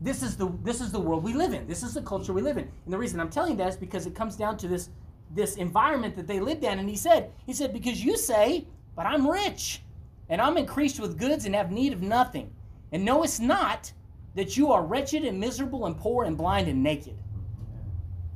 This 0.00 0.22
is 0.22 0.36
the 0.36 0.50
this 0.62 0.80
is 0.80 0.92
the 0.92 1.00
world 1.00 1.22
we 1.22 1.34
live 1.34 1.52
in. 1.52 1.66
This 1.66 1.82
is 1.82 1.94
the 1.94 2.02
culture 2.02 2.32
we 2.32 2.40
live 2.40 2.56
in. 2.56 2.64
And 2.84 2.92
the 2.92 2.98
reason 2.98 3.20
I'm 3.20 3.28
telling 3.28 3.52
you 3.52 3.56
that 3.58 3.68
is 3.68 3.76
because 3.76 4.06
it 4.06 4.14
comes 4.14 4.36
down 4.36 4.56
to 4.58 4.68
this 4.68 4.88
this 5.30 5.56
environment 5.56 6.16
that 6.16 6.26
they 6.26 6.40
lived 6.40 6.64
in. 6.64 6.78
And 6.78 6.88
he 6.88 6.96
said, 6.96 7.30
he 7.46 7.52
said, 7.52 7.72
because 7.72 8.04
you 8.04 8.16
say, 8.16 8.66
but 8.96 9.06
I'm 9.06 9.28
rich, 9.28 9.82
and 10.30 10.40
I'm 10.40 10.56
increased 10.56 10.98
with 10.98 11.18
goods 11.18 11.44
and 11.44 11.54
have 11.54 11.70
need 11.70 11.92
of 11.92 12.00
nothing. 12.00 12.50
And 12.92 13.04
knowest 13.04 13.40
not 13.40 13.92
that 14.34 14.56
you 14.56 14.72
are 14.72 14.82
wretched 14.82 15.24
and 15.24 15.38
miserable 15.38 15.86
and 15.86 15.96
poor 15.96 16.24
and 16.24 16.36
blind 16.38 16.68
and 16.68 16.82
naked. 16.82 17.18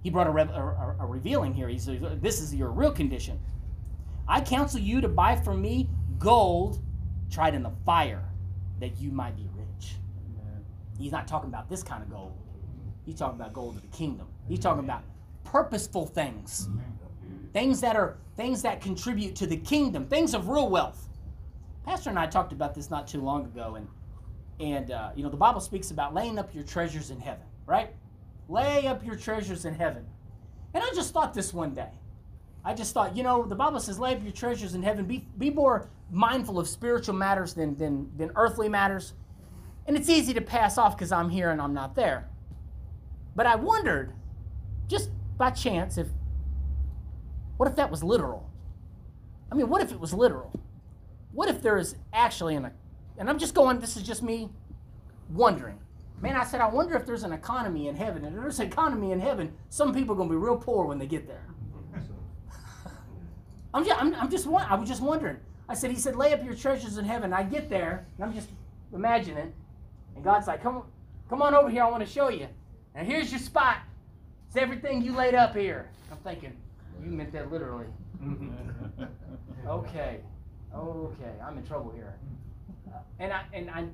He 0.02 0.10
brought 0.10 0.26
a, 0.26 0.30
rev- 0.30 0.50
a, 0.50 0.96
a- 1.00 1.06
revealing 1.06 1.54
here. 1.54 1.68
He 1.68 1.78
said, 1.78 2.20
this 2.20 2.40
is 2.40 2.54
your 2.54 2.70
real 2.70 2.92
condition. 2.92 3.40
I 4.28 4.40
counsel 4.40 4.80
you 4.80 5.00
to 5.00 5.08
buy 5.08 5.36
from 5.36 5.62
me 5.62 5.88
gold 6.18 6.82
tried 7.30 7.54
in 7.54 7.62
the 7.62 7.72
fire, 7.84 8.24
that 8.80 8.98
you 8.98 9.10
might 9.10 9.36
be 9.36 9.48
rich. 9.56 9.94
He's 10.98 11.12
not 11.12 11.26
talking 11.26 11.48
about 11.48 11.68
this 11.68 11.82
kind 11.82 12.02
of 12.02 12.10
gold. 12.10 12.36
He's 13.04 13.16
talking 13.16 13.40
about 13.40 13.52
gold 13.52 13.76
of 13.76 13.82
the 13.82 13.96
kingdom. 13.96 14.26
He's 14.48 14.60
talking 14.60 14.84
about 14.84 15.02
purposeful 15.42 16.06
things. 16.06 16.68
Things 17.52 17.80
that 17.80 17.96
are 17.96 18.16
things 18.36 18.62
that 18.62 18.80
contribute 18.80 19.36
to 19.36 19.46
the 19.46 19.56
kingdom, 19.56 20.06
things 20.06 20.34
of 20.34 20.48
real 20.48 20.68
wealth. 20.68 21.08
Pastor 21.84 22.10
and 22.10 22.18
I 22.18 22.26
talked 22.26 22.52
about 22.52 22.74
this 22.74 22.90
not 22.90 23.06
too 23.06 23.20
long 23.20 23.44
ago, 23.44 23.76
and 23.76 23.88
and 24.60 24.90
uh, 24.90 25.10
you 25.14 25.22
know 25.22 25.30
the 25.30 25.36
Bible 25.36 25.60
speaks 25.60 25.90
about 25.90 26.14
laying 26.14 26.38
up 26.38 26.54
your 26.54 26.64
treasures 26.64 27.10
in 27.10 27.20
heaven, 27.20 27.44
right? 27.66 27.90
Lay 28.48 28.86
up 28.86 29.04
your 29.04 29.16
treasures 29.16 29.64
in 29.64 29.74
heaven. 29.74 30.04
And 30.74 30.82
I 30.82 30.90
just 30.94 31.12
thought 31.12 31.32
this 31.34 31.54
one 31.54 31.72
day. 31.72 31.90
I 32.64 32.74
just 32.74 32.94
thought, 32.94 33.16
you 33.16 33.22
know, 33.22 33.44
the 33.44 33.54
Bible 33.54 33.78
says, 33.78 33.98
lay 33.98 34.14
up 34.14 34.22
your 34.22 34.32
treasures 34.32 34.74
in 34.74 34.82
heaven. 34.82 35.04
Be, 35.04 35.26
be 35.38 35.50
more 35.50 35.88
mindful 36.10 36.58
of 36.58 36.66
spiritual 36.66 37.14
matters 37.14 37.54
than, 37.54 37.76
than, 37.76 38.10
than 38.16 38.32
earthly 38.36 38.68
matters. 38.68 39.12
And 39.86 39.96
it's 39.96 40.08
easy 40.08 40.32
to 40.34 40.40
pass 40.40 40.78
off 40.78 40.96
because 40.96 41.12
I'm 41.12 41.28
here 41.28 41.50
and 41.50 41.60
I'm 41.60 41.74
not 41.74 41.94
there. 41.94 42.28
But 43.36 43.46
I 43.46 43.56
wondered, 43.56 44.14
just 44.88 45.10
by 45.36 45.50
chance, 45.50 45.98
if 45.98 46.08
what 47.56 47.68
if 47.68 47.76
that 47.76 47.90
was 47.90 48.02
literal? 48.02 48.50
I 49.52 49.54
mean, 49.54 49.68
what 49.68 49.82
if 49.82 49.92
it 49.92 50.00
was 50.00 50.12
literal? 50.12 50.58
What 51.34 51.48
if 51.48 51.60
there 51.60 51.76
is 51.76 51.96
actually 52.12 52.54
an, 52.54 52.70
and 53.18 53.28
I'm 53.28 53.38
just 53.38 53.54
going, 53.54 53.80
this 53.80 53.96
is 53.96 54.04
just 54.04 54.22
me 54.22 54.48
wondering. 55.30 55.78
Man, 56.20 56.36
I 56.36 56.44
said, 56.44 56.60
I 56.60 56.68
wonder 56.68 56.96
if 56.96 57.04
there's 57.04 57.24
an 57.24 57.32
economy 57.32 57.88
in 57.88 57.96
heaven. 57.96 58.24
And 58.24 58.36
if 58.36 58.40
there's 58.40 58.60
an 58.60 58.68
economy 58.68 59.10
in 59.10 59.20
heaven, 59.20 59.52
some 59.68 59.92
people 59.92 60.14
are 60.14 60.16
going 60.16 60.28
to 60.28 60.34
be 60.34 60.38
real 60.38 60.56
poor 60.56 60.86
when 60.86 60.98
they 60.98 61.06
get 61.06 61.26
there. 61.26 61.44
I'm 63.74 63.84
just, 63.84 64.00
I'm, 64.00 64.14
I'm 64.14 64.30
just, 64.30 64.46
won- 64.46 64.66
I 64.68 64.76
was 64.76 64.88
just 64.88 65.02
wondering. 65.02 65.36
I 65.68 65.74
said, 65.74 65.90
he 65.90 65.96
said, 65.96 66.14
lay 66.14 66.32
up 66.32 66.44
your 66.44 66.54
treasures 66.54 66.98
in 66.98 67.04
heaven. 67.04 67.32
I 67.32 67.42
get 67.42 67.68
there, 67.68 68.06
and 68.16 68.24
I'm 68.24 68.32
just 68.32 68.48
imagining, 68.94 69.52
and 70.14 70.24
God's 70.24 70.46
like, 70.46 70.62
come, 70.62 70.84
come 71.28 71.42
on 71.42 71.54
over 71.54 71.68
here. 71.68 71.82
I 71.82 71.90
want 71.90 72.06
to 72.06 72.10
show 72.10 72.28
you. 72.28 72.46
And 72.94 73.06
here's 73.08 73.32
your 73.32 73.40
spot. 73.40 73.78
It's 74.46 74.56
everything 74.56 75.02
you 75.02 75.16
laid 75.16 75.34
up 75.34 75.56
here. 75.56 75.90
I'm 76.12 76.18
thinking, 76.18 76.56
you 77.02 77.10
meant 77.10 77.32
that 77.32 77.50
literally. 77.50 77.86
okay, 79.66 80.20
okay, 80.74 81.32
I'm 81.46 81.58
in 81.58 81.66
trouble 81.66 81.92
here. 81.94 82.14
And 83.18 83.32
I, 83.32 83.42
and 83.52 83.70
I, 83.70 83.84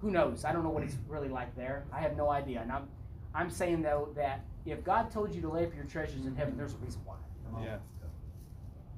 who 0.00 0.10
knows? 0.10 0.44
I 0.44 0.52
don't 0.52 0.62
know 0.62 0.70
what 0.70 0.82
it's 0.82 0.96
really 1.08 1.28
like 1.28 1.54
there. 1.56 1.84
I 1.92 2.00
have 2.00 2.16
no 2.16 2.30
idea. 2.30 2.60
And 2.60 2.70
I'm, 2.70 2.88
I'm 3.34 3.50
saying 3.50 3.82
though 3.82 4.08
that 4.16 4.44
if 4.66 4.84
God 4.84 5.10
told 5.10 5.34
you 5.34 5.40
to 5.42 5.48
lay 5.48 5.64
up 5.64 5.74
your 5.74 5.84
treasures 5.84 6.26
in 6.26 6.34
heaven, 6.36 6.56
there's 6.56 6.74
a 6.74 6.78
reason 6.78 7.00
why. 7.04 7.16
Yeah. 7.62 7.76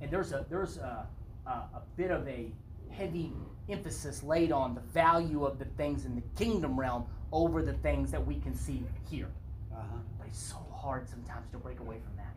And 0.00 0.10
there's 0.10 0.32
a 0.32 0.44
there's 0.50 0.78
a, 0.78 1.06
a, 1.46 1.50
a 1.50 1.82
bit 1.96 2.10
of 2.10 2.26
a 2.28 2.50
heavy 2.90 3.32
emphasis 3.68 4.22
laid 4.22 4.52
on 4.52 4.74
the 4.74 4.80
value 4.80 5.44
of 5.44 5.58
the 5.58 5.64
things 5.64 6.04
in 6.04 6.14
the 6.14 6.22
kingdom 6.36 6.78
realm 6.78 7.06
over 7.32 7.62
the 7.62 7.72
things 7.74 8.10
that 8.10 8.24
we 8.24 8.36
can 8.36 8.54
see 8.54 8.84
here. 9.08 9.28
Uh-huh. 9.72 9.84
But 10.18 10.28
it's 10.28 10.42
so 10.42 10.58
hard 10.74 11.08
sometimes 11.08 11.50
to 11.52 11.58
break 11.58 11.80
away 11.80 11.98
from 12.04 12.16
that. 12.16 12.34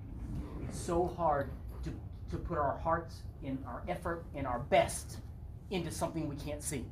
It's 0.70 0.80
so 0.80 1.08
hard 1.18 1.50
to, 2.36 2.42
put 2.44 2.58
our 2.58 2.78
hearts 2.78 3.24
in 3.44 3.58
our 3.68 3.84
effort 3.88 4.26
and 4.36 4.46
our 4.46 4.60
best 4.60 5.18
into 5.72 5.92
something 5.92 6.28
we 6.28 6.36
can't 6.36 6.62
see. 6.62 6.86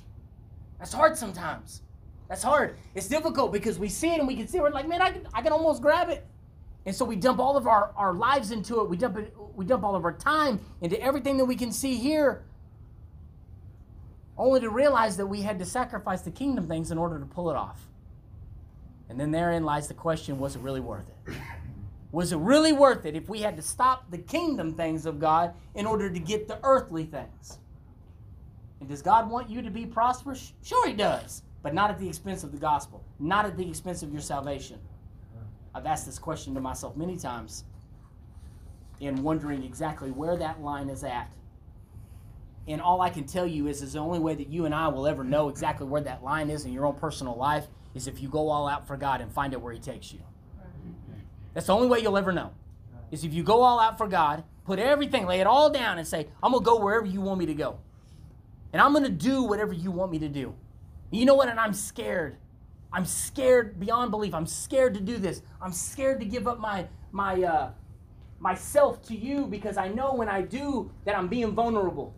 That's 0.80 0.94
hard 0.94 1.18
sometimes. 1.18 1.82
That's 2.28 2.44
hard. 2.44 2.78
It's 2.96 3.08
difficult 3.08 3.52
because 3.52 3.78
we 3.78 3.90
see 3.90 4.14
it 4.14 4.20
and 4.20 4.28
we 4.28 4.36
can 4.36 4.48
see 4.48 4.58
it. 4.58 4.62
We're 4.62 4.72
like, 4.72 4.88
man, 4.88 5.02
I 5.02 5.12
can, 5.12 5.28
I 5.34 5.42
can 5.42 5.52
almost 5.52 5.82
grab 5.82 6.10
it. 6.10 6.26
And 6.86 6.96
so 6.96 7.06
we 7.06 7.16
dump 7.16 7.40
all 7.40 7.56
of 7.56 7.68
our, 7.68 7.92
our 7.96 8.14
lives 8.14 8.52
into 8.52 8.82
it. 8.82 8.90
We 8.90 8.98
dump 8.98 9.18
it. 9.18 9.34
We 9.56 9.66
dump 9.66 9.84
all 9.84 9.96
of 9.96 10.04
our 10.04 10.14
time 10.14 10.60
into 10.82 11.00
everything 11.02 11.38
that 11.38 11.46
we 11.46 11.56
can 11.56 11.72
see 11.72 11.96
here, 11.96 12.44
only 14.38 14.60
to 14.62 14.70
realize 14.70 15.16
that 15.18 15.28
we 15.28 15.42
had 15.42 15.60
to 15.60 15.66
sacrifice 15.66 16.22
the 16.22 16.32
kingdom 16.32 16.68
things 16.68 16.92
in 16.92 16.98
order 16.98 17.20
to 17.20 17.26
pull 17.26 17.50
it 17.50 17.56
off. 17.56 17.88
And 19.10 19.20
then 19.20 19.32
therein 19.32 19.64
lies 19.64 19.88
the 19.88 19.94
question: 19.94 20.40
Was 20.40 20.56
it 20.56 20.62
really 20.62 20.82
worth 20.82 21.06
it? 21.08 21.34
Was 22.14 22.32
it 22.32 22.38
really 22.38 22.74
worth 22.74 23.08
it 23.08 23.16
if 23.16 23.28
we 23.28 23.42
had 23.42 23.58
to 23.58 23.64
stop 23.64 24.12
the 24.12 24.20
kingdom 24.20 24.76
things 24.76 25.08
of 25.08 25.20
God 25.20 25.56
in 25.74 25.88
order 25.88 26.12
to 26.12 26.20
get 26.20 26.48
the 26.48 26.60
earthly 26.64 27.06
things? 27.06 27.58
And 28.80 28.88
does 28.88 29.02
God 29.02 29.32
want 29.32 29.50
you 29.50 29.64
to 29.64 29.72
be 29.72 29.88
prosperous? 29.88 30.54
Sure, 30.62 30.88
He 30.88 30.94
does, 30.94 31.42
but 31.64 31.74
not 31.74 31.90
at 31.90 31.98
the 31.98 32.08
expense 32.08 32.44
of 32.44 32.52
the 32.52 32.60
gospel, 32.60 33.04
not 33.18 33.46
at 33.46 33.58
the 33.58 33.68
expense 33.68 34.04
of 34.04 34.12
your 34.12 34.22
salvation. 34.22 34.78
I've 35.74 35.88
asked 35.88 36.06
this 36.06 36.20
question 36.20 36.54
to 36.54 36.62
myself 36.62 36.96
many 36.96 37.18
times 37.18 37.64
in 39.00 39.24
wondering 39.24 39.64
exactly 39.64 40.12
where 40.12 40.38
that 40.38 40.62
line 40.62 40.90
is 40.90 41.04
at. 41.04 41.32
And 42.68 42.80
all 42.80 43.02
I 43.02 43.10
can 43.10 43.24
tell 43.24 43.48
you 43.48 43.66
is, 43.66 43.82
is 43.82 43.94
the 43.94 44.00
only 44.00 44.20
way 44.20 44.36
that 44.36 44.50
you 44.50 44.66
and 44.66 44.76
I 44.76 44.88
will 44.88 45.08
ever 45.08 45.24
know 45.24 45.50
exactly 45.50 45.88
where 45.88 46.02
that 46.02 46.24
line 46.24 46.52
is 46.52 46.66
in 46.66 46.74
your 46.74 46.86
own 46.86 46.94
personal 46.94 47.36
life 47.36 47.66
is 47.96 48.08
if 48.08 48.22
you 48.22 48.30
go 48.30 48.50
all 48.50 48.68
out 48.68 48.86
for 48.86 48.98
God 48.98 49.20
and 49.20 49.32
find 49.32 49.56
out 49.56 49.62
where 49.62 49.74
He 49.74 49.80
takes 49.80 50.14
you. 50.14 50.20
That's 51.54 51.68
the 51.68 51.74
only 51.74 51.88
way 51.88 52.00
you'll 52.00 52.18
ever 52.18 52.32
know. 52.32 52.52
Is 53.12 53.24
if 53.24 53.34
you 53.34 53.44
go 53.44 53.62
all 53.62 53.80
out 53.80 53.98
for 53.98 54.08
God, 54.08 54.44
put 54.66 54.80
everything, 54.80 55.26
lay 55.26 55.40
it 55.40 55.48
all 55.48 55.70
down, 55.70 55.98
and 55.98 56.08
say, 56.08 56.28
I'm 56.42 56.52
gonna 56.52 56.64
go 56.64 56.80
wherever 56.80 57.06
you 57.06 57.22
want 57.22 57.40
me 57.40 57.46
to 57.48 57.54
go. 57.54 57.80
And 58.72 58.82
I'm 58.82 58.94
gonna 58.94 59.10
do 59.10 59.44
whatever 59.44 59.74
you 59.74 59.92
want 59.92 60.12
me 60.12 60.20
to 60.20 60.30
do. 60.30 60.56
And 61.12 61.20
you 61.20 61.26
know 61.26 61.36
what? 61.36 61.50
And 61.50 61.60
I'm 61.60 61.74
scared. 61.74 62.38
I'm 62.92 63.06
scared 63.06 63.80
beyond 63.80 64.12
belief. 64.12 64.34
I'm 64.34 64.48
scared 64.48 64.94
to 64.96 65.00
do 65.00 65.18
this. 65.18 65.42
I'm 65.62 65.72
scared 65.72 66.20
to 66.20 66.26
give 66.26 66.48
up 66.48 66.60
my 66.60 66.88
my 67.12 67.44
uh, 67.44 67.72
myself 68.40 69.02
to 69.04 69.16
you 69.16 69.46
because 69.46 69.78
I 69.78 69.88
know 69.88 70.14
when 70.14 70.30
I 70.30 70.42
do 70.42 70.92
that 71.06 71.18
I'm 71.18 71.28
being 71.28 71.54
vulnerable. 71.54 72.14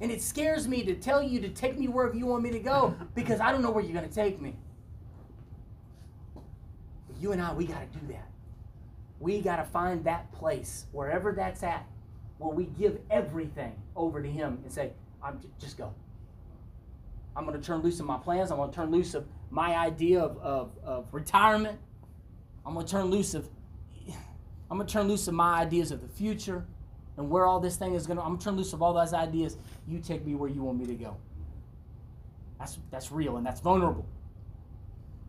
And 0.00 0.10
it 0.10 0.20
scares 0.20 0.66
me 0.66 0.82
to 0.84 0.94
tell 0.94 1.22
you 1.22 1.40
to 1.40 1.48
take 1.48 1.78
me 1.78 1.88
wherever 1.88 2.14
you 2.14 2.26
want 2.26 2.42
me 2.42 2.50
to 2.50 2.58
go 2.58 2.94
because 3.14 3.40
I 3.40 3.52
don't 3.52 3.62
know 3.62 3.70
where 3.70 3.82
you're 3.82 3.94
going 3.94 4.08
to 4.08 4.14
take 4.14 4.40
me. 4.40 4.56
You 7.20 7.32
and 7.32 7.40
I, 7.40 7.52
we 7.52 7.66
got 7.66 7.80
to 7.80 7.98
do 7.98 8.06
that. 8.12 8.28
We 9.20 9.40
got 9.40 9.56
to 9.56 9.64
find 9.64 10.04
that 10.04 10.30
place, 10.32 10.86
wherever 10.92 11.32
that's 11.32 11.62
at, 11.62 11.86
where 12.38 12.54
we 12.54 12.64
give 12.64 12.98
everything 13.10 13.74
over 13.96 14.22
to 14.22 14.28
Him 14.28 14.58
and 14.62 14.72
say, 14.72 14.92
I'm 15.22 15.40
just 15.58 15.78
go. 15.78 15.94
I'm 17.36 17.46
going 17.46 17.58
to 17.58 17.66
turn 17.66 17.80
loose 17.80 18.00
of 18.00 18.06
my 18.06 18.18
plans. 18.18 18.50
I'm 18.50 18.58
going 18.58 18.70
to 18.70 18.74
turn 18.74 18.90
loose 18.90 19.14
of 19.14 19.26
my 19.50 19.74
idea 19.76 20.20
of, 20.20 20.38
of, 20.38 20.70
of 20.84 21.06
retirement. 21.12 21.78
I'm 22.66 22.74
going 22.74 22.86
to 22.86 22.90
turn 22.90 23.06
loose 23.06 23.34
of 23.34 23.48
I'm 24.70 24.78
going 24.78 24.86
to 24.86 24.92
turn 24.92 25.08
loose 25.08 25.28
of 25.28 25.34
my 25.34 25.60
ideas 25.60 25.90
of 25.90 26.00
the 26.00 26.08
future 26.08 26.64
and 27.16 27.30
where 27.30 27.46
all 27.46 27.60
this 27.60 27.76
thing 27.76 27.94
is 27.94 28.06
going 28.06 28.16
to 28.16 28.22
I'm 28.22 28.30
going 28.30 28.38
to 28.38 28.44
turn 28.44 28.56
loose 28.56 28.72
of 28.72 28.82
all 28.82 28.94
those 28.94 29.12
ideas. 29.12 29.56
You 29.86 29.98
take 30.00 30.24
me 30.24 30.34
where 30.34 30.48
you 30.48 30.62
want 30.62 30.78
me 30.78 30.86
to 30.86 30.94
go. 30.94 31.16
That's 32.58 32.78
that's 32.90 33.12
real 33.12 33.36
and 33.36 33.46
that's 33.46 33.60
vulnerable. 33.60 34.06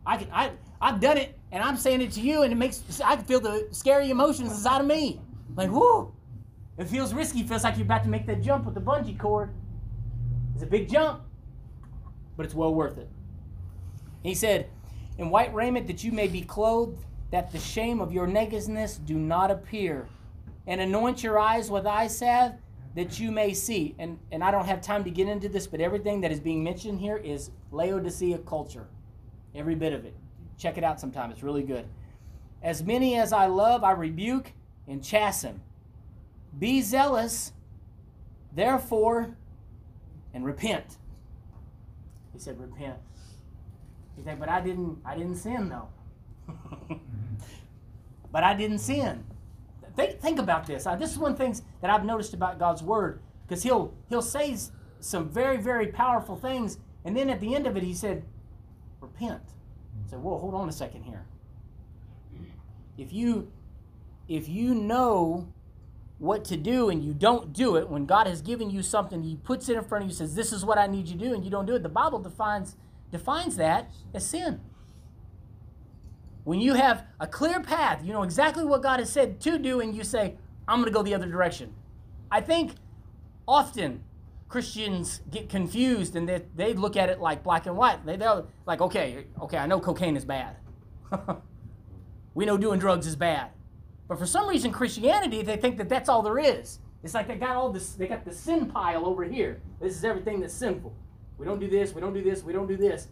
I 0.06 0.16
can 0.16 0.28
I 0.32 0.52
I've 0.80 1.00
done 1.00 1.18
it 1.18 1.35
and 1.52 1.62
I'm 1.62 1.76
saying 1.76 2.00
it 2.00 2.12
to 2.12 2.20
you 2.20 2.42
and 2.42 2.52
it 2.52 2.56
makes 2.56 2.82
I 3.04 3.16
can 3.16 3.24
feel 3.24 3.40
the 3.40 3.68
scary 3.70 4.10
emotions 4.10 4.50
inside 4.50 4.80
of 4.80 4.86
me. 4.86 5.20
Like, 5.54 5.70
whoo. 5.70 6.12
It 6.78 6.88
feels 6.88 7.14
risky. 7.14 7.40
It 7.40 7.48
feels 7.48 7.64
like 7.64 7.76
you're 7.76 7.86
about 7.86 8.02
to 8.04 8.10
make 8.10 8.26
that 8.26 8.42
jump 8.42 8.66
with 8.66 8.74
the 8.74 8.80
bungee 8.80 9.18
cord. 9.18 9.50
It's 10.54 10.62
a 10.62 10.66
big 10.66 10.90
jump, 10.90 11.22
but 12.36 12.44
it's 12.44 12.54
well 12.54 12.74
worth 12.74 12.98
it. 12.98 13.08
He 14.22 14.34
said, 14.34 14.68
In 15.18 15.30
white 15.30 15.54
raiment 15.54 15.86
that 15.86 16.04
you 16.04 16.12
may 16.12 16.28
be 16.28 16.42
clothed, 16.42 17.04
that 17.30 17.50
the 17.50 17.58
shame 17.58 18.00
of 18.00 18.12
your 18.12 18.26
nakedness 18.26 18.98
do 18.98 19.14
not 19.14 19.50
appear, 19.50 20.06
and 20.66 20.80
anoint 20.80 21.22
your 21.22 21.38
eyes 21.38 21.70
with 21.70 21.86
eye 21.86 22.06
salve 22.06 22.54
that 22.94 23.20
you 23.20 23.30
may 23.30 23.52
see. 23.54 23.94
And, 23.98 24.18
and 24.32 24.42
I 24.42 24.50
don't 24.50 24.64
have 24.64 24.80
time 24.80 25.04
to 25.04 25.10
get 25.10 25.28
into 25.28 25.48
this, 25.48 25.66
but 25.66 25.80
everything 25.80 26.20
that 26.22 26.32
is 26.32 26.40
being 26.40 26.64
mentioned 26.64 26.98
here 26.98 27.18
is 27.18 27.50
Laodicea 27.70 28.38
culture. 28.38 28.86
Every 29.54 29.74
bit 29.74 29.92
of 29.92 30.04
it. 30.04 30.16
Check 30.58 30.78
it 30.78 30.84
out 30.84 31.00
sometime. 31.00 31.30
It's 31.30 31.42
really 31.42 31.62
good. 31.62 31.86
As 32.62 32.82
many 32.82 33.16
as 33.16 33.32
I 33.32 33.46
love, 33.46 33.84
I 33.84 33.92
rebuke 33.92 34.52
and 34.88 35.02
chasten. 35.02 35.60
Be 36.58 36.80
zealous, 36.80 37.52
therefore, 38.52 39.36
and 40.32 40.44
repent. 40.44 40.96
He 42.32 42.38
said, 42.38 42.58
repent. 42.58 42.98
You 44.16 44.24
think, 44.24 44.40
but 44.40 44.48
I 44.48 44.60
didn't 44.60 44.98
I 45.04 45.14
didn't 45.16 45.36
sin 45.36 45.68
though. 45.68 45.88
but 48.32 48.42
I 48.42 48.54
didn't 48.54 48.78
sin. 48.78 49.24
Think, 49.94 50.20
think 50.20 50.38
about 50.38 50.66
this. 50.66 50.86
Uh, 50.86 50.96
this 50.96 51.10
is 51.10 51.18
one 51.18 51.32
of 51.32 51.38
the 51.38 51.44
things 51.44 51.62
that 51.80 51.90
I've 51.90 52.04
noticed 52.04 52.34
about 52.34 52.58
God's 52.58 52.82
word, 52.82 53.20
because 53.46 53.62
he'll 53.62 53.94
he'll 54.08 54.22
say 54.22 54.56
some 55.00 55.28
very, 55.28 55.56
very 55.56 55.88
powerful 55.88 56.36
things, 56.36 56.78
and 57.04 57.16
then 57.16 57.30
at 57.30 57.40
the 57.40 57.54
end 57.54 57.66
of 57.66 57.76
it 57.76 57.82
he 57.82 57.94
said, 57.94 58.24
repent. 59.00 59.42
I 60.06 60.10
said, 60.10 60.20
whoa, 60.20 60.38
hold 60.38 60.54
on 60.54 60.68
a 60.68 60.72
second 60.72 61.02
here. 61.02 61.24
If 62.96 63.12
you 63.12 63.50
if 64.28 64.48
you 64.48 64.74
know 64.74 65.48
what 66.18 66.44
to 66.46 66.56
do 66.56 66.88
and 66.88 67.04
you 67.04 67.12
don't 67.12 67.52
do 67.52 67.76
it, 67.76 67.88
when 67.88 68.06
God 68.06 68.26
has 68.26 68.40
given 68.40 68.70
you 68.70 68.82
something, 68.82 69.22
He 69.22 69.36
puts 69.36 69.68
it 69.68 69.76
in 69.76 69.84
front 69.84 70.04
of 70.04 70.10
you, 70.10 70.16
says, 70.16 70.34
This 70.34 70.52
is 70.52 70.64
what 70.64 70.78
I 70.78 70.86
need 70.86 71.08
you 71.08 71.18
to 71.18 71.24
do, 71.24 71.34
and 71.34 71.44
you 71.44 71.50
don't 71.50 71.66
do 71.66 71.74
it, 71.74 71.82
the 71.82 71.88
Bible 71.88 72.18
defines 72.18 72.76
defines 73.12 73.56
that 73.56 73.90
as 74.14 74.26
sin. 74.26 74.60
When 76.44 76.60
you 76.60 76.74
have 76.74 77.04
a 77.20 77.26
clear 77.26 77.60
path, 77.60 78.04
you 78.04 78.12
know 78.12 78.22
exactly 78.22 78.64
what 78.64 78.82
God 78.82 79.00
has 79.00 79.10
said 79.10 79.40
to 79.40 79.58
do, 79.58 79.80
and 79.80 79.94
you 79.94 80.04
say, 80.04 80.36
I'm 80.66 80.84
to 80.84 80.90
go 80.90 81.02
the 81.02 81.14
other 81.14 81.26
direction. 81.26 81.74
I 82.30 82.40
think 82.40 82.74
often 83.46 84.02
Christians 84.48 85.20
get 85.30 85.48
confused 85.48 86.14
and 86.14 86.28
they, 86.28 86.42
they 86.54 86.74
look 86.74 86.96
at 86.96 87.08
it 87.08 87.20
like 87.20 87.42
black 87.42 87.66
and 87.66 87.76
white. 87.76 88.04
They, 88.06 88.16
they're 88.16 88.44
like, 88.64 88.80
okay, 88.80 89.26
okay, 89.42 89.58
I 89.58 89.66
know 89.66 89.80
cocaine 89.80 90.16
is 90.16 90.24
bad. 90.24 90.56
we 92.34 92.46
know 92.46 92.56
doing 92.56 92.78
drugs 92.78 93.06
is 93.06 93.16
bad. 93.16 93.50
But 94.08 94.18
for 94.18 94.26
some 94.26 94.48
reason, 94.48 94.70
Christianity, 94.70 95.42
they 95.42 95.56
think 95.56 95.78
that 95.78 95.88
that's 95.88 96.08
all 96.08 96.22
there 96.22 96.38
is. 96.38 96.78
It's 97.02 97.14
like 97.14 97.26
they 97.26 97.36
got 97.36 97.56
all 97.56 97.72
this, 97.72 97.92
they 97.92 98.06
got 98.06 98.24
the 98.24 98.32
sin 98.32 98.66
pile 98.66 99.04
over 99.04 99.24
here. 99.24 99.60
This 99.80 99.96
is 99.96 100.04
everything 100.04 100.40
that's 100.40 100.54
sinful. 100.54 100.94
We 101.38 101.44
don't 101.44 101.58
do 101.58 101.68
this, 101.68 101.92
we 101.92 102.00
don't 102.00 102.14
do 102.14 102.22
this, 102.22 102.42
we 102.42 102.52
don't 102.52 102.66
do 102.66 102.76
this. 102.76 103.08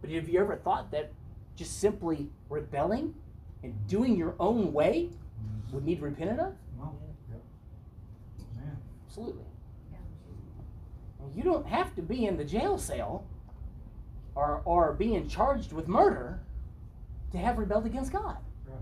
But 0.00 0.10
have 0.10 0.28
you 0.28 0.40
ever 0.40 0.56
thought 0.56 0.90
that 0.90 1.12
just 1.56 1.80
simply 1.80 2.28
rebelling 2.48 3.14
and 3.62 3.74
doing 3.86 4.16
your 4.16 4.34
own 4.38 4.72
way 4.72 5.10
would 5.72 5.84
need 5.84 6.00
repented 6.00 6.38
of? 6.38 6.54
Absolutely. 9.06 9.44
And 11.22 11.36
You 11.36 11.42
don't 11.42 11.66
have 11.66 11.94
to 11.96 12.02
be 12.02 12.26
in 12.26 12.36
the 12.36 12.44
jail 12.44 12.78
cell 12.78 13.24
or, 14.34 14.62
or 14.64 14.92
being 14.94 15.28
charged 15.28 15.72
with 15.72 15.88
murder 15.88 16.40
to 17.32 17.38
have 17.38 17.58
rebelled 17.58 17.86
against 17.86 18.12
God. 18.12 18.36
Right. 18.66 18.78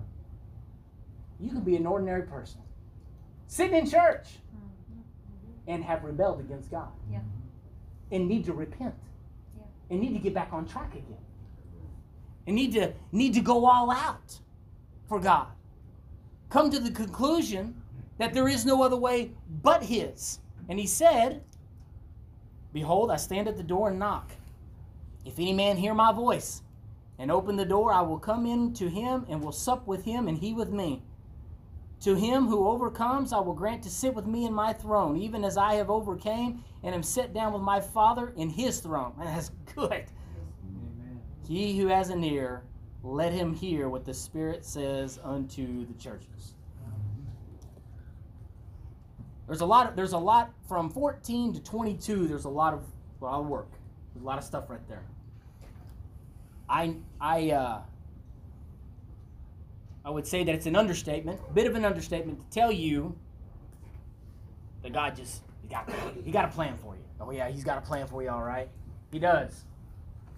You 1.38 1.50
can 1.50 1.60
be 1.60 1.76
an 1.76 1.86
ordinary 1.86 2.22
person, 2.22 2.60
sitting 3.46 3.76
in 3.76 3.88
church, 3.88 4.28
mm-hmm. 4.28 5.00
and 5.68 5.84
have 5.84 6.04
rebelled 6.04 6.40
against 6.40 6.70
God. 6.70 6.88
Yeah. 7.10 7.20
And 8.12 8.28
need 8.28 8.44
to 8.46 8.52
repent. 8.52 8.94
Yeah. 9.56 9.64
And 9.90 10.00
need 10.00 10.12
to 10.12 10.18
get 10.18 10.34
back 10.34 10.52
on 10.52 10.66
track 10.66 10.92
again. 10.94 11.16
And 12.46 12.56
need 12.56 12.72
to 12.72 12.92
need 13.12 13.34
to 13.34 13.40
go 13.40 13.66
all 13.66 13.90
out 13.90 14.38
for 15.08 15.20
God. 15.20 15.48
Come 16.48 16.70
to 16.70 16.80
the 16.80 16.90
conclusion 16.90 17.80
that 18.18 18.34
there 18.34 18.48
is 18.48 18.66
no 18.66 18.82
other 18.82 18.96
way 18.96 19.30
but 19.62 19.82
his. 19.82 20.40
And 20.68 20.78
he 20.78 20.86
said, 20.86 21.42
Behold, 22.72 23.10
I 23.10 23.16
stand 23.16 23.48
at 23.48 23.56
the 23.56 23.62
door 23.62 23.88
and 23.88 23.98
knock. 23.98 24.30
If 25.24 25.38
any 25.38 25.52
man 25.52 25.76
hear 25.76 25.94
my 25.94 26.12
voice 26.12 26.62
and 27.18 27.30
open 27.30 27.56
the 27.56 27.64
door, 27.64 27.92
I 27.92 28.00
will 28.00 28.18
come 28.18 28.46
in 28.46 28.72
to 28.74 28.88
him 28.88 29.26
and 29.28 29.42
will 29.42 29.52
sup 29.52 29.86
with 29.86 30.04
him 30.04 30.28
and 30.28 30.38
he 30.38 30.52
with 30.52 30.70
me. 30.70 31.02
To 32.00 32.14
him 32.14 32.46
who 32.46 32.66
overcomes, 32.66 33.32
I 33.32 33.40
will 33.40 33.52
grant 33.52 33.82
to 33.82 33.90
sit 33.90 34.14
with 34.14 34.26
me 34.26 34.46
in 34.46 34.54
my 34.54 34.72
throne, 34.72 35.18
even 35.18 35.44
as 35.44 35.58
I 35.58 35.74
have 35.74 35.90
overcame 35.90 36.64
and 36.82 36.94
am 36.94 37.02
set 37.02 37.34
down 37.34 37.52
with 37.52 37.60
my 37.60 37.80
Father 37.80 38.32
in 38.36 38.48
his 38.48 38.80
throne. 38.80 39.12
Man, 39.18 39.26
that's 39.34 39.50
good. 39.74 40.06
Amen. 40.64 41.20
He 41.46 41.78
who 41.78 41.88
has 41.88 42.08
an 42.08 42.24
ear, 42.24 42.62
let 43.02 43.32
him 43.32 43.52
hear 43.52 43.90
what 43.90 44.06
the 44.06 44.14
Spirit 44.14 44.64
says 44.64 45.18
unto 45.22 45.84
the 45.84 45.94
churches. 45.94 46.54
There's 49.50 49.62
a 49.62 49.66
lot. 49.66 49.88
Of, 49.88 49.96
there's 49.96 50.12
a 50.12 50.18
lot 50.18 50.52
from 50.68 50.88
14 50.88 51.54
to 51.54 51.60
22. 51.60 52.28
There's 52.28 52.44
a 52.44 52.48
lot 52.48 52.72
of 52.72 52.84
a 53.20 53.24
lot 53.24 53.40
of 53.40 53.46
work. 53.48 53.72
There's 54.14 54.22
a 54.22 54.24
lot 54.24 54.38
of 54.38 54.44
stuff 54.44 54.70
right 54.70 54.88
there. 54.88 55.02
I 56.68 56.94
I 57.20 57.50
uh, 57.50 57.80
I 60.04 60.10
would 60.10 60.24
say 60.24 60.44
that 60.44 60.54
it's 60.54 60.66
an 60.66 60.76
understatement, 60.76 61.40
bit 61.52 61.66
of 61.66 61.74
an 61.74 61.84
understatement 61.84 62.38
to 62.38 62.44
tell 62.48 62.70
you 62.70 63.18
that 64.84 64.92
God 64.92 65.16
just 65.16 65.42
he 65.62 65.68
got 65.68 65.90
he 66.24 66.30
got 66.30 66.44
a 66.44 66.52
plan 66.52 66.78
for 66.78 66.94
you. 66.94 67.02
Oh 67.20 67.32
yeah, 67.32 67.50
he's 67.50 67.64
got 67.64 67.76
a 67.76 67.80
plan 67.80 68.06
for 68.06 68.22
you, 68.22 68.30
all 68.30 68.44
right. 68.44 68.68
He 69.10 69.18
does. 69.18 69.64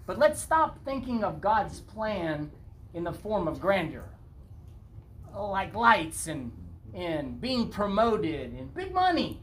But 0.07 0.17
let's 0.17 0.41
stop 0.41 0.83
thinking 0.83 1.23
of 1.23 1.39
God's 1.39 1.81
plan 1.81 2.49
in 2.95 3.03
the 3.03 3.13
form 3.13 3.47
of 3.47 3.61
grandeur, 3.61 4.09
like 5.35 5.75
lights 5.75 6.25
and 6.25 6.51
and 6.93 7.39
being 7.41 7.69
promoted 7.69 8.53
and 8.53 8.73
big 8.73 8.93
money 8.93 9.41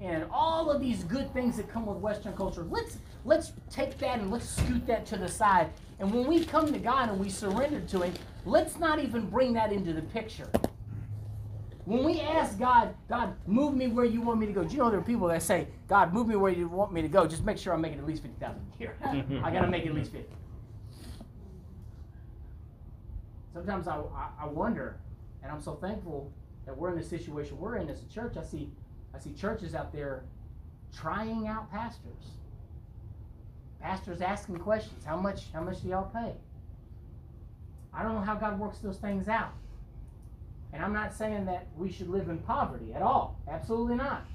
and 0.00 0.26
all 0.30 0.70
of 0.70 0.80
these 0.80 1.04
good 1.04 1.32
things 1.32 1.56
that 1.56 1.68
come 1.68 1.86
with 1.86 1.98
Western 1.98 2.34
culture. 2.34 2.64
Let's 2.68 2.98
let's 3.24 3.52
take 3.70 3.96
that 3.98 4.18
and 4.18 4.30
let's 4.30 4.48
scoot 4.48 4.86
that 4.86 5.06
to 5.06 5.16
the 5.16 5.28
side. 5.28 5.70
And 5.98 6.12
when 6.12 6.26
we 6.26 6.44
come 6.44 6.72
to 6.72 6.78
God 6.78 7.08
and 7.08 7.18
we 7.18 7.30
surrender 7.30 7.80
to 7.80 8.02
Him, 8.02 8.14
let's 8.44 8.78
not 8.78 8.98
even 8.98 9.28
bring 9.28 9.54
that 9.54 9.72
into 9.72 9.92
the 9.92 10.02
picture. 10.02 10.48
When 11.86 12.04
we 12.04 12.20
ask 12.20 12.58
God, 12.58 12.94
God, 13.08 13.34
move 13.46 13.74
me 13.74 13.86
where 13.86 14.04
you 14.04 14.20
want 14.20 14.40
me 14.40 14.46
to 14.46 14.52
go. 14.52 14.64
Do 14.64 14.72
you 14.72 14.78
know 14.78 14.90
there 14.90 14.98
are 14.98 15.02
people 15.02 15.28
that 15.28 15.42
say, 15.42 15.68
God, 15.88 16.12
move 16.12 16.26
me 16.26 16.34
where 16.34 16.52
you 16.52 16.68
want 16.68 16.92
me 16.92 17.00
to 17.00 17.08
go. 17.08 17.26
Just 17.26 17.44
make 17.44 17.56
sure 17.58 17.72
I'm 17.72 17.80
making 17.80 18.00
at 18.00 18.06
least 18.06 18.22
fifty 18.22 18.38
thousand 18.38 18.60
a 18.74 18.78
year. 18.80 18.96
I 19.44 19.50
gotta 19.50 19.68
make 19.68 19.86
at 19.86 19.94
least 19.94 20.12
fifty. 20.12 20.34
Sometimes 23.54 23.88
I, 23.88 23.96
I, 23.96 24.28
I 24.42 24.46
wonder, 24.46 24.98
and 25.42 25.50
I'm 25.50 25.62
so 25.62 25.76
thankful 25.76 26.30
that 26.66 26.76
we're 26.76 26.90
in 26.90 26.98
the 26.98 27.04
situation 27.04 27.58
we're 27.58 27.76
in 27.76 27.88
as 27.88 28.02
a 28.02 28.06
church. 28.06 28.36
I 28.36 28.42
see 28.42 28.70
I 29.14 29.18
see 29.18 29.32
churches 29.32 29.74
out 29.74 29.92
there 29.92 30.24
trying 30.94 31.48
out 31.48 31.70
pastors. 31.70 32.32
Pastors 33.80 34.20
asking 34.20 34.58
questions. 34.58 35.04
How 35.04 35.16
much 35.16 35.44
how 35.52 35.62
much 35.62 35.82
do 35.82 35.88
y'all 35.88 36.10
pay? 36.12 36.34
I 37.94 38.02
don't 38.02 38.14
know 38.14 38.20
how 38.20 38.34
God 38.34 38.58
works 38.58 38.78
those 38.78 38.98
things 38.98 39.28
out. 39.28 39.54
And 40.72 40.84
I'm 40.84 40.92
not 40.92 41.14
saying 41.14 41.46
that 41.46 41.68
we 41.76 41.90
should 41.90 42.08
live 42.08 42.28
in 42.28 42.38
poverty 42.38 42.92
at 42.92 43.02
all. 43.02 43.38
Absolutely 43.48 43.96
not. 43.96 44.26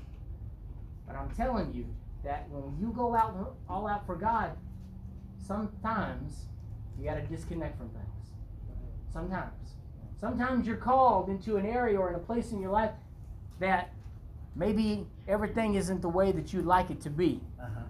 But 1.06 1.16
I'm 1.16 1.30
telling 1.32 1.74
you 1.74 1.86
that 2.24 2.50
when 2.50 2.78
you 2.80 2.94
go 2.96 3.16
out 3.16 3.56
all 3.70 3.88
out 3.88 4.06
for 4.06 4.16
God, 4.16 4.58
sometimes 5.38 6.46
You 6.98 7.06
got 7.06 7.16
to 7.16 7.22
disconnect 7.24 7.78
from 7.78 7.90
things. 7.90 8.32
Sometimes. 9.12 9.52
Sometimes 10.22 10.68
you're 10.68 10.78
called 10.78 11.30
into 11.30 11.58
an 11.58 11.66
area 11.66 11.98
or 11.98 12.10
in 12.10 12.16
a 12.16 12.20
place 12.20 12.52
in 12.52 12.62
your 12.62 12.70
life 12.70 12.92
that 13.60 13.92
maybe 14.56 15.08
everything 15.28 15.74
isn't 15.74 16.02
the 16.02 16.10
way 16.10 16.32
that 16.32 16.54
you'd 16.54 16.66
like 16.66 16.92
it 16.92 17.02
to 17.02 17.10
be. 17.10 17.42
Uh-huh. 17.60 17.82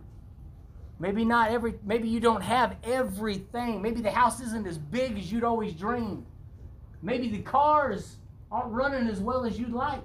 Maybe 0.98 1.26
not 1.26 1.52
every 1.52 1.74
maybe 1.84 2.08
you 2.08 2.22
don't 2.22 2.42
have 2.42 2.78
everything. 2.84 3.82
Maybe 3.82 4.02
the 4.02 4.12
house 4.12 4.40
isn't 4.40 4.66
as 4.66 4.78
big 4.78 5.18
as 5.18 5.32
you'd 5.32 5.44
always 5.44 5.74
dreamed. 5.74 6.26
Maybe 7.02 7.28
the 7.28 7.42
cars 7.42 8.16
aren't 8.50 8.72
running 8.72 9.08
as 9.10 9.20
well 9.20 9.44
as 9.44 9.60
you'd 9.60 9.74
like. 9.74 10.00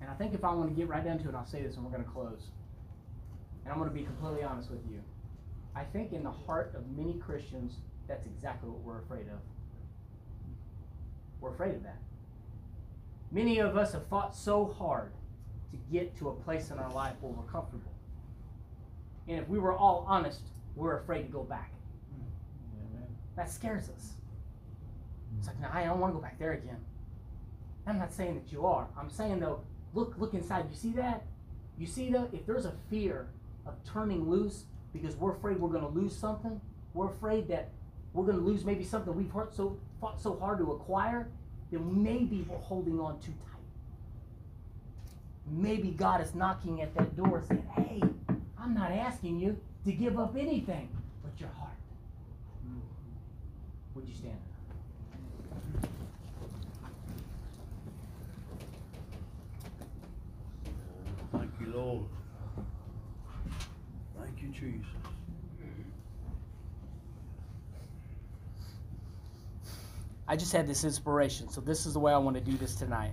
And 0.00 0.10
I 0.10 0.14
think 0.14 0.34
if 0.34 0.44
I 0.44 0.52
want 0.52 0.70
to 0.70 0.74
get 0.74 0.88
right 0.88 1.04
down 1.04 1.18
to 1.20 1.28
it, 1.28 1.34
I'll 1.34 1.46
say 1.46 1.62
this 1.62 1.76
and 1.76 1.84
we're 1.84 1.92
going 1.92 2.02
to 2.02 2.10
close. 2.10 2.48
And 3.64 3.72
I'm 3.72 3.78
going 3.78 3.90
to 3.90 3.94
be 3.94 4.04
completely 4.04 4.42
honest 4.42 4.70
with 4.70 4.80
you. 4.90 5.00
I 5.76 5.84
think 5.84 6.12
in 6.12 6.24
the 6.24 6.32
heart 6.32 6.74
of 6.74 6.84
many 6.96 7.14
Christians, 7.18 7.74
that's 8.10 8.26
exactly 8.26 8.68
what 8.68 8.80
we're 8.80 8.98
afraid 8.98 9.28
of. 9.28 9.38
We're 11.40 11.52
afraid 11.52 11.76
of 11.76 11.84
that. 11.84 11.98
Many 13.30 13.60
of 13.60 13.76
us 13.76 13.92
have 13.92 14.04
fought 14.08 14.34
so 14.34 14.66
hard 14.66 15.12
to 15.70 15.78
get 15.92 16.18
to 16.18 16.30
a 16.30 16.32
place 16.32 16.72
in 16.72 16.78
our 16.78 16.92
life 16.92 17.14
where 17.20 17.32
we're 17.32 17.50
comfortable. 17.50 17.92
And 19.28 19.38
if 19.38 19.48
we 19.48 19.60
were 19.60 19.72
all 19.72 20.04
honest, 20.08 20.40
we're 20.74 20.98
afraid 20.98 21.22
to 21.22 21.28
go 21.28 21.44
back. 21.44 21.70
Mm-hmm. 22.12 23.04
That 23.36 23.48
scares 23.48 23.88
us. 23.88 24.14
It's 25.38 25.46
like, 25.46 25.60
no, 25.60 25.68
I 25.72 25.84
don't 25.84 26.00
want 26.00 26.12
to 26.12 26.16
go 26.16 26.20
back 26.22 26.36
there 26.40 26.54
again. 26.54 26.78
I'm 27.86 28.00
not 28.00 28.12
saying 28.12 28.34
that 28.34 28.50
you 28.50 28.66
are. 28.66 28.88
I'm 28.98 29.08
saying 29.08 29.38
though, 29.38 29.60
look, 29.94 30.16
look 30.18 30.34
inside. 30.34 30.66
You 30.68 30.76
see 30.76 30.92
that? 30.94 31.22
You 31.78 31.86
see 31.86 32.10
that? 32.10 32.30
If 32.32 32.44
there's 32.44 32.66
a 32.66 32.74
fear 32.90 33.28
of 33.66 33.74
turning 33.84 34.28
loose 34.28 34.64
because 34.92 35.14
we're 35.14 35.32
afraid 35.32 35.60
we're 35.60 35.70
going 35.70 35.84
to 35.84 36.00
lose 36.00 36.16
something, 36.16 36.60
we're 36.92 37.08
afraid 37.08 37.46
that 37.48 37.70
we're 38.12 38.24
going 38.24 38.38
to 38.38 38.44
lose 38.44 38.64
maybe 38.64 38.84
something 38.84 39.14
we've 39.14 39.30
hurt 39.30 39.54
so 39.54 39.78
fought 40.00 40.20
so 40.20 40.36
hard 40.38 40.58
to 40.58 40.72
acquire, 40.72 41.28
then 41.70 42.02
maybe 42.02 42.44
we're 42.48 42.56
holding 42.58 42.98
on 42.98 43.18
too 43.20 43.32
tight. 43.32 43.60
Maybe 45.46 45.90
God 45.90 46.20
is 46.20 46.34
knocking 46.34 46.82
at 46.82 46.94
that 46.94 47.16
door 47.16 47.42
saying, 47.46 47.66
Hey, 47.76 48.00
I'm 48.58 48.74
not 48.74 48.92
asking 48.92 49.38
you 49.38 49.58
to 49.84 49.92
give 49.92 50.18
up 50.18 50.36
anything 50.36 50.88
but 51.22 51.38
your 51.38 51.50
heart. 51.50 51.70
Would 53.94 54.08
you 54.08 54.14
stand? 54.14 54.36
Thank 61.32 61.50
you, 61.60 61.66
Lord. 61.74 62.04
Thank 64.18 64.42
you, 64.42 64.48
Jesus. 64.48 64.99
I 70.30 70.36
just 70.36 70.52
had 70.52 70.68
this 70.68 70.84
inspiration, 70.84 71.48
so 71.48 71.60
this 71.60 71.86
is 71.86 71.94
the 71.94 71.98
way 71.98 72.12
I 72.12 72.16
want 72.16 72.36
to 72.36 72.40
do 72.40 72.56
this 72.56 72.76
tonight. 72.76 73.10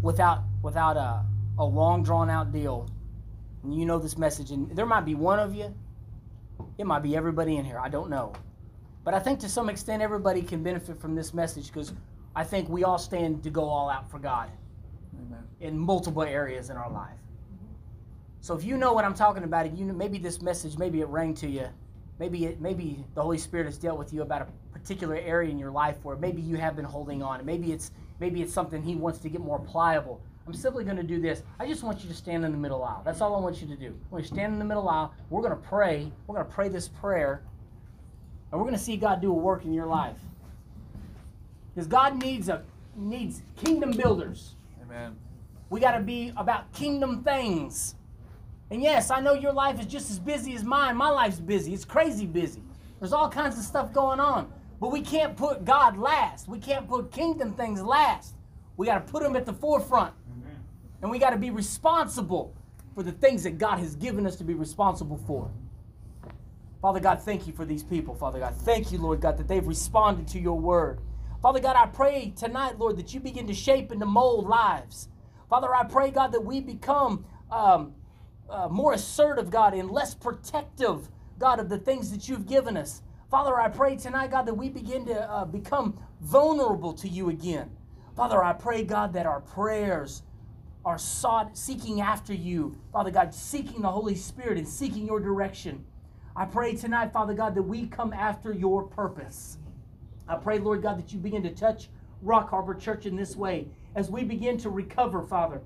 Without 0.00 0.42
without 0.62 0.96
a, 0.96 1.22
a 1.58 1.64
long 1.64 2.02
drawn 2.02 2.30
out 2.30 2.50
deal, 2.50 2.88
and 3.62 3.78
you 3.78 3.84
know 3.84 3.98
this 3.98 4.16
message, 4.16 4.52
and 4.52 4.74
there 4.74 4.86
might 4.86 5.04
be 5.04 5.14
one 5.14 5.38
of 5.38 5.54
you, 5.54 5.74
it 6.78 6.86
might 6.86 7.02
be 7.02 7.14
everybody 7.14 7.58
in 7.58 7.64
here, 7.66 7.78
I 7.78 7.90
don't 7.90 8.08
know. 8.08 8.32
But 9.04 9.12
I 9.12 9.18
think 9.18 9.38
to 9.40 9.48
some 9.50 9.68
extent 9.68 10.00
everybody 10.00 10.40
can 10.40 10.62
benefit 10.62 10.98
from 10.98 11.14
this 11.14 11.34
message 11.34 11.66
because 11.66 11.92
I 12.34 12.42
think 12.42 12.70
we 12.70 12.84
all 12.84 12.96
stand 12.96 13.42
to 13.42 13.50
go 13.50 13.64
all 13.64 13.90
out 13.90 14.10
for 14.10 14.18
God 14.18 14.50
Amen. 15.14 15.44
in 15.60 15.78
multiple 15.78 16.22
areas 16.22 16.70
in 16.70 16.78
our 16.78 16.90
life. 16.90 17.18
So 18.40 18.56
if 18.56 18.64
you 18.64 18.78
know 18.78 18.94
what 18.94 19.04
I'm 19.04 19.14
talking 19.14 19.44
about, 19.44 19.66
and 19.66 19.78
you 19.78 19.84
know, 19.84 19.92
maybe 19.92 20.16
this 20.16 20.40
message, 20.40 20.78
maybe 20.78 21.02
it 21.02 21.08
rang 21.08 21.34
to 21.34 21.46
you, 21.46 21.68
maybe 22.18 22.46
it, 22.46 22.60
maybe 22.60 23.04
the 23.14 23.22
Holy 23.22 23.38
Spirit 23.38 23.66
has 23.66 23.78
dealt 23.78 23.98
with 23.98 24.12
you 24.12 24.22
about 24.22 24.42
a 24.42 24.78
particular 24.78 25.16
area 25.16 25.50
in 25.50 25.58
your 25.58 25.70
life 25.70 25.96
where 26.02 26.16
maybe 26.16 26.42
you 26.42 26.56
have 26.56 26.76
been 26.76 26.84
holding 26.84 27.22
on, 27.22 27.38
and 27.38 27.46
maybe 27.46 27.72
it's 27.72 27.90
maybe 28.20 28.42
it's 28.42 28.52
something 28.52 28.82
He 28.82 28.94
wants 28.94 29.18
to 29.20 29.28
get 29.28 29.40
more 29.40 29.58
pliable. 29.58 30.20
I'm 30.46 30.52
simply 30.52 30.84
going 30.84 30.98
to 30.98 31.02
do 31.02 31.20
this. 31.20 31.42
I 31.58 31.66
just 31.66 31.82
want 31.82 32.02
you 32.02 32.08
to 32.08 32.14
stand 32.14 32.44
in 32.44 32.52
the 32.52 32.58
middle 32.58 32.84
aisle. 32.84 33.00
That's 33.04 33.22
all 33.22 33.34
I 33.34 33.40
want 33.40 33.62
you 33.62 33.66
to 33.68 33.76
do. 33.76 33.96
When 34.10 34.22
you 34.22 34.28
stand 34.28 34.52
in 34.52 34.58
the 34.58 34.64
middle 34.64 34.88
aisle, 34.88 35.14
we're 35.30 35.40
going 35.40 35.54
to 35.54 35.68
pray. 35.68 36.12
We're 36.26 36.34
going 36.34 36.46
to 36.46 36.52
pray 36.52 36.68
this 36.68 36.88
prayer, 36.88 37.42
and 38.50 38.60
we're 38.60 38.66
going 38.66 38.76
to 38.76 38.82
see 38.82 38.96
God 38.96 39.22
do 39.22 39.30
a 39.30 39.34
work 39.34 39.64
in 39.64 39.72
your 39.72 39.86
life. 39.86 40.18
Because 41.74 41.86
God 41.86 42.22
needs 42.22 42.48
a 42.48 42.62
needs 42.96 43.42
kingdom 43.56 43.92
builders. 43.92 44.54
Amen. 44.82 45.16
We 45.70 45.80
got 45.80 45.96
to 45.96 46.00
be 46.00 46.32
about 46.36 46.72
kingdom 46.72 47.24
things. 47.24 47.96
And 48.70 48.82
yes, 48.82 49.10
I 49.10 49.20
know 49.20 49.34
your 49.34 49.52
life 49.52 49.78
is 49.78 49.86
just 49.86 50.10
as 50.10 50.18
busy 50.18 50.54
as 50.54 50.64
mine. 50.64 50.96
My 50.96 51.10
life's 51.10 51.38
busy. 51.38 51.74
It's 51.74 51.84
crazy 51.84 52.26
busy. 52.26 52.62
There's 52.98 53.12
all 53.12 53.28
kinds 53.28 53.58
of 53.58 53.64
stuff 53.64 53.92
going 53.92 54.20
on. 54.20 54.52
But 54.80 54.90
we 54.90 55.00
can't 55.00 55.36
put 55.36 55.64
God 55.64 55.96
last. 55.96 56.48
We 56.48 56.58
can't 56.58 56.88
put 56.88 57.10
kingdom 57.12 57.52
things 57.52 57.82
last. 57.82 58.34
We 58.76 58.86
got 58.86 59.06
to 59.06 59.12
put 59.12 59.22
them 59.22 59.36
at 59.36 59.46
the 59.46 59.52
forefront. 59.52 60.14
And 61.02 61.10
we 61.10 61.18
got 61.18 61.30
to 61.30 61.36
be 61.36 61.50
responsible 61.50 62.54
for 62.94 63.02
the 63.02 63.12
things 63.12 63.42
that 63.42 63.58
God 63.58 63.78
has 63.78 63.94
given 63.94 64.26
us 64.26 64.36
to 64.36 64.44
be 64.44 64.54
responsible 64.54 65.18
for. 65.26 65.50
Father 66.80 67.00
God, 67.00 67.22
thank 67.22 67.46
you 67.46 67.52
for 67.52 67.64
these 67.64 67.82
people, 67.82 68.14
Father 68.14 68.38
God. 68.38 68.54
Thank 68.56 68.92
you, 68.92 68.98
Lord 68.98 69.20
God, 69.20 69.36
that 69.38 69.48
they've 69.48 69.66
responded 69.66 70.28
to 70.28 70.40
your 70.40 70.58
word. 70.58 71.00
Father 71.40 71.60
God, 71.60 71.76
I 71.76 71.86
pray 71.86 72.32
tonight, 72.36 72.78
Lord, 72.78 72.96
that 72.96 73.12
you 73.12 73.20
begin 73.20 73.46
to 73.46 73.54
shape 73.54 73.90
and 73.90 74.00
to 74.00 74.06
mold 74.06 74.46
lives. 74.46 75.08
Father, 75.50 75.74
I 75.74 75.84
pray, 75.84 76.10
God, 76.10 76.32
that 76.32 76.44
we 76.44 76.60
become 76.60 77.24
um, 77.50 77.94
uh, 78.48 78.68
more 78.68 78.92
assertive, 78.92 79.50
God, 79.50 79.74
and 79.74 79.90
less 79.90 80.14
protective, 80.14 81.08
God, 81.38 81.60
of 81.60 81.68
the 81.68 81.78
things 81.78 82.10
that 82.10 82.28
you've 82.28 82.46
given 82.46 82.76
us. 82.76 83.02
Father, 83.30 83.58
I 83.58 83.68
pray 83.68 83.96
tonight, 83.96 84.30
God, 84.30 84.46
that 84.46 84.54
we 84.54 84.68
begin 84.68 85.06
to 85.06 85.30
uh, 85.30 85.44
become 85.44 85.98
vulnerable 86.20 86.92
to 86.94 87.08
you 87.08 87.30
again. 87.30 87.70
Father, 88.16 88.44
I 88.44 88.52
pray, 88.52 88.84
God, 88.84 89.12
that 89.14 89.26
our 89.26 89.40
prayers 89.40 90.22
are 90.84 90.98
sought, 90.98 91.56
seeking 91.56 92.00
after 92.00 92.32
you. 92.34 92.78
Father 92.92 93.10
God, 93.10 93.34
seeking 93.34 93.82
the 93.82 93.90
Holy 93.90 94.14
Spirit 94.14 94.58
and 94.58 94.68
seeking 94.68 95.06
your 95.06 95.18
direction. 95.18 95.84
I 96.36 96.44
pray 96.44 96.74
tonight, 96.74 97.12
Father 97.12 97.34
God, 97.34 97.54
that 97.54 97.62
we 97.62 97.86
come 97.86 98.12
after 98.12 98.52
your 98.52 98.84
purpose. 98.84 99.58
I 100.28 100.36
pray, 100.36 100.58
Lord 100.58 100.82
God, 100.82 100.98
that 100.98 101.12
you 101.12 101.18
begin 101.18 101.42
to 101.44 101.50
touch 101.50 101.88
Rock 102.22 102.50
Harbor 102.50 102.74
Church 102.74 103.06
in 103.06 103.16
this 103.16 103.36
way 103.36 103.68
as 103.94 104.10
we 104.10 104.24
begin 104.24 104.58
to 104.58 104.70
recover, 104.70 105.22
Father. 105.22 105.60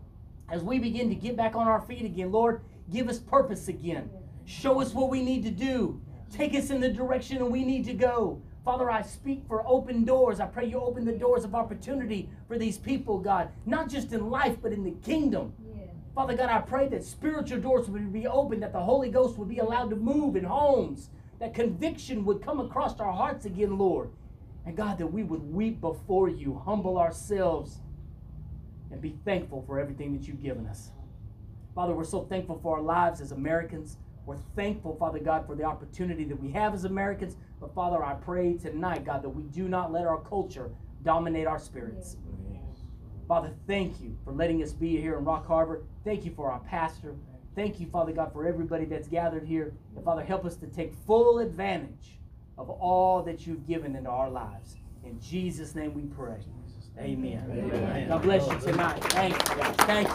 As 0.50 0.62
we 0.62 0.78
begin 0.78 1.08
to 1.10 1.14
get 1.14 1.36
back 1.36 1.54
on 1.54 1.68
our 1.68 1.80
feet 1.80 2.04
again, 2.04 2.32
Lord, 2.32 2.62
give 2.90 3.08
us 3.08 3.18
purpose 3.18 3.68
again. 3.68 4.08
Show 4.46 4.80
us 4.80 4.94
what 4.94 5.10
we 5.10 5.22
need 5.22 5.42
to 5.44 5.50
do. 5.50 6.00
Take 6.32 6.54
us 6.54 6.70
in 6.70 6.80
the 6.80 6.88
direction 6.88 7.50
we 7.50 7.64
need 7.64 7.84
to 7.84 7.94
go. 7.94 8.40
Father, 8.64 8.90
I 8.90 9.02
speak 9.02 9.42
for 9.46 9.66
open 9.66 10.04
doors. 10.04 10.40
I 10.40 10.46
pray 10.46 10.66
you 10.66 10.80
open 10.80 11.04
the 11.04 11.12
doors 11.12 11.44
of 11.44 11.54
opportunity 11.54 12.28
for 12.46 12.58
these 12.58 12.78
people, 12.78 13.18
God, 13.18 13.50
not 13.66 13.88
just 13.88 14.12
in 14.12 14.30
life, 14.30 14.56
but 14.60 14.72
in 14.72 14.84
the 14.84 14.90
kingdom. 14.90 15.52
Father 16.14 16.34
God, 16.34 16.50
I 16.50 16.60
pray 16.60 16.88
that 16.88 17.04
spiritual 17.04 17.60
doors 17.60 17.88
would 17.88 18.12
be 18.12 18.26
opened, 18.26 18.62
that 18.62 18.72
the 18.72 18.80
Holy 18.80 19.10
Ghost 19.10 19.38
would 19.38 19.48
be 19.48 19.58
allowed 19.58 19.90
to 19.90 19.96
move 19.96 20.34
in 20.34 20.44
homes, 20.44 21.10
that 21.38 21.54
conviction 21.54 22.24
would 22.24 22.42
come 22.42 22.58
across 22.58 22.98
our 22.98 23.12
hearts 23.12 23.44
again, 23.44 23.78
Lord. 23.78 24.10
And 24.66 24.76
God, 24.76 24.98
that 24.98 25.06
we 25.06 25.22
would 25.22 25.42
weep 25.52 25.80
before 25.80 26.28
you, 26.28 26.60
humble 26.64 26.98
ourselves, 26.98 27.78
and 28.90 29.00
be 29.00 29.16
thankful 29.24 29.62
for 29.66 29.78
everything 29.78 30.12
that 30.12 30.26
you've 30.26 30.42
given 30.42 30.66
us. 30.66 30.90
Father, 31.74 31.94
we're 31.94 32.04
so 32.04 32.22
thankful 32.22 32.58
for 32.62 32.76
our 32.76 32.82
lives 32.82 33.20
as 33.20 33.32
Americans. 33.32 33.98
We're 34.26 34.38
thankful, 34.56 34.96
Father 34.96 35.18
God, 35.18 35.46
for 35.46 35.54
the 35.54 35.64
opportunity 35.64 36.24
that 36.24 36.40
we 36.40 36.50
have 36.50 36.74
as 36.74 36.84
Americans. 36.84 37.36
But 37.60 37.74
Father, 37.74 38.04
I 38.04 38.14
pray 38.14 38.54
tonight, 38.54 39.04
God, 39.04 39.22
that 39.22 39.28
we 39.28 39.44
do 39.44 39.68
not 39.68 39.92
let 39.92 40.06
our 40.06 40.18
culture 40.18 40.70
dominate 41.02 41.46
our 41.46 41.58
spirits. 41.58 42.16
Father, 43.28 43.52
thank 43.66 44.00
you 44.00 44.16
for 44.24 44.32
letting 44.32 44.62
us 44.62 44.72
be 44.72 45.00
here 45.00 45.18
in 45.18 45.24
Rock 45.24 45.46
Harbor. 45.46 45.82
Thank 46.02 46.24
you 46.24 46.32
for 46.34 46.50
our 46.50 46.60
pastor. 46.60 47.14
Thank 47.54 47.78
you, 47.78 47.86
Father 47.86 48.12
God, 48.12 48.32
for 48.32 48.46
everybody 48.46 48.84
that's 48.84 49.08
gathered 49.08 49.44
here. 49.44 49.74
And 49.94 50.04
Father, 50.04 50.22
help 50.22 50.44
us 50.44 50.56
to 50.56 50.66
take 50.66 50.94
full 51.06 51.38
advantage 51.38 52.18
of 52.56 52.70
all 52.70 53.22
that 53.22 53.46
you've 53.46 53.66
given 53.66 53.96
into 53.96 54.10
our 54.10 54.30
lives. 54.30 54.76
In 55.04 55.20
Jesus' 55.20 55.74
name 55.74 55.94
we 55.94 56.02
pray. 56.02 56.38
Amen. 56.98 57.44
Amen. 57.50 58.08
God 58.08 58.22
bless 58.22 58.46
you 58.48 58.58
tonight. 58.58 59.02
Thank 59.04 59.32
you. 59.34 59.62
Thank 59.86 60.08
you. 60.08 60.14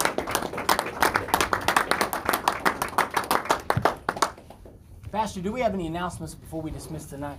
Pastor, 5.12 5.42
do 5.42 5.52
we 5.52 5.62
have 5.62 5.74
any 5.74 5.88
announcements 5.88 6.34
before 6.34 6.62
we 6.62 6.72
dismiss 6.72 7.06
tonight? 7.06 7.38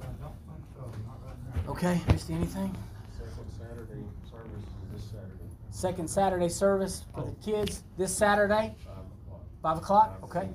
I 0.00 0.04
don't 0.04 0.18
think 0.20 0.64
so, 0.74 0.82
not 1.06 1.20
right 1.24 1.64
now. 1.64 1.70
Okay, 1.72 2.00
Misty, 2.12 2.34
anything? 2.34 2.76
Second 3.16 3.50
Saturday 3.56 4.04
service 4.30 4.64
this 4.92 5.02
Saturday, 5.04 5.44
Second 5.70 6.10
Saturday 6.10 6.48
service 6.48 7.04
for 7.14 7.24
the 7.24 7.32
kids 7.44 7.84
this 7.96 8.14
Saturday, 8.14 8.74
five 8.84 8.96
o'clock. 8.98 9.40
five 9.62 9.78
o'clock. 9.78 10.18
Okay. 10.24 10.48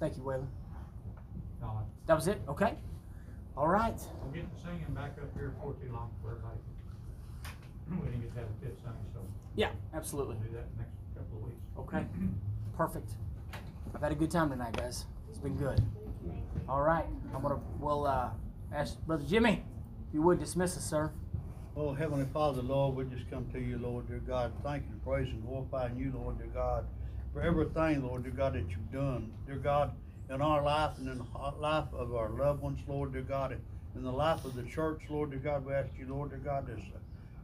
Thank 0.00 0.16
you, 0.16 0.22
Waylon. 0.22 0.46
That 2.06 2.14
was 2.14 2.28
it. 2.28 2.40
Okay. 2.48 2.74
All 3.56 3.66
right. 3.68 3.98
We'll 4.36 4.44
get 4.44 4.54
the 4.54 4.60
singing 4.68 4.94
back 4.94 5.12
up 5.22 5.30
here 5.34 5.48
before 5.48 5.72
too 5.74 5.90
long 5.90 6.10
for 6.22 6.32
everybody. 6.32 6.58
We 8.04 8.08
didn't 8.10 8.20
get 8.22 8.34
to 8.34 8.40
have 8.40 8.48
a 8.50 8.64
kid 8.64 8.76
sing, 8.82 8.92
so 9.14 9.20
Yeah, 9.54 9.70
absolutely. 9.94 10.34
we'll 10.36 10.48
do 10.50 10.56
that 10.56 10.66
next 10.76 10.92
couple 11.16 11.38
of 11.38 11.44
weeks. 11.44 11.62
Okay. 11.78 12.04
Perfect. 12.76 13.12
I've 13.94 14.02
had 14.02 14.12
a 14.12 14.14
good 14.14 14.30
time 14.30 14.50
tonight, 14.50 14.76
guys. 14.76 15.06
It's 15.30 15.38
been 15.38 15.56
good. 15.56 15.80
All 16.68 16.82
right. 16.82 17.06
I'm 17.34 17.40
gonna 17.40 17.60
we'll 17.80 18.06
uh, 18.06 18.28
ask 18.74 19.00
Brother 19.06 19.24
Jimmy 19.26 19.64
if 20.08 20.12
you 20.14 20.20
would 20.20 20.38
dismiss 20.38 20.76
us, 20.76 20.84
sir. 20.84 21.10
Oh, 21.74 21.94
Heavenly 21.94 22.26
Father, 22.34 22.60
Lord, 22.60 22.94
we 22.96 23.04
just 23.16 23.30
come 23.30 23.46
to 23.52 23.58
you, 23.58 23.78
Lord, 23.78 24.06
dear 24.08 24.18
God. 24.18 24.52
Thank 24.62 24.82
you, 24.90 24.96
praise 25.02 25.28
and 25.30 25.42
glorifying 25.46 25.96
you, 25.96 26.12
Lord, 26.14 26.36
dear 26.38 26.48
God, 26.48 26.84
for 27.32 27.40
everything, 27.40 28.02
Lord, 28.02 28.24
dear 28.24 28.32
God, 28.32 28.54
that 28.54 28.68
you've 28.68 28.92
done, 28.92 29.32
dear 29.46 29.56
God, 29.56 29.92
in 30.28 30.42
our 30.42 30.62
life 30.62 30.98
and 30.98 31.08
in 31.08 31.18
the 31.18 31.24
life 31.58 31.86
of 31.94 32.14
our 32.14 32.30
loved 32.30 32.60
ones, 32.62 32.80
Lord, 32.86 33.12
dear 33.12 33.22
God, 33.22 33.52
and 33.52 33.60
in 33.96 34.02
the 34.02 34.12
life 34.12 34.44
of 34.44 34.54
the 34.54 34.62
church, 34.62 35.00
Lord, 35.08 35.30
dear 35.30 35.40
God. 35.40 35.64
We 35.64 35.72
ask 35.72 35.88
you, 35.98 36.06
Lord, 36.08 36.30
dear 36.30 36.38
God, 36.38 36.66
just, 36.66 36.88
uh, 36.88 36.98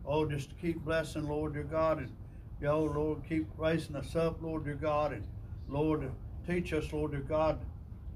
oh, 0.06 0.26
just 0.26 0.50
to 0.50 0.54
keep 0.56 0.84
blessing, 0.84 1.28
Lord, 1.28 1.54
dear 1.54 1.62
God, 1.62 1.98
and, 1.98 2.10
yo, 2.60 2.84
Lord, 2.84 3.22
keep 3.28 3.46
raising 3.56 3.96
us 3.96 4.14
up, 4.14 4.42
Lord, 4.42 4.64
dear 4.64 4.74
God, 4.74 5.12
and 5.12 5.24
Lord, 5.68 6.10
teach 6.46 6.72
us, 6.72 6.92
Lord, 6.92 7.12
dear 7.12 7.20
God, 7.20 7.58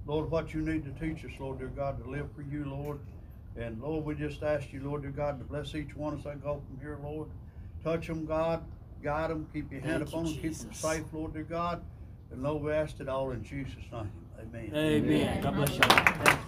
Lord, 0.07 0.31
what 0.31 0.55
you 0.55 0.61
need 0.61 0.85
to 0.85 0.91
teach 1.01 1.25
us, 1.25 1.33
Lord, 1.41 1.59
dear 1.59 1.69
God, 1.69 2.03
to 2.03 2.11
live 2.11 2.29
for 2.35 2.43
you, 2.43 2.65
Lord. 2.65 2.99
And 3.57 3.81
Lord, 3.81 4.05
we 4.05 4.15
just 4.15 4.43
ask 4.43 4.73
you, 4.73 4.81
Lord, 4.85 5.03
dear 5.03 5.11
God, 5.11 5.39
to 5.39 5.45
bless 5.45 5.75
each 5.75 5.97
one 5.97 6.19
as 6.19 6.25
they 6.25 6.35
go 6.35 6.61
from 6.67 6.79
here, 6.81 6.99
Lord. 7.03 7.29
Touch 7.83 8.07
them, 8.07 8.27
God. 8.27 8.63
Guide 9.03 9.31
them. 9.31 9.47
Keep 9.53 9.73
your 9.73 9.81
hand 9.81 9.99
Thank 10.01 10.09
upon 10.09 10.27
you, 10.27 10.33
them. 10.35 10.43
Keep 10.43 10.59
them 10.59 10.73
safe, 10.73 11.05
Lord, 11.13 11.33
dear 11.33 11.43
God. 11.43 11.83
And 12.31 12.43
Lord, 12.43 12.63
we 12.63 12.73
ask 12.73 13.01
it 13.01 13.09
all 13.09 13.31
in 13.31 13.43
Jesus' 13.43 13.75
name. 13.91 14.11
Amen. 14.39 14.71
Amen. 14.75 15.43
God 15.43 15.55
bless 15.55 15.77
you. 15.77 16.39